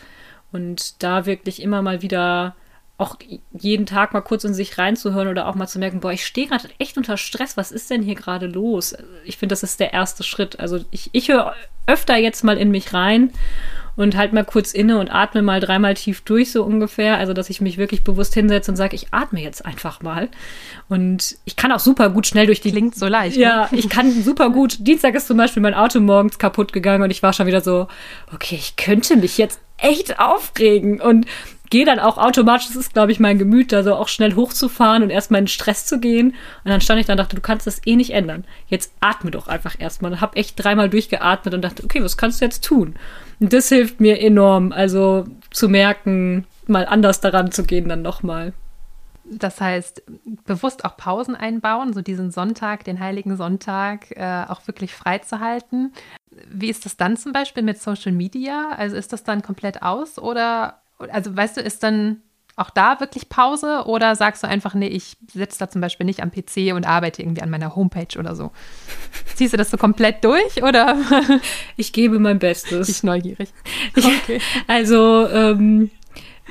Und 0.51 1.05
da 1.05 1.25
wirklich 1.25 1.63
immer 1.63 1.83
mal 1.83 2.03
wieder 2.03 2.57
auch 2.99 3.17
jeden 3.53 3.87
Tag 3.87 4.13
mal 4.13 4.21
kurz 4.21 4.45
in 4.45 4.55
sich 4.55 4.77
reinzuhören 4.77 5.29
oder 5.29 5.47
auch 5.47 5.55
mal 5.55 5.69
zu 5.69 5.79
merken, 5.79 6.01
boah, 6.01 6.13
ich 6.13 6.27
stehe 6.27 6.49
gerade 6.49 6.69
echt 6.79 6.97
unter 6.97 7.17
Stress, 7.17 7.57
was 7.57 7.71
ist 7.71 7.91
denn 7.91 8.03
hier 8.03 8.17
gerade 8.17 8.47
los? 8.47 8.95
Ich 9.25 9.37
finde, 9.37 9.53
das 9.53 9.63
ist 9.63 9.79
der 9.79 9.93
erste 9.93 10.25
Schritt. 10.25 10.59
Also 10.59 10.81
ich, 10.91 11.09
ich 11.13 11.29
höre 11.29 11.55
öfter 11.87 12.17
jetzt 12.17 12.43
mal 12.43 12.59
in 12.59 12.73
mich 12.73 12.93
rein 12.93 13.33
und 13.99 14.17
halt 14.17 14.33
mal 14.33 14.45
kurz 14.45 14.73
inne 14.75 14.99
und 14.99 15.13
atme 15.13 15.43
mal 15.43 15.59
dreimal 15.59 15.95
tief 15.95 16.21
durch, 16.21 16.53
so 16.53 16.63
ungefähr. 16.63 17.19
Also, 17.19 17.33
dass 17.33 17.51
ich 17.51 17.61
mich 17.61 17.79
wirklich 17.79 18.05
bewusst 18.05 18.33
hinsetze 18.33 18.71
und 18.71 18.77
sage, 18.77 18.95
ich 18.95 19.09
atme 19.13 19.41
jetzt 19.41 19.67
einfach 19.67 20.03
mal. 20.03 20.29
Und 20.89 21.37
ich 21.45 21.57
kann 21.57 21.73
auch 21.73 21.81
super 21.81 22.09
gut 22.09 22.29
schnell 22.29 22.47
durch 22.47 22.61
die. 22.61 22.71
Klingt 22.71 22.95
so 22.95 23.09
leicht. 23.09 23.37
Ja, 23.37 23.69
ne? 23.73 23.79
ich 23.79 23.89
kann 23.89 24.23
super 24.23 24.51
gut. 24.51 24.87
Dienstag 24.87 25.17
ist 25.17 25.27
zum 25.27 25.37
Beispiel 25.37 25.63
mein 25.63 25.75
Auto 25.75 25.99
morgens 25.99 26.39
kaputt 26.39 26.73
gegangen 26.73 27.03
und 27.03 27.11
ich 27.11 27.25
war 27.25 27.33
schon 27.33 27.49
wieder 27.49 27.61
so, 27.61 27.89
okay, 28.33 28.55
ich 28.55 28.77
könnte 28.77 29.17
mich 29.17 29.37
jetzt 29.37 29.59
echt 29.79 30.21
aufregen. 30.21 31.01
Und 31.01 31.27
gehe 31.71 31.85
dann 31.85 31.99
auch 31.99 32.19
automatisch, 32.19 32.69
das 32.69 32.77
ist, 32.77 32.93
glaube 32.93 33.13
ich, 33.13 33.21
mein 33.21 33.39
Gemüt, 33.39 33.73
da 33.73 33.83
so 33.83 33.95
auch 33.95 34.09
schnell 34.09 34.35
hochzufahren 34.35 35.03
und 35.03 35.11
erstmal 35.11 35.41
in 35.41 35.49
Stress 35.49 35.87
zu 35.87 36.01
gehen. 36.01 36.29
Und 36.65 36.71
dann 36.71 36.81
stand 36.81 37.01
ich 37.01 37.07
da 37.07 37.13
und 37.15 37.19
dachte, 37.19 37.37
du 37.37 37.43
kannst 37.43 37.67
das 37.67 37.81
eh 37.87 37.97
nicht 37.97 38.11
ändern. 38.11 38.45
Jetzt 38.69 38.93
atme 39.01 39.31
doch 39.31 39.49
einfach 39.49 39.77
erstmal. 39.79 40.13
Und 40.13 40.21
habe 40.21 40.37
echt 40.37 40.63
dreimal 40.63 40.89
durchgeatmet 40.89 41.55
und 41.55 41.63
dachte, 41.63 41.85
okay, 41.85 42.03
was 42.03 42.17
kannst 42.17 42.41
du 42.41 42.45
jetzt 42.45 42.65
tun? 42.65 42.95
Und 43.41 43.53
das 43.53 43.69
hilft 43.69 44.01
mir 44.01 44.21
enorm, 44.21 44.73
also 44.73 45.27
zu 45.51 45.69
merken, 45.69 46.47
mal 46.67 46.87
anders 46.87 47.21
daran 47.21 47.53
zu 47.53 47.65
gehen 47.65 47.89
dann 47.89 48.03
nochmal. 48.03 48.53
Das 49.31 49.61
heißt, 49.61 50.03
bewusst 50.47 50.85
auch 50.87 50.97
Pausen 50.97 51.37
einbauen, 51.37 51.93
so 51.93 52.01
diesen 52.01 52.31
Sonntag, 52.31 52.85
den 52.85 52.99
heiligen 52.99 53.37
Sonntag, 53.37 54.11
äh, 54.13 54.45
auch 54.49 54.67
wirklich 54.67 54.95
freizuhalten. 54.95 55.93
Wie 56.51 56.71
ist 56.71 56.87
das 56.87 56.97
dann 56.97 57.17
zum 57.17 57.33
Beispiel 57.33 57.63
mit 57.63 57.81
Social 57.81 58.13
Media? 58.13 58.71
Also 58.71 58.97
ist 58.97 59.13
das 59.13 59.25
dann 59.25 59.43
komplett 59.43 59.83
aus 59.83 60.19
oder 60.19 60.81
also 60.99 61.37
weißt 61.37 61.57
du, 61.57 61.61
ist 61.61 61.83
dann 61.83 62.23
auch 62.59 62.71
da 62.71 62.99
wirklich 62.99 63.29
Pause 63.29 63.85
oder 63.87 64.17
sagst 64.17 64.43
du 64.43 64.49
einfach, 64.49 64.75
nee, 64.75 64.89
ich 64.89 65.17
sitze 65.33 65.61
da 65.61 65.71
zum 65.71 65.81
Beispiel 65.81 66.05
nicht 66.05 66.21
am 66.21 66.33
PC 66.33 66.75
und 66.75 66.87
arbeite 66.87 67.23
irgendwie 67.23 67.43
an 67.43 67.51
meiner 67.51 67.77
Homepage 67.77 68.19
oder 68.19 68.35
so? 68.35 68.51
Ziehst 69.37 69.53
du 69.53 69.57
das 69.57 69.71
so 69.71 69.77
komplett 69.77 70.25
durch 70.25 70.63
oder? 70.63 70.97
Ich 71.77 71.93
gebe 71.93 72.19
mein 72.19 72.39
Bestes. 72.39 72.89
Ich 72.89 73.03
neugierig. 73.03 73.51
Okay. 73.97 74.41
Also 74.67 75.29
ähm, 75.29 75.91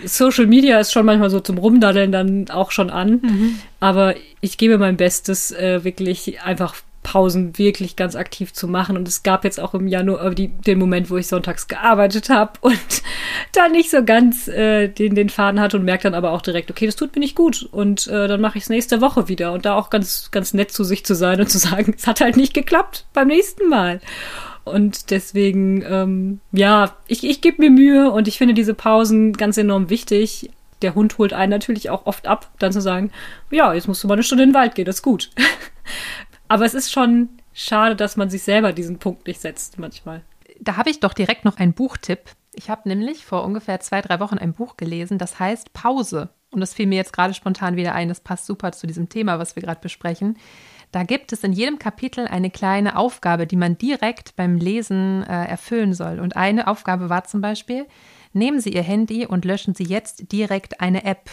Social 0.06 0.46
Media 0.48 0.80
ist 0.80 0.92
schon 0.94 1.06
manchmal 1.06 1.30
so 1.30 1.40
zum 1.40 1.58
Rumdaddeln 1.58 2.12
dann 2.12 2.50
auch 2.50 2.72
schon 2.72 2.90
an, 2.90 3.20
mhm. 3.22 3.60
aber 3.80 4.16
ich 4.42 4.58
gebe 4.58 4.78
mein 4.78 4.96
Bestes, 4.96 5.52
äh, 5.52 5.84
wirklich 5.84 6.42
einfach 6.42 6.76
Pausen 7.08 7.58
wirklich 7.58 7.96
ganz 7.96 8.18
aktiv 8.18 8.52
zu 8.52 8.68
machen. 8.68 8.98
Und 8.98 9.08
es 9.08 9.24
gab 9.24 9.46
jetzt 9.46 9.62
auch 9.62 9.74
im 9.74 9.88
Januar 9.88 10.26
äh, 10.26 10.36
die, 10.36 10.50
den 10.50 10.78
Moment, 10.78 11.10
wo 11.10 11.16
ich 11.16 11.28
sonntags 11.28 11.70
gearbeitet 11.70 12.30
habe 12.30 12.52
und 12.62 12.78
da 13.54 13.70
nicht 13.70 13.90
so 13.90 14.04
ganz 14.04 14.50
äh, 14.50 14.90
den, 14.90 15.16
den 15.16 15.30
Faden 15.30 15.62
hatte 15.62 15.78
und 15.78 15.86
merke 15.86 16.04
dann 16.04 16.14
aber 16.14 16.32
auch 16.32 16.42
direkt, 16.42 16.70
okay, 16.70 16.86
das 16.86 16.98
tut 16.98 17.16
mir 17.16 17.22
nicht 17.22 17.36
gut. 17.36 17.68
Und 17.72 18.08
äh, 18.08 18.28
dann 18.28 18.42
mache 18.42 18.58
ich 18.58 18.66
es 18.66 18.70
nächste 18.70 19.00
Woche 19.00 19.30
wieder. 19.30 19.54
Und 19.54 19.66
da 19.66 19.76
auch 19.76 19.90
ganz, 19.90 20.32
ganz 20.32 20.54
nett 20.54 20.72
zu 20.72 20.84
sich 20.84 21.06
zu 21.06 21.16
sein 21.16 21.40
und 21.40 21.50
zu 21.50 21.60
sagen, 21.60 21.94
es 21.98 22.08
hat 22.08 22.20
halt 22.20 22.36
nicht 22.36 22.54
geklappt 22.54 23.06
beim 23.14 23.30
nächsten 23.30 23.70
Mal. 23.70 24.02
Und 24.66 25.12
deswegen, 25.12 25.82
ähm, 25.90 26.42
ja, 26.52 26.98
ich, 27.08 27.24
ich 27.24 27.40
gebe 27.40 27.62
mir 27.62 27.72
Mühe 27.72 28.12
und 28.12 28.28
ich 28.28 28.38
finde 28.38 28.54
diese 28.54 28.74
Pausen 28.74 29.32
ganz 29.32 29.58
enorm 29.58 29.90
wichtig. 29.90 30.50
Der 30.82 30.94
Hund 30.94 31.18
holt 31.18 31.32
einen 31.32 31.52
natürlich 31.52 31.90
auch 31.90 32.06
oft 32.06 32.28
ab, 32.28 32.52
dann 32.60 32.74
zu 32.74 32.82
sagen, 32.82 33.12
ja, 33.50 33.74
jetzt 33.74 33.88
musst 33.88 34.04
du 34.04 34.10
mal 34.10 34.16
eine 34.16 34.24
Stunde 34.24 34.44
in 34.44 34.50
den 34.50 34.56
Wald 34.56 34.76
gehen, 34.76 34.86
das 34.86 34.98
ist 34.98 35.04
gut. 35.04 35.32
Aber 36.48 36.66
es 36.66 36.74
ist 36.74 36.92
schon 36.92 37.30
schade, 37.54 37.96
dass 37.96 38.18
man 38.18 38.30
sich 38.30 38.44
selber 38.44 38.74
diesen 38.74 39.00
Punkt 39.00 39.28
nicht 39.28 39.42
setzt 39.42 39.80
manchmal. 39.80 40.24
Da 40.60 40.78
habe 40.78 40.90
ich 40.90 41.00
doch 41.00 41.14
direkt 41.14 41.46
noch 41.46 41.58
einen 41.58 41.74
Buchtipp. 41.74 42.20
Ich 42.54 42.70
habe 42.70 42.90
nämlich 42.90 43.26
vor 43.26 43.44
ungefähr 43.44 43.80
zwei, 43.80 44.02
drei 44.02 44.20
Wochen 44.20 44.38
ein 44.38 44.54
Buch 44.54 44.78
gelesen, 44.78 45.18
das 45.18 45.40
heißt 45.40 45.74
Pause. 45.74 46.30
Und 46.50 46.62
das 46.62 46.74
fiel 46.74 46.88
mir 46.88 46.96
jetzt 46.96 47.14
gerade 47.14 47.34
spontan 47.34 47.76
wieder 47.76 47.94
ein. 47.94 48.08
Das 48.08 48.22
passt 48.22 48.46
super 48.46 48.72
zu 48.72 48.88
diesem 48.88 49.10
Thema, 49.10 49.38
was 49.38 49.56
wir 49.56 49.64
gerade 49.64 49.82
besprechen. 49.82 50.38
Da 50.92 51.04
gibt 51.04 51.34
es 51.34 51.44
in 51.44 51.52
jedem 51.52 51.80
Kapitel 51.80 52.28
eine 52.28 52.50
kleine 52.50 52.96
Aufgabe, 52.96 53.46
die 53.46 53.58
man 53.58 53.78
direkt 53.78 54.36
beim 54.38 54.58
Lesen 54.58 55.24
äh, 55.24 55.46
erfüllen 55.46 55.94
soll. 55.94 56.20
Und 56.20 56.38
eine 56.38 56.68
Aufgabe 56.68 57.10
war 57.10 57.26
zum 57.26 57.42
Beispiel, 57.42 57.86
nehmen 58.32 58.62
Sie 58.62 58.72
Ihr 58.74 58.84
Handy 58.84 59.26
und 59.26 59.44
löschen 59.44 59.76
Sie 59.76 59.84
jetzt 59.84 60.32
direkt 60.32 60.80
eine 60.80 61.04
App. 61.04 61.30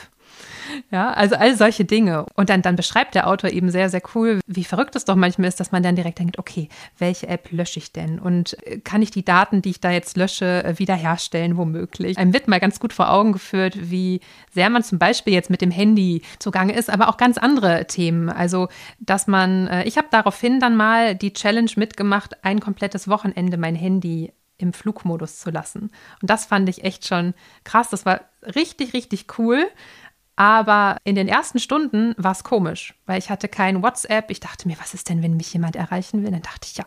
Ja, 0.91 1.11
also 1.13 1.37
all 1.37 1.57
solche 1.57 1.85
Dinge. 1.85 2.27
Und 2.35 2.51
dann, 2.51 2.63
dann 2.63 2.77
beschreibt 2.77 3.15
der 3.15 3.29
Autor 3.29 3.51
eben 3.51 3.71
sehr, 3.71 3.91
sehr 3.91 4.03
cool, 4.15 4.41
wie 4.47 4.65
verrückt 4.65 4.97
es 4.97 5.05
doch 5.05 5.17
manchmal 5.17 5.49
ist, 5.49 5.61
dass 5.61 5.73
man 5.73 5.83
dann 5.83 5.97
direkt 5.97 6.19
denkt, 6.19 6.39
okay, 6.39 6.69
welche 6.99 7.29
App 7.29 7.51
lösche 7.51 7.79
ich 7.79 7.93
denn? 7.93 8.19
Und 8.19 8.57
äh, 8.67 8.79
kann 8.79 9.03
ich 9.03 9.11
die 9.11 9.25
Daten, 9.25 9.63
die 9.63 9.71
ich 9.71 9.81
da 9.81 9.91
jetzt 9.91 10.17
lösche, 10.17 10.65
äh, 10.65 10.79
wiederherstellen, 10.79 11.57
womöglich? 11.57 12.19
Einem 12.19 12.33
wird 12.33 12.49
mal 12.49 12.61
ganz 12.61 12.81
gut 12.81 12.93
vor 12.93 13.11
Augen 13.11 13.33
geführt, 13.33 13.75
wie 13.91 14.21
sehr 14.53 14.71
man 14.71 14.83
zum 14.83 14.99
Beispiel 14.99 15.33
jetzt 15.33 15.51
mit 15.51 15.61
dem 15.61 15.71
Handy 15.71 16.23
zugange 16.39 16.75
ist, 16.75 16.91
aber 16.91 17.09
auch 17.09 17.17
ganz 17.17 17.39
andere 17.39 17.87
Themen. 17.87 18.31
Also, 18.31 18.69
dass 19.01 19.27
man, 19.27 19.67
äh, 19.69 19.85
ich 19.85 19.97
habe 19.99 20.09
daraufhin 20.11 20.61
dann 20.61 20.77
mal 20.77 21.15
die 21.15 21.33
Challenge 21.33 21.71
mitgemacht, 21.77 22.45
ein 22.45 22.61
komplettes 22.61 23.09
Wochenende 23.09 23.57
mein 23.57 23.75
Handy 23.75 24.33
im 24.59 24.73
Flugmodus 24.73 25.39
zu 25.39 25.51
lassen. 25.51 25.91
Und 26.21 26.31
das 26.31 26.47
fand 26.47 26.69
ich 26.69 26.85
echt 26.85 27.07
schon 27.07 27.35
krass. 27.65 27.91
Das 27.91 28.07
war 28.07 28.21
richtig, 28.55 28.93
richtig 28.93 29.27
cool. 29.39 29.67
Aber 30.37 30.97
in 31.05 31.15
den 31.15 31.29
ersten 31.29 31.59
Stunden 31.59 32.15
war 32.17 32.33
es 32.33 32.45
komisch, 32.45 32.95
weil 33.07 33.19
ich 33.19 33.31
hatte 33.31 33.49
kein 33.49 33.83
WhatsApp. 33.83 34.31
Ich 34.31 34.41
dachte 34.41 34.67
mir, 34.67 34.77
was 34.81 34.95
ist 34.95 35.09
denn, 35.09 35.23
wenn 35.23 35.37
mich 35.37 35.53
jemand 35.53 35.77
erreichen 35.77 36.25
will? 36.25 36.31
Dann 36.31 36.43
dachte 36.43 36.67
ich, 36.69 36.77
ja, 36.77 36.85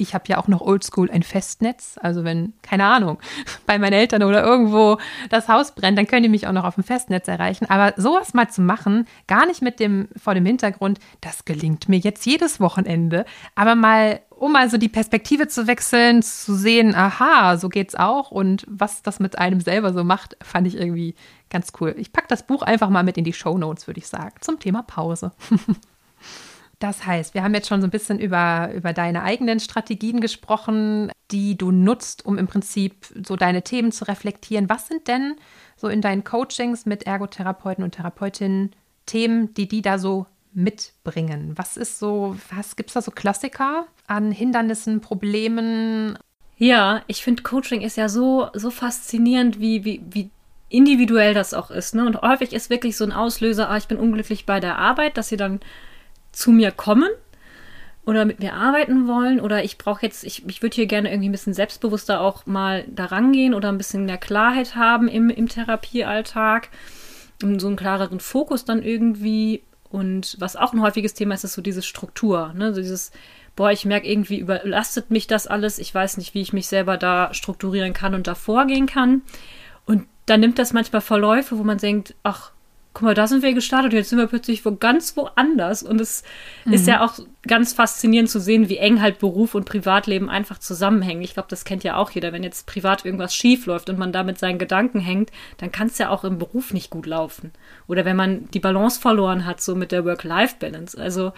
ich 0.00 0.14
habe 0.14 0.24
ja 0.28 0.38
auch 0.38 0.46
noch 0.46 0.60
oldschool 0.60 1.10
ein 1.10 1.24
Festnetz. 1.24 1.98
Also 2.00 2.22
wenn, 2.22 2.54
keine 2.62 2.84
Ahnung, 2.84 3.18
bei 3.66 3.78
meinen 3.78 3.94
Eltern 3.94 4.22
oder 4.22 4.44
irgendwo 4.44 4.98
das 5.28 5.48
Haus 5.48 5.74
brennt, 5.74 5.98
dann 5.98 6.06
können 6.06 6.22
die 6.22 6.28
mich 6.28 6.46
auch 6.46 6.52
noch 6.52 6.64
auf 6.64 6.76
dem 6.76 6.84
Festnetz 6.84 7.26
erreichen. 7.26 7.66
Aber 7.68 7.94
sowas 7.96 8.32
mal 8.32 8.48
zu 8.48 8.62
machen, 8.62 9.06
gar 9.26 9.44
nicht 9.44 9.60
mit 9.60 9.80
dem, 9.80 10.08
vor 10.16 10.34
dem 10.34 10.46
Hintergrund, 10.46 11.00
das 11.20 11.44
gelingt 11.44 11.88
mir 11.88 11.98
jetzt 11.98 12.24
jedes 12.24 12.60
Wochenende, 12.60 13.24
aber 13.56 13.74
mal 13.74 14.20
um 14.38 14.54
also 14.56 14.78
die 14.78 14.88
Perspektive 14.88 15.48
zu 15.48 15.66
wechseln, 15.66 16.22
zu 16.22 16.54
sehen, 16.54 16.94
aha, 16.94 17.56
so 17.56 17.68
geht's 17.68 17.94
auch 17.94 18.30
und 18.30 18.64
was 18.68 19.02
das 19.02 19.18
mit 19.20 19.38
einem 19.38 19.60
selber 19.60 19.92
so 19.92 20.04
macht, 20.04 20.36
fand 20.42 20.66
ich 20.66 20.76
irgendwie 20.76 21.14
ganz 21.50 21.72
cool. 21.80 21.94
Ich 21.98 22.12
packe 22.12 22.28
das 22.28 22.46
Buch 22.46 22.62
einfach 22.62 22.88
mal 22.88 23.02
mit 23.02 23.18
in 23.18 23.24
die 23.24 23.32
Show 23.32 23.58
Notes, 23.58 23.86
würde 23.86 23.98
ich 23.98 24.06
sagen, 24.06 24.34
zum 24.40 24.60
Thema 24.60 24.82
Pause. 24.82 25.32
das 26.78 27.04
heißt, 27.04 27.34
wir 27.34 27.42
haben 27.42 27.54
jetzt 27.54 27.68
schon 27.68 27.80
so 27.80 27.86
ein 27.86 27.90
bisschen 27.90 28.20
über, 28.20 28.70
über 28.74 28.92
deine 28.92 29.22
eigenen 29.22 29.58
Strategien 29.58 30.20
gesprochen, 30.20 31.10
die 31.30 31.58
du 31.58 31.72
nutzt, 31.72 32.24
um 32.24 32.38
im 32.38 32.46
Prinzip 32.46 33.06
so 33.26 33.34
deine 33.34 33.62
Themen 33.62 33.92
zu 33.92 34.06
reflektieren. 34.06 34.68
Was 34.68 34.86
sind 34.86 35.08
denn 35.08 35.34
so 35.76 35.88
in 35.88 36.00
deinen 36.00 36.22
Coachings 36.22 36.86
mit 36.86 37.04
Ergotherapeuten 37.04 37.82
und 37.82 37.96
Therapeutinnen 37.96 38.70
Themen, 39.06 39.54
die 39.54 39.66
die 39.66 39.82
da 39.82 39.98
so 39.98 40.26
mitbringen? 40.52 41.52
Was 41.56 41.76
ist 41.76 41.98
so, 41.98 42.36
was 42.54 42.76
gibt 42.76 42.90
es 42.90 42.94
da 42.94 43.02
so 43.02 43.10
Klassiker 43.10 43.86
an 44.06 44.30
Hindernissen, 44.30 45.00
Problemen? 45.00 46.18
Ja, 46.56 47.02
ich 47.06 47.22
finde 47.22 47.42
Coaching 47.42 47.82
ist 47.82 47.96
ja 47.96 48.08
so, 48.08 48.48
so 48.54 48.70
faszinierend, 48.70 49.60
wie, 49.60 49.84
wie, 49.84 50.02
wie 50.10 50.30
individuell 50.68 51.34
das 51.34 51.54
auch 51.54 51.70
ist. 51.70 51.94
Ne? 51.94 52.04
Und 52.04 52.20
häufig 52.20 52.52
ist 52.52 52.70
wirklich 52.70 52.96
so 52.96 53.04
ein 53.04 53.12
Auslöser, 53.12 53.70
ah, 53.70 53.76
ich 53.76 53.86
bin 53.86 53.98
unglücklich 53.98 54.44
bei 54.44 54.60
der 54.60 54.76
Arbeit, 54.76 55.16
dass 55.16 55.28
sie 55.28 55.36
dann 55.36 55.60
zu 56.32 56.50
mir 56.50 56.70
kommen 56.70 57.08
oder 58.04 58.24
mit 58.24 58.40
mir 58.40 58.54
arbeiten 58.54 59.06
wollen 59.06 59.40
oder 59.40 59.64
ich 59.64 59.78
brauche 59.78 60.04
jetzt, 60.04 60.24
ich, 60.24 60.46
ich 60.48 60.62
würde 60.62 60.74
hier 60.74 60.86
gerne 60.86 61.10
irgendwie 61.10 61.28
ein 61.28 61.32
bisschen 61.32 61.54
selbstbewusster 61.54 62.20
auch 62.20 62.46
mal 62.46 62.84
daran 62.88 63.32
gehen 63.32 63.54
oder 63.54 63.68
ein 63.68 63.78
bisschen 63.78 64.06
mehr 64.06 64.18
Klarheit 64.18 64.74
haben 64.74 65.08
im, 65.08 65.30
im 65.30 65.48
Therapiealltag, 65.48 66.70
so 67.40 67.66
einen 67.66 67.76
klareren 67.76 68.20
Fokus 68.20 68.64
dann 68.64 68.82
irgendwie 68.82 69.62
und 69.90 70.36
was 70.38 70.56
auch 70.56 70.72
ein 70.72 70.82
häufiges 70.82 71.14
Thema 71.14 71.34
ist, 71.34 71.44
ist 71.44 71.54
so 71.54 71.62
diese 71.62 71.82
Struktur, 71.82 72.52
ne? 72.54 72.74
so 72.74 72.80
dieses, 72.80 73.10
boah, 73.56 73.70
ich 73.70 73.84
merke 73.84 74.08
irgendwie 74.08 74.38
überlastet 74.38 75.10
mich 75.10 75.26
das 75.26 75.46
alles, 75.46 75.78
ich 75.78 75.94
weiß 75.94 76.18
nicht, 76.18 76.34
wie 76.34 76.40
ich 76.40 76.52
mich 76.52 76.66
selber 76.66 76.96
da 76.96 77.32
strukturieren 77.32 77.92
kann 77.92 78.14
und 78.14 78.26
da 78.26 78.34
vorgehen 78.34 78.86
kann. 78.86 79.22
Und 79.86 80.06
dann 80.26 80.40
nimmt 80.40 80.58
das 80.58 80.72
manchmal 80.72 81.00
Verläufe, 81.00 81.58
wo 81.58 81.64
man 81.64 81.78
denkt, 81.78 82.14
ach, 82.22 82.52
guck 82.98 83.04
mal, 83.04 83.14
da 83.14 83.28
sind 83.28 83.44
wir 83.44 83.54
gestartet, 83.54 83.92
jetzt 83.92 84.08
sind 84.08 84.18
wir 84.18 84.26
plötzlich 84.26 84.64
wo 84.64 84.74
ganz 84.74 85.16
woanders. 85.16 85.84
Und 85.84 86.00
es 86.00 86.24
mhm. 86.64 86.72
ist 86.72 86.88
ja 86.88 87.04
auch 87.04 87.20
ganz 87.46 87.72
faszinierend 87.72 88.28
zu 88.28 88.40
sehen, 88.40 88.68
wie 88.68 88.78
eng 88.78 89.00
halt 89.00 89.20
Beruf 89.20 89.54
und 89.54 89.66
Privatleben 89.66 90.28
einfach 90.28 90.58
zusammenhängen. 90.58 91.22
Ich 91.22 91.34
glaube, 91.34 91.46
das 91.48 91.64
kennt 91.64 91.84
ja 91.84 91.96
auch 91.96 92.10
jeder. 92.10 92.32
Wenn 92.32 92.42
jetzt 92.42 92.66
privat 92.66 93.04
irgendwas 93.04 93.36
schief 93.36 93.66
läuft 93.66 93.88
und 93.88 94.00
man 94.00 94.10
da 94.10 94.24
mit 94.24 94.40
seinen 94.40 94.58
Gedanken 94.58 94.98
hängt, 94.98 95.30
dann 95.58 95.70
kann 95.70 95.86
es 95.86 95.98
ja 95.98 96.10
auch 96.10 96.24
im 96.24 96.38
Beruf 96.38 96.72
nicht 96.72 96.90
gut 96.90 97.06
laufen. 97.06 97.52
Oder 97.86 98.04
wenn 98.04 98.16
man 98.16 98.50
die 98.50 98.58
Balance 98.58 99.00
verloren 99.00 99.46
hat, 99.46 99.60
so 99.60 99.76
mit 99.76 99.92
der 99.92 100.04
Work-Life-Balance. 100.04 101.00
Also 101.00 101.32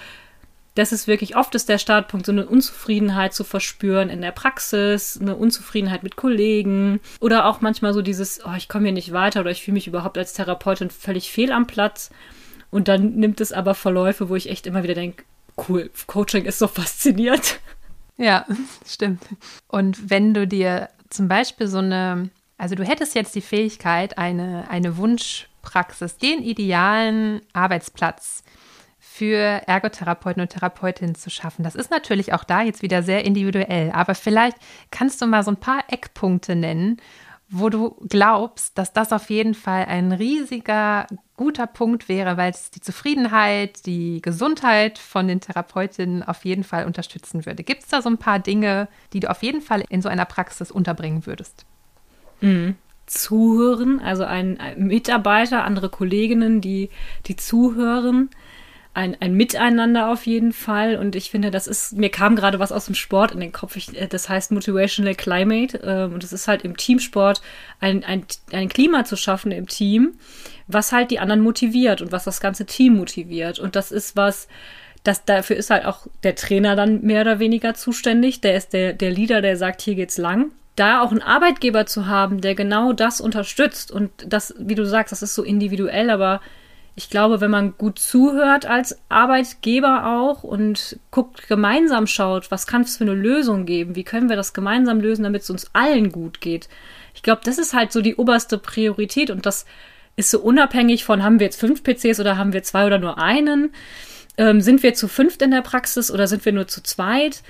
das 0.74 0.92
ist 0.92 1.08
wirklich 1.08 1.36
oft 1.36 1.54
ist 1.54 1.68
der 1.68 1.78
Startpunkt, 1.78 2.26
so 2.26 2.32
eine 2.32 2.46
Unzufriedenheit 2.46 3.34
zu 3.34 3.44
verspüren 3.44 4.08
in 4.08 4.20
der 4.20 4.30
Praxis, 4.30 5.18
eine 5.20 5.36
Unzufriedenheit 5.36 6.02
mit 6.02 6.16
Kollegen 6.16 7.00
oder 7.20 7.46
auch 7.46 7.60
manchmal 7.60 7.92
so 7.92 8.02
dieses, 8.02 8.40
oh, 8.44 8.54
ich 8.56 8.68
komme 8.68 8.84
hier 8.84 8.92
nicht 8.92 9.12
weiter 9.12 9.40
oder 9.40 9.50
ich 9.50 9.62
fühle 9.62 9.74
mich 9.74 9.88
überhaupt 9.88 10.16
als 10.16 10.32
Therapeutin 10.32 10.90
völlig 10.90 11.32
fehl 11.32 11.52
am 11.52 11.66
Platz. 11.66 12.10
Und 12.70 12.86
dann 12.86 13.16
nimmt 13.16 13.40
es 13.40 13.52
aber 13.52 13.74
Verläufe, 13.74 14.28
wo 14.28 14.36
ich 14.36 14.48
echt 14.48 14.66
immer 14.66 14.84
wieder 14.84 14.94
denke, 14.94 15.24
cool, 15.68 15.90
Coaching 16.06 16.44
ist 16.44 16.60
so 16.60 16.68
faszinierend. 16.68 17.58
Ja, 18.16 18.46
stimmt. 18.86 19.22
Und 19.66 20.10
wenn 20.10 20.34
du 20.34 20.46
dir 20.46 20.88
zum 21.08 21.26
Beispiel 21.26 21.66
so 21.66 21.78
eine, 21.78 22.30
also 22.58 22.74
du 22.74 22.84
hättest 22.84 23.14
jetzt 23.14 23.34
die 23.34 23.40
Fähigkeit, 23.40 24.18
eine, 24.18 24.70
eine 24.70 24.98
Wunschpraxis, 24.98 26.18
den 26.18 26.42
idealen 26.42 27.40
Arbeitsplatz 27.52 28.44
für 29.20 29.36
Ergotherapeuten 29.66 30.40
und 30.40 30.48
Therapeutinnen 30.48 31.14
zu 31.14 31.28
schaffen. 31.28 31.62
Das 31.62 31.74
ist 31.74 31.90
natürlich 31.90 32.32
auch 32.32 32.42
da 32.42 32.62
jetzt 32.62 32.80
wieder 32.80 33.02
sehr 33.02 33.22
individuell, 33.22 33.90
aber 33.92 34.14
vielleicht 34.14 34.56
kannst 34.90 35.20
du 35.20 35.26
mal 35.26 35.42
so 35.42 35.50
ein 35.50 35.58
paar 35.58 35.84
Eckpunkte 35.88 36.56
nennen, 36.56 36.96
wo 37.50 37.68
du 37.68 37.98
glaubst, 38.08 38.78
dass 38.78 38.94
das 38.94 39.12
auf 39.12 39.28
jeden 39.28 39.52
Fall 39.52 39.84
ein 39.84 40.12
riesiger, 40.12 41.06
guter 41.36 41.66
Punkt 41.66 42.08
wäre, 42.08 42.38
weil 42.38 42.50
es 42.50 42.70
die 42.70 42.80
Zufriedenheit, 42.80 43.84
die 43.84 44.22
Gesundheit 44.22 44.98
von 44.98 45.28
den 45.28 45.42
Therapeutinnen 45.42 46.22
auf 46.22 46.46
jeden 46.46 46.64
Fall 46.64 46.86
unterstützen 46.86 47.44
würde. 47.44 47.62
Gibt 47.62 47.82
es 47.82 47.88
da 47.90 48.00
so 48.00 48.08
ein 48.08 48.16
paar 48.16 48.38
Dinge, 48.38 48.88
die 49.12 49.20
du 49.20 49.28
auf 49.28 49.42
jeden 49.42 49.60
Fall 49.60 49.84
in 49.90 50.00
so 50.00 50.08
einer 50.08 50.24
Praxis 50.24 50.70
unterbringen 50.70 51.26
würdest? 51.26 51.66
Mhm 52.40 52.74
zuhören, 53.10 53.98
also 54.00 54.22
ein, 54.24 54.60
ein, 54.60 54.86
Mitarbeiter, 54.86 55.64
andere 55.64 55.88
Kolleginnen, 55.88 56.60
die, 56.60 56.90
die 57.26 57.34
zuhören, 57.34 58.30
ein, 58.92 59.16
ein 59.20 59.34
Miteinander 59.34 60.10
auf 60.10 60.26
jeden 60.26 60.52
Fall. 60.52 60.96
Und 60.96 61.14
ich 61.14 61.30
finde, 61.30 61.50
das 61.50 61.66
ist, 61.66 61.92
mir 61.92 62.10
kam 62.10 62.34
gerade 62.34 62.58
was 62.58 62.72
aus 62.72 62.86
dem 62.86 62.94
Sport 62.94 63.32
in 63.32 63.40
den 63.40 63.52
Kopf. 63.52 63.76
Ich, 63.76 63.96
äh, 63.96 64.08
das 64.08 64.28
heißt 64.28 64.50
Motivational 64.50 65.14
Climate. 65.14 65.80
Ähm, 65.84 66.14
und 66.14 66.24
es 66.24 66.32
ist 66.32 66.48
halt 66.48 66.62
im 66.62 66.76
Teamsport 66.76 67.40
ein, 67.78 68.04
ein, 68.04 68.24
ein 68.52 68.68
Klima 68.68 69.04
zu 69.04 69.16
schaffen 69.16 69.52
im 69.52 69.68
Team, 69.68 70.14
was 70.66 70.92
halt 70.92 71.10
die 71.10 71.20
anderen 71.20 71.40
motiviert 71.40 72.02
und 72.02 72.12
was 72.12 72.24
das 72.24 72.40
ganze 72.40 72.66
Team 72.66 72.96
motiviert. 72.96 73.58
Und 73.58 73.76
das 73.76 73.92
ist 73.92 74.16
was, 74.16 74.48
das, 75.04 75.24
dafür 75.24 75.56
ist 75.56 75.70
halt 75.70 75.84
auch 75.84 76.06
der 76.24 76.34
Trainer 76.34 76.74
dann 76.74 77.02
mehr 77.02 77.22
oder 77.22 77.38
weniger 77.38 77.74
zuständig. 77.74 78.40
Der 78.40 78.56
ist 78.56 78.72
der, 78.72 78.92
der 78.92 79.10
Leader, 79.10 79.40
der 79.40 79.56
sagt, 79.56 79.82
hier 79.82 79.94
geht's 79.94 80.18
lang 80.18 80.50
da 80.76 81.02
auch 81.02 81.10
einen 81.10 81.20
Arbeitgeber 81.20 81.84
zu 81.84 82.06
haben, 82.06 82.40
der 82.40 82.54
genau 82.54 82.94
das 82.94 83.20
unterstützt 83.20 83.90
und 83.90 84.10
das, 84.26 84.54
wie 84.58 84.74
du 84.74 84.86
sagst, 84.86 85.12
das 85.12 85.22
ist 85.22 85.34
so 85.34 85.42
individuell, 85.42 86.08
aber 86.08 86.40
ich 86.96 87.10
glaube, 87.10 87.40
wenn 87.40 87.50
man 87.50 87.76
gut 87.78 87.98
zuhört 87.98 88.66
als 88.66 88.98
Arbeitgeber 89.08 90.06
auch 90.06 90.42
und 90.42 90.98
guckt, 91.10 91.48
gemeinsam 91.48 92.06
schaut, 92.06 92.50
was 92.50 92.66
kann 92.66 92.82
es 92.82 92.96
für 92.96 93.04
eine 93.04 93.14
Lösung 93.14 93.64
geben, 93.64 93.96
wie 93.96 94.04
können 94.04 94.28
wir 94.28 94.36
das 94.36 94.52
gemeinsam 94.52 95.00
lösen, 95.00 95.22
damit 95.22 95.42
es 95.42 95.50
uns 95.50 95.70
allen 95.72 96.12
gut 96.12 96.40
geht. 96.40 96.68
Ich 97.14 97.22
glaube, 97.22 97.42
das 97.44 97.58
ist 97.58 97.74
halt 97.74 97.92
so 97.92 98.02
die 98.02 98.16
oberste 98.16 98.58
Priorität 98.58 99.30
und 99.30 99.46
das 99.46 99.66
ist 100.16 100.30
so 100.30 100.40
unabhängig 100.40 101.04
von, 101.04 101.22
haben 101.22 101.38
wir 101.40 101.46
jetzt 101.46 101.60
fünf 101.60 101.82
PCs 101.82 102.20
oder 102.20 102.36
haben 102.36 102.52
wir 102.52 102.62
zwei 102.62 102.86
oder 102.86 102.98
nur 102.98 103.18
einen. 103.18 103.72
ähm, 104.36 104.60
sind 104.60 104.82
wir 104.82 104.94
zu 104.94 105.08
fünft 105.08 105.42
in 105.42 105.50
der 105.50 105.62
Praxis 105.62 106.10
oder 106.10 106.26
sind 106.26 106.44
wir 106.44 106.52
nur 106.52 106.66
zu 106.66 106.82
zweit? 106.82 107.42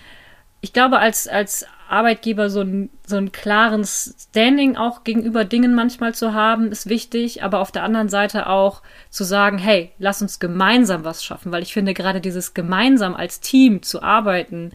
Ich 0.60 0.72
glaube, 0.72 0.98
als, 0.98 1.26
als 1.26 1.66
Arbeitgeber 1.88 2.50
so, 2.50 2.60
ein, 2.60 2.90
so 3.06 3.16
einen 3.16 3.32
klaren 3.32 3.84
Standing 3.84 4.76
auch 4.76 5.02
gegenüber 5.02 5.44
Dingen 5.44 5.74
manchmal 5.74 6.14
zu 6.14 6.34
haben, 6.34 6.70
ist 6.70 6.88
wichtig, 6.88 7.42
aber 7.42 7.58
auf 7.58 7.72
der 7.72 7.82
anderen 7.82 8.08
Seite 8.08 8.46
auch 8.46 8.82
zu 9.10 9.24
sagen, 9.24 9.58
hey, 9.58 9.90
lass 9.98 10.22
uns 10.22 10.38
gemeinsam 10.38 11.04
was 11.04 11.24
schaffen, 11.24 11.50
weil 11.50 11.62
ich 11.62 11.72
finde, 11.72 11.94
gerade 11.94 12.20
dieses 12.20 12.54
gemeinsam 12.54 13.14
als 13.14 13.40
Team 13.40 13.82
zu 13.82 14.02
arbeiten, 14.02 14.70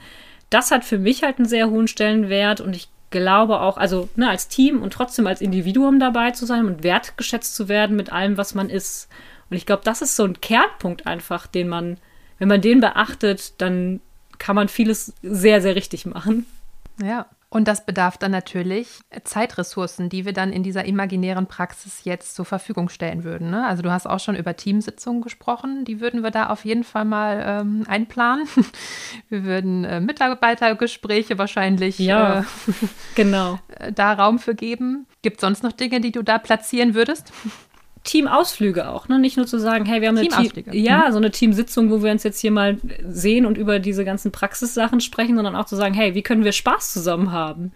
das 0.49 0.71
hat 0.71 0.83
für 0.83 0.97
mich 0.97 1.23
halt 1.23 1.37
einen 1.37 1.47
sehr 1.47 1.69
hohen 1.69 1.87
Stellenwert. 1.87 2.61
Und 2.61 2.75
ich 2.75 2.89
glaube 3.11 3.61
auch, 3.61 3.77
also 3.77 4.09
ne, 4.15 4.29
als 4.29 4.49
Team 4.49 4.81
und 4.81 4.91
trotzdem 4.91 5.25
als 5.25 5.41
Individuum 5.41 5.99
dabei 5.99 6.31
zu 6.31 6.45
sein 6.45 6.65
und 6.65 6.83
wertgeschätzt 6.83 7.55
zu 7.55 7.69
werden 7.69 7.95
mit 7.95 8.11
allem, 8.11 8.37
was 8.37 8.55
man 8.55 8.69
ist. 8.69 9.07
Und 9.49 9.55
ich 9.55 9.65
glaube, 9.65 9.83
das 9.85 10.01
ist 10.01 10.15
so 10.15 10.25
ein 10.25 10.41
Kernpunkt 10.41 11.07
einfach, 11.07 11.47
den 11.47 11.69
man, 11.69 11.97
wenn 12.39 12.49
man 12.49 12.61
den 12.61 12.81
beachtet, 12.81 13.61
dann 13.61 14.01
kann 14.37 14.55
man 14.55 14.67
vieles 14.67 15.13
sehr, 15.21 15.61
sehr 15.61 15.75
richtig 15.75 16.05
machen. 16.05 16.45
Ja, 17.01 17.27
und 17.55 17.69
das 17.69 17.85
bedarf 17.85 18.17
dann 18.17 18.31
natürlich 18.31 18.99
Zeitressourcen, 19.23 20.09
die 20.09 20.25
wir 20.25 20.33
dann 20.33 20.51
in 20.51 20.61
dieser 20.61 20.83
imaginären 20.83 21.47
Praxis 21.47 22.03
jetzt 22.03 22.35
zur 22.35 22.43
Verfügung 22.43 22.89
stellen 22.89 23.23
würden. 23.23 23.49
Ne? 23.49 23.65
Also 23.65 23.81
du 23.81 23.91
hast 23.91 24.07
auch 24.07 24.19
schon 24.19 24.35
über 24.35 24.57
Teamsitzungen 24.57 25.21
gesprochen, 25.21 25.85
die 25.85 26.01
würden 26.01 26.21
wir 26.21 26.31
da 26.31 26.47
auf 26.47 26.65
jeden 26.65 26.83
Fall 26.83 27.05
mal 27.05 27.41
ähm, 27.47 27.85
einplanen. 27.87 28.45
Wir 29.29 29.45
würden 29.45 29.85
äh, 29.85 30.01
Mitarbeitergespräche 30.01 31.37
wahrscheinlich 31.37 31.97
ja, 31.97 32.39
äh, 32.39 32.43
genau. 33.15 33.59
da 33.95 34.11
Raum 34.11 34.39
für 34.39 34.53
geben. 34.53 35.07
Gibt 35.21 35.37
es 35.37 35.41
sonst 35.41 35.63
noch 35.63 35.71
Dinge, 35.71 36.01
die 36.01 36.11
du 36.11 36.23
da 36.23 36.39
platzieren 36.39 36.93
würdest? 36.93 37.31
Teamausflüge 38.05 38.87
auch, 38.87 39.07
ne? 39.09 39.19
Nicht 39.19 39.35
nur 39.35 39.47
zu 39.47 39.59
sagen, 39.59 39.85
hey, 39.85 39.99
wir 39.99 40.07
haben 40.07 40.17
eine 40.17 40.29
Team, 40.29 40.63
ja, 40.71 41.07
mhm. 41.07 41.11
so 41.11 41.17
eine 41.17 41.31
Teamsitzung, 41.31 41.89
wo 41.89 42.01
wir 42.01 42.11
uns 42.11 42.23
jetzt 42.23 42.39
hier 42.39 42.51
mal 42.51 42.77
sehen 43.09 43.45
und 43.45 43.57
über 43.57 43.79
diese 43.79 44.05
ganzen 44.05 44.31
Praxissachen 44.31 45.01
sprechen, 45.01 45.35
sondern 45.35 45.55
auch 45.55 45.65
zu 45.65 45.75
sagen, 45.75 45.93
hey, 45.93 46.15
wie 46.15 46.21
können 46.21 46.43
wir 46.43 46.53
Spaß 46.53 46.93
zusammen 46.93 47.31
haben? 47.31 47.73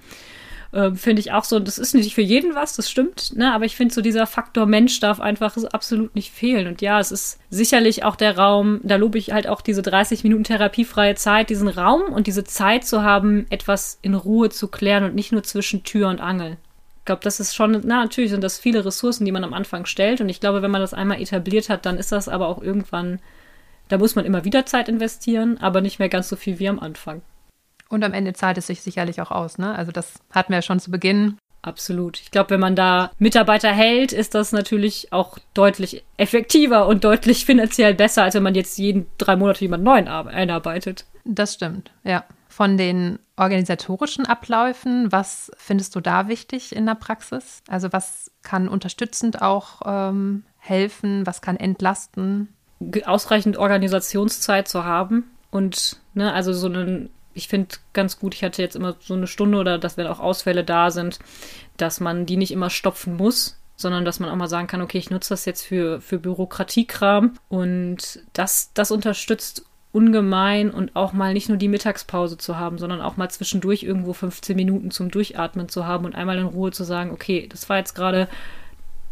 Äh, 0.71 0.91
finde 0.91 1.19
ich 1.19 1.31
auch 1.31 1.43
so, 1.43 1.59
das 1.59 1.79
ist 1.79 1.95
nicht 1.95 2.13
für 2.13 2.21
jeden 2.21 2.53
was, 2.53 2.75
das 2.75 2.91
stimmt, 2.91 3.35
ne? 3.35 3.51
Aber 3.53 3.65
ich 3.65 3.75
finde 3.75 3.93
so 3.93 4.01
dieser 4.01 4.27
Faktor 4.27 4.67
Mensch 4.67 4.99
darf 4.99 5.19
einfach 5.19 5.57
absolut 5.71 6.13
nicht 6.13 6.31
fehlen. 6.31 6.67
Und 6.67 6.81
ja, 6.81 6.99
es 6.99 7.11
ist 7.11 7.39
sicherlich 7.49 8.03
auch 8.03 8.15
der 8.15 8.37
Raum, 8.37 8.79
da 8.83 8.97
lobe 8.97 9.17
ich 9.17 9.31
halt 9.31 9.47
auch 9.47 9.61
diese 9.61 9.81
30 9.81 10.23
Minuten 10.23 10.43
therapiefreie 10.43 11.15
Zeit, 11.15 11.49
diesen 11.49 11.69
Raum 11.69 12.03
und 12.13 12.27
diese 12.27 12.43
Zeit 12.43 12.85
zu 12.85 13.01
haben, 13.01 13.47
etwas 13.49 13.97
in 14.03 14.13
Ruhe 14.13 14.49
zu 14.49 14.67
klären 14.67 15.05
und 15.05 15.15
nicht 15.15 15.31
nur 15.31 15.41
zwischen 15.41 15.83
Tür 15.83 16.07
und 16.09 16.21
Angel 16.21 16.57
glaube, 17.09 17.23
das 17.23 17.39
ist 17.39 17.55
schon, 17.55 17.71
na, 17.85 18.03
natürlich 18.03 18.29
sind 18.29 18.43
das 18.43 18.59
viele 18.59 18.85
Ressourcen, 18.85 19.25
die 19.25 19.31
man 19.31 19.43
am 19.43 19.55
Anfang 19.55 19.87
stellt. 19.87 20.21
Und 20.21 20.29
ich 20.29 20.39
glaube, 20.39 20.61
wenn 20.61 20.69
man 20.69 20.81
das 20.81 20.93
einmal 20.93 21.19
etabliert 21.19 21.67
hat, 21.67 21.87
dann 21.87 21.97
ist 21.97 22.11
das 22.11 22.29
aber 22.29 22.47
auch 22.47 22.61
irgendwann, 22.61 23.19
da 23.87 23.97
muss 23.97 24.13
man 24.13 24.25
immer 24.25 24.45
wieder 24.45 24.67
Zeit 24.67 24.87
investieren, 24.87 25.57
aber 25.57 25.81
nicht 25.81 25.97
mehr 25.97 26.09
ganz 26.09 26.29
so 26.29 26.35
viel 26.35 26.59
wie 26.59 26.69
am 26.69 26.79
Anfang. 26.79 27.23
Und 27.89 28.03
am 28.03 28.13
Ende 28.13 28.33
zahlt 28.33 28.59
es 28.59 28.67
sich 28.67 28.83
sicherlich 28.83 29.19
auch 29.21 29.31
aus, 29.31 29.57
ne? 29.57 29.73
Also 29.73 29.91
das 29.91 30.19
hatten 30.29 30.51
wir 30.51 30.59
ja 30.59 30.61
schon 30.61 30.79
zu 30.79 30.91
Beginn. 30.91 31.37
Absolut. 31.63 32.21
Ich 32.21 32.29
glaube, 32.29 32.51
wenn 32.51 32.59
man 32.59 32.75
da 32.75 33.11
Mitarbeiter 33.17 33.71
hält, 33.71 34.13
ist 34.13 34.35
das 34.35 34.51
natürlich 34.51 35.11
auch 35.11 35.39
deutlich 35.55 36.05
effektiver 36.17 36.85
und 36.85 37.03
deutlich 37.03 37.43
finanziell 37.43 37.95
besser, 37.95 38.21
als 38.21 38.35
wenn 38.35 38.43
man 38.43 38.53
jetzt 38.53 38.77
jeden 38.77 39.07
drei 39.17 39.35
Monate 39.35 39.61
jemand 39.61 39.83
neuen 39.83 40.07
einarbeitet. 40.07 41.05
Das 41.25 41.55
stimmt, 41.55 41.89
ja 42.03 42.23
von 42.59 42.75
den 42.75 43.19
organisatorischen 43.37 44.25
Abläufen, 44.25 45.13
was 45.13 45.49
findest 45.55 45.95
du 45.95 46.01
da 46.01 46.27
wichtig 46.27 46.75
in 46.75 46.85
der 46.85 46.95
Praxis? 46.95 47.63
Also 47.69 47.93
was 47.93 48.31
kann 48.43 48.67
unterstützend 48.67 49.41
auch 49.41 49.79
ähm, 49.85 50.43
helfen, 50.57 51.25
was 51.25 51.41
kann 51.41 51.55
entlasten? 51.55 52.49
Ausreichend 53.05 53.55
Organisationszeit 53.55 54.67
zu 54.67 54.83
haben 54.83 55.23
und 55.51 56.01
ne, 56.13 56.33
also 56.33 56.51
so 56.51 56.67
einen 56.67 57.09
ich 57.33 57.47
finde 57.47 57.77
ganz 57.93 58.19
gut, 58.19 58.35
ich 58.35 58.43
hatte 58.43 58.61
jetzt 58.61 58.75
immer 58.75 58.97
so 58.99 59.13
eine 59.13 59.27
Stunde 59.27 59.57
oder 59.57 59.77
dass 59.77 59.95
wenn 59.95 60.07
auch 60.07 60.19
Ausfälle 60.19 60.65
da 60.65 60.91
sind, 60.91 61.19
dass 61.77 62.01
man 62.01 62.25
die 62.25 62.35
nicht 62.35 62.51
immer 62.51 62.69
stopfen 62.69 63.15
muss, 63.15 63.57
sondern 63.77 64.03
dass 64.03 64.19
man 64.19 64.29
auch 64.29 64.35
mal 64.35 64.49
sagen 64.49 64.67
kann, 64.67 64.81
okay, 64.81 64.97
ich 64.97 65.11
nutze 65.11 65.29
das 65.29 65.45
jetzt 65.45 65.61
für, 65.61 66.01
für 66.01 66.19
Bürokratiekram 66.19 67.35
und 67.47 68.19
das, 68.33 68.71
das 68.73 68.91
unterstützt 68.91 69.63
ungemein 69.91 70.69
und 70.69 70.95
auch 70.95 71.13
mal 71.13 71.33
nicht 71.33 71.49
nur 71.49 71.57
die 71.57 71.67
Mittagspause 71.67 72.37
zu 72.37 72.57
haben, 72.57 72.77
sondern 72.77 73.01
auch 73.01 73.17
mal 73.17 73.29
zwischendurch 73.29 73.83
irgendwo 73.83 74.13
15 74.13 74.55
Minuten 74.55 74.91
zum 74.91 75.09
Durchatmen 75.09 75.67
zu 75.67 75.87
haben 75.87 76.05
und 76.05 76.15
einmal 76.15 76.37
in 76.37 76.45
Ruhe 76.45 76.71
zu 76.71 76.83
sagen, 76.83 77.11
okay, 77.11 77.47
das 77.49 77.69
war 77.69 77.77
jetzt 77.77 77.95
gerade 77.95 78.27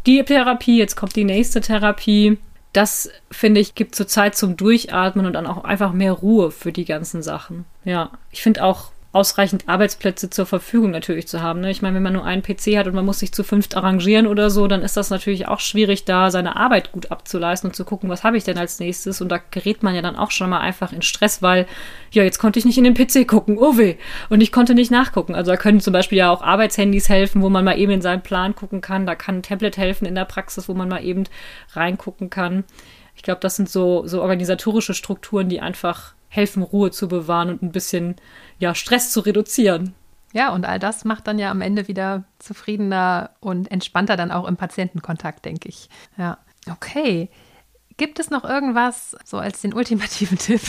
die 0.06 0.22
Therapie, 0.22 0.78
jetzt 0.78 0.96
kommt 0.96 1.16
die 1.16 1.24
nächste 1.24 1.60
Therapie. 1.60 2.38
Das, 2.72 3.10
finde 3.30 3.60
ich, 3.60 3.74
gibt 3.74 3.94
so 3.94 4.04
Zeit 4.04 4.36
zum 4.36 4.56
Durchatmen 4.56 5.26
und 5.26 5.32
dann 5.32 5.46
auch 5.46 5.64
einfach 5.64 5.92
mehr 5.92 6.12
Ruhe 6.12 6.50
für 6.50 6.70
die 6.70 6.84
ganzen 6.84 7.22
Sachen. 7.22 7.64
Ja, 7.84 8.12
ich 8.30 8.42
finde 8.42 8.62
auch 8.62 8.92
ausreichend 9.10 9.68
Arbeitsplätze 9.68 10.28
zur 10.28 10.44
Verfügung 10.44 10.90
natürlich 10.90 11.26
zu 11.26 11.40
haben. 11.40 11.60
Ne? 11.60 11.70
Ich 11.70 11.80
meine, 11.80 11.96
wenn 11.96 12.02
man 12.02 12.12
nur 12.12 12.26
einen 12.26 12.42
PC 12.42 12.76
hat 12.76 12.86
und 12.86 12.94
man 12.94 13.06
muss 13.06 13.20
sich 13.20 13.32
zu 13.32 13.42
fünft 13.42 13.74
arrangieren 13.74 14.26
oder 14.26 14.50
so, 14.50 14.68
dann 14.68 14.82
ist 14.82 14.98
das 14.98 15.08
natürlich 15.08 15.48
auch 15.48 15.60
schwierig, 15.60 16.04
da 16.04 16.30
seine 16.30 16.56
Arbeit 16.56 16.92
gut 16.92 17.10
abzuleisten 17.10 17.70
und 17.70 17.74
zu 17.74 17.86
gucken, 17.86 18.10
was 18.10 18.22
habe 18.22 18.36
ich 18.36 18.44
denn 18.44 18.58
als 18.58 18.80
nächstes. 18.80 19.22
Und 19.22 19.30
da 19.30 19.40
gerät 19.50 19.82
man 19.82 19.94
ja 19.94 20.02
dann 20.02 20.16
auch 20.16 20.30
schon 20.30 20.50
mal 20.50 20.60
einfach 20.60 20.92
in 20.92 21.00
Stress, 21.00 21.40
weil, 21.40 21.66
ja, 22.10 22.22
jetzt 22.22 22.38
konnte 22.38 22.58
ich 22.58 22.66
nicht 22.66 22.76
in 22.76 22.84
den 22.84 22.94
PC 22.94 23.26
gucken, 23.26 23.56
oh 23.58 23.78
weh. 23.78 23.96
Und 24.28 24.42
ich 24.42 24.52
konnte 24.52 24.74
nicht 24.74 24.90
nachgucken. 24.90 25.34
Also 25.34 25.52
da 25.52 25.56
können 25.56 25.80
zum 25.80 25.94
Beispiel 25.94 26.18
ja 26.18 26.30
auch 26.30 26.42
Arbeitshandys 26.42 27.08
helfen, 27.08 27.40
wo 27.40 27.48
man 27.48 27.64
mal 27.64 27.78
eben 27.78 27.92
in 27.92 28.02
seinen 28.02 28.22
Plan 28.22 28.54
gucken 28.54 28.82
kann. 28.82 29.06
Da 29.06 29.14
kann 29.14 29.38
ein 29.38 29.42
Tablet 29.42 29.78
helfen 29.78 30.04
in 30.04 30.16
der 30.16 30.26
Praxis, 30.26 30.68
wo 30.68 30.74
man 30.74 30.88
mal 30.88 31.02
eben 31.02 31.24
reingucken 31.72 32.28
kann. 32.28 32.64
Ich 33.16 33.22
glaube, 33.22 33.40
das 33.40 33.56
sind 33.56 33.70
so, 33.70 34.06
so 34.06 34.20
organisatorische 34.20 34.92
Strukturen, 34.92 35.48
die 35.48 35.60
einfach 35.60 36.12
helfen, 36.28 36.62
Ruhe 36.62 36.90
zu 36.90 37.08
bewahren 37.08 37.50
und 37.50 37.62
ein 37.62 37.72
bisschen 37.72 38.16
ja, 38.58 38.74
Stress 38.74 39.12
zu 39.12 39.20
reduzieren. 39.20 39.94
Ja, 40.32 40.52
und 40.52 40.66
all 40.66 40.78
das 40.78 41.04
macht 41.04 41.26
dann 41.26 41.38
ja 41.38 41.50
am 41.50 41.62
Ende 41.62 41.88
wieder 41.88 42.24
zufriedener 42.38 43.30
und 43.40 43.70
entspannter 43.70 44.16
dann 44.16 44.30
auch 44.30 44.46
im 44.46 44.56
Patientenkontakt, 44.56 45.44
denke 45.44 45.68
ich. 45.68 45.88
Ja, 46.16 46.38
okay. 46.70 47.30
Gibt 47.96 48.20
es 48.20 48.30
noch 48.30 48.44
irgendwas, 48.44 49.16
so 49.24 49.38
als 49.38 49.60
den 49.60 49.74
ultimativen 49.74 50.38
Tipp, 50.38 50.60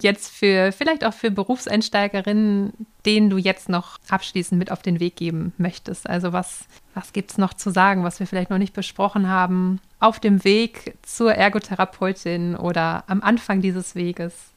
jetzt 0.00 0.30
für, 0.30 0.70
vielleicht 0.70 1.04
auch 1.04 1.14
für 1.14 1.32
Berufseinsteigerinnen, 1.32 2.72
den 3.04 3.30
du 3.30 3.36
jetzt 3.36 3.68
noch 3.68 3.98
abschließend 4.08 4.58
mit 4.58 4.70
auf 4.70 4.82
den 4.82 5.00
Weg 5.00 5.16
geben 5.16 5.52
möchtest? 5.58 6.08
Also 6.08 6.32
was, 6.32 6.66
was 6.94 7.12
gibt 7.12 7.32
es 7.32 7.38
noch 7.38 7.54
zu 7.54 7.70
sagen, 7.70 8.04
was 8.04 8.20
wir 8.20 8.28
vielleicht 8.28 8.50
noch 8.50 8.58
nicht 8.58 8.74
besprochen 8.74 9.28
haben, 9.28 9.80
auf 9.98 10.20
dem 10.20 10.44
Weg 10.44 10.96
zur 11.02 11.34
Ergotherapeutin 11.34 12.54
oder 12.54 13.04
am 13.08 13.22
Anfang 13.22 13.60
dieses 13.60 13.96
Weges? 13.96 14.51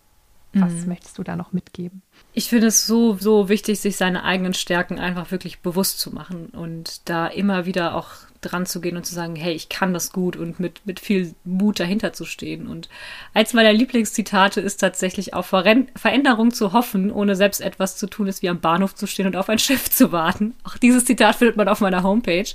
Was 0.55 0.71
mhm. 0.71 0.87
möchtest 0.87 1.17
du 1.17 1.23
da 1.23 1.35
noch 1.35 1.51
mitgeben? 1.51 2.01
Ich 2.33 2.47
finde 2.47 2.67
es 2.67 2.87
so, 2.87 3.15
so 3.15 3.49
wichtig, 3.49 3.79
sich 3.81 3.97
seine 3.97 4.23
eigenen 4.23 4.53
Stärken 4.53 4.99
einfach 4.99 5.31
wirklich 5.31 5.59
bewusst 5.59 5.99
zu 5.99 6.11
machen 6.11 6.47
und 6.47 7.09
da 7.09 7.27
immer 7.27 7.65
wieder 7.65 7.95
auch 7.95 8.11
dran 8.45 8.65
zu 8.65 8.81
gehen 8.81 8.97
und 8.97 9.05
zu 9.05 9.13
sagen, 9.13 9.35
hey, 9.35 9.53
ich 9.53 9.69
kann 9.69 9.93
das 9.93 10.11
gut 10.11 10.35
und 10.35 10.59
mit, 10.59 10.85
mit 10.85 10.99
viel 10.99 11.33
Mut 11.43 11.79
dahinter 11.79 12.13
zu 12.13 12.25
stehen. 12.25 12.67
Und 12.67 12.89
eins 13.33 13.53
meiner 13.53 13.73
Lieblingszitate 13.73 14.61
ist 14.61 14.77
tatsächlich 14.77 15.33
auf 15.33 15.47
Veränderung 15.47 16.51
zu 16.51 16.73
hoffen, 16.73 17.11
ohne 17.11 17.35
selbst 17.35 17.61
etwas 17.61 17.97
zu 17.97 18.07
tun, 18.07 18.27
ist 18.27 18.41
wie 18.41 18.49
am 18.49 18.59
Bahnhof 18.59 18.95
zu 18.95 19.07
stehen 19.07 19.27
und 19.27 19.35
auf 19.35 19.49
ein 19.49 19.59
Schiff 19.59 19.89
zu 19.89 20.11
warten. 20.11 20.53
Auch 20.63 20.77
dieses 20.77 21.05
Zitat 21.05 21.35
findet 21.35 21.57
man 21.57 21.67
auf 21.67 21.81
meiner 21.81 22.03
Homepage. 22.03 22.47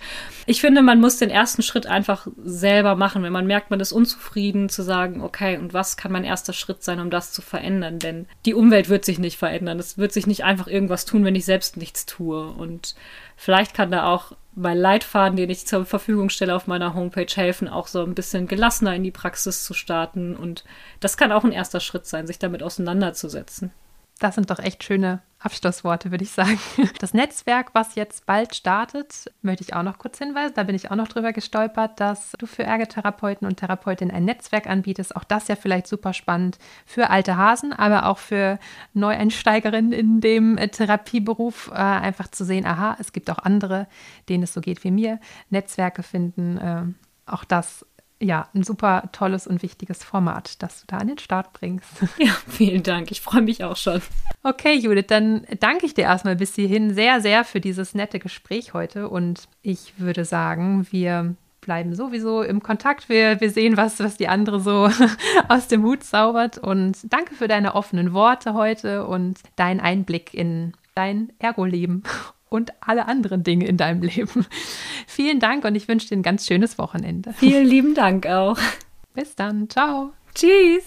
Ich 0.46 0.60
finde, 0.60 0.82
man 0.82 1.00
muss 1.00 1.18
den 1.18 1.30
ersten 1.30 1.62
Schritt 1.62 1.86
einfach 1.86 2.26
selber 2.44 2.96
machen, 2.96 3.22
wenn 3.22 3.32
man 3.32 3.46
merkt, 3.46 3.70
man 3.70 3.80
ist 3.80 3.92
unzufrieden, 3.92 4.68
zu 4.68 4.82
sagen, 4.82 5.20
okay, 5.20 5.58
und 5.58 5.74
was 5.74 5.96
kann 5.96 6.12
mein 6.12 6.24
erster 6.24 6.52
Schritt 6.52 6.82
sein, 6.82 7.00
um 7.00 7.10
das 7.10 7.32
zu 7.32 7.42
verändern? 7.42 7.98
Denn 7.98 8.26
die 8.46 8.54
Umwelt 8.54 8.88
wird 8.88 9.04
sich 9.04 9.18
nicht 9.18 9.38
verändern. 9.38 9.78
Es 9.78 9.98
wird 9.98 10.12
sich 10.12 10.26
nicht 10.26 10.44
einfach 10.44 10.66
irgendwas 10.66 11.04
tun, 11.04 11.24
wenn 11.24 11.34
ich 11.34 11.44
selbst 11.44 11.76
nichts 11.76 12.06
tue. 12.06 12.46
Und 12.46 12.94
vielleicht 13.40 13.72
kann 13.72 13.90
da 13.90 14.12
auch 14.12 14.32
mein 14.54 14.76
Leitfaden, 14.76 15.36
den 15.36 15.48
ich 15.48 15.66
zur 15.66 15.86
Verfügung 15.86 16.28
stelle 16.28 16.54
auf 16.54 16.66
meiner 16.66 16.92
Homepage, 16.94 17.34
helfen, 17.34 17.68
auch 17.68 17.86
so 17.86 18.02
ein 18.04 18.14
bisschen 18.14 18.46
gelassener 18.46 18.94
in 18.94 19.02
die 19.02 19.10
Praxis 19.10 19.64
zu 19.64 19.72
starten. 19.72 20.36
Und 20.36 20.64
das 21.00 21.16
kann 21.16 21.32
auch 21.32 21.42
ein 21.42 21.52
erster 21.52 21.80
Schritt 21.80 22.04
sein, 22.04 22.26
sich 22.26 22.38
damit 22.38 22.62
auseinanderzusetzen. 22.62 23.72
Das 24.20 24.34
sind 24.34 24.50
doch 24.50 24.58
echt 24.58 24.84
schöne 24.84 25.22
Abschlussworte, 25.38 26.10
würde 26.10 26.24
ich 26.24 26.30
sagen. 26.30 26.58
Das 26.98 27.14
Netzwerk, 27.14 27.70
was 27.72 27.94
jetzt 27.94 28.26
bald 28.26 28.54
startet, 28.54 29.32
möchte 29.40 29.64
ich 29.64 29.74
auch 29.74 29.82
noch 29.82 29.96
kurz 29.96 30.18
hinweisen. 30.18 30.52
Da 30.54 30.64
bin 30.64 30.74
ich 30.74 30.90
auch 30.90 30.96
noch 30.96 31.08
drüber 31.08 31.32
gestolpert, 31.32 31.98
dass 31.98 32.32
du 32.38 32.44
für 32.44 32.62
Ergotherapeuten 32.62 33.46
und 33.46 33.56
Therapeutinnen 33.56 34.14
ein 34.14 34.26
Netzwerk 34.26 34.66
anbietest. 34.66 35.16
Auch 35.16 35.24
das 35.24 35.48
ja 35.48 35.56
vielleicht 35.56 35.86
super 35.86 36.12
spannend 36.12 36.58
für 36.84 37.08
alte 37.08 37.38
Hasen, 37.38 37.72
aber 37.72 38.06
auch 38.06 38.18
für 38.18 38.58
Neueinsteigerinnen 38.92 39.92
in 39.92 40.20
dem 40.20 40.58
äh, 40.58 40.68
Therapieberuf, 40.68 41.70
äh, 41.72 41.78
einfach 41.78 42.28
zu 42.28 42.44
sehen, 42.44 42.66
aha, 42.66 42.98
es 43.00 43.12
gibt 43.12 43.30
auch 43.30 43.38
andere, 43.38 43.86
denen 44.28 44.42
es 44.42 44.52
so 44.52 44.60
geht 44.60 44.84
wie 44.84 44.90
mir. 44.90 45.18
Netzwerke 45.48 46.02
finden, 46.02 46.58
äh, 46.58 46.82
auch 47.24 47.44
das 47.44 47.86
ja, 48.20 48.48
ein 48.54 48.62
super 48.62 49.08
tolles 49.12 49.46
und 49.46 49.62
wichtiges 49.62 50.04
Format, 50.04 50.62
das 50.62 50.82
du 50.82 50.86
da 50.88 50.98
an 50.98 51.08
den 51.08 51.18
Start 51.18 51.52
bringst. 51.52 51.88
Ja, 52.18 52.36
vielen 52.48 52.82
Dank. 52.82 53.10
Ich 53.10 53.20
freue 53.20 53.40
mich 53.40 53.64
auch 53.64 53.76
schon. 53.76 54.02
Okay, 54.42 54.74
Judith, 54.74 55.06
dann 55.08 55.46
danke 55.58 55.86
ich 55.86 55.94
dir 55.94 56.02
erstmal 56.02 56.36
bis 56.36 56.54
hierhin 56.54 56.94
sehr, 56.94 57.20
sehr 57.20 57.44
für 57.44 57.60
dieses 57.60 57.94
nette 57.94 58.18
Gespräch 58.18 58.74
heute 58.74 59.08
und 59.08 59.48
ich 59.62 59.94
würde 59.98 60.24
sagen, 60.24 60.86
wir 60.90 61.34
bleiben 61.60 61.94
sowieso 61.94 62.42
im 62.42 62.62
Kontakt. 62.62 63.08
Wir, 63.08 63.40
wir 63.40 63.50
sehen, 63.50 63.76
was, 63.76 64.00
was 64.00 64.16
die 64.16 64.28
andere 64.28 64.60
so 64.60 64.90
aus 65.48 65.68
dem 65.68 65.82
Hut 65.82 66.02
zaubert. 66.04 66.58
Und 66.58 66.98
danke 67.04 67.34
für 67.34 67.48
deine 67.48 67.74
offenen 67.74 68.12
Worte 68.12 68.54
heute 68.54 69.06
und 69.06 69.38
deinen 69.56 69.80
Einblick 69.80 70.34
in 70.34 70.72
dein 70.94 71.32
Ergo-Leben 71.38 72.02
und 72.50 72.72
alle 72.80 73.06
anderen 73.06 73.42
Dinge 73.42 73.66
in 73.66 73.78
deinem 73.78 74.02
Leben. 74.02 74.44
Vielen 75.06 75.40
Dank 75.40 75.64
und 75.64 75.74
ich 75.74 75.88
wünsche 75.88 76.08
dir 76.08 76.16
ein 76.16 76.22
ganz 76.22 76.46
schönes 76.46 76.76
Wochenende. 76.76 77.32
Vielen 77.32 77.66
lieben 77.66 77.94
Dank 77.94 78.26
auch. 78.26 78.58
Bis 79.14 79.34
dann. 79.34 79.70
Ciao. 79.70 80.12
Tschüss. 80.34 80.84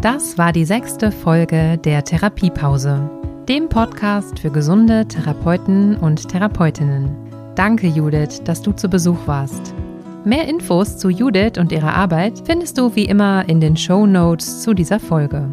Das 0.00 0.36
war 0.38 0.52
die 0.52 0.64
sechste 0.64 1.12
Folge 1.12 1.78
der 1.78 2.04
Therapiepause, 2.04 3.08
dem 3.48 3.68
Podcast 3.68 4.40
für 4.40 4.50
gesunde 4.50 5.06
Therapeuten 5.06 5.96
und 5.96 6.28
Therapeutinnen. 6.28 7.14
Danke, 7.54 7.86
Judith, 7.86 8.42
dass 8.44 8.62
du 8.62 8.72
zu 8.72 8.88
Besuch 8.88 9.26
warst. 9.26 9.74
Mehr 10.24 10.48
Infos 10.48 10.98
zu 10.98 11.08
Judith 11.08 11.58
und 11.58 11.72
ihrer 11.72 11.94
Arbeit 11.94 12.42
findest 12.44 12.78
du 12.78 12.94
wie 12.96 13.04
immer 13.04 13.48
in 13.48 13.60
den 13.60 13.76
Show 13.76 14.06
Notes 14.06 14.62
zu 14.62 14.74
dieser 14.74 15.00
Folge. 15.00 15.52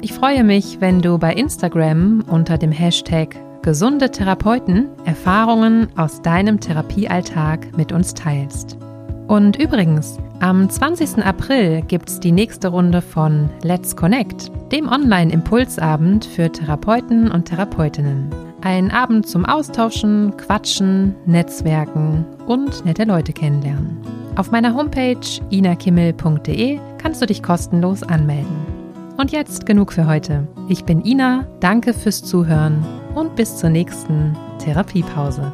Ich 0.00 0.12
freue 0.12 0.44
mich, 0.44 0.80
wenn 0.80 1.00
du 1.00 1.18
bei 1.18 1.34
Instagram 1.34 2.22
unter 2.28 2.56
dem 2.56 2.70
Hashtag 2.70 3.34
gesunde 3.62 4.10
Therapeuten 4.12 4.86
Erfahrungen 5.04 5.88
aus 5.96 6.22
deinem 6.22 6.60
Therapiealltag 6.60 7.76
mit 7.76 7.90
uns 7.90 8.14
teilst. 8.14 8.78
Und 9.26 9.56
übrigens, 9.56 10.16
am 10.38 10.70
20. 10.70 11.24
April 11.24 11.82
gibt 11.82 12.08
es 12.08 12.20
die 12.20 12.30
nächste 12.30 12.68
Runde 12.68 13.02
von 13.02 13.50
Let's 13.62 13.96
Connect, 13.96 14.52
dem 14.70 14.88
Online-Impulsabend 14.88 16.24
für 16.24 16.50
Therapeuten 16.50 17.28
und 17.32 17.46
Therapeutinnen. 17.46 18.30
Ein 18.60 18.92
Abend 18.92 19.26
zum 19.26 19.44
Austauschen, 19.44 20.32
Quatschen, 20.36 21.16
Netzwerken 21.26 22.24
und 22.46 22.84
nette 22.84 23.02
Leute 23.02 23.32
kennenlernen. 23.32 23.98
Auf 24.36 24.52
meiner 24.52 24.74
Homepage 24.74 25.18
inakimmel.de 25.50 26.78
kannst 26.98 27.20
du 27.20 27.26
dich 27.26 27.42
kostenlos 27.42 28.04
anmelden. 28.04 28.77
Und 29.18 29.32
jetzt 29.32 29.66
genug 29.66 29.92
für 29.92 30.06
heute. 30.06 30.46
Ich 30.68 30.84
bin 30.84 31.04
Ina, 31.04 31.44
danke 31.58 31.92
fürs 31.92 32.22
Zuhören 32.22 32.86
und 33.16 33.34
bis 33.34 33.56
zur 33.56 33.68
nächsten 33.68 34.36
Therapiepause. 34.60 35.52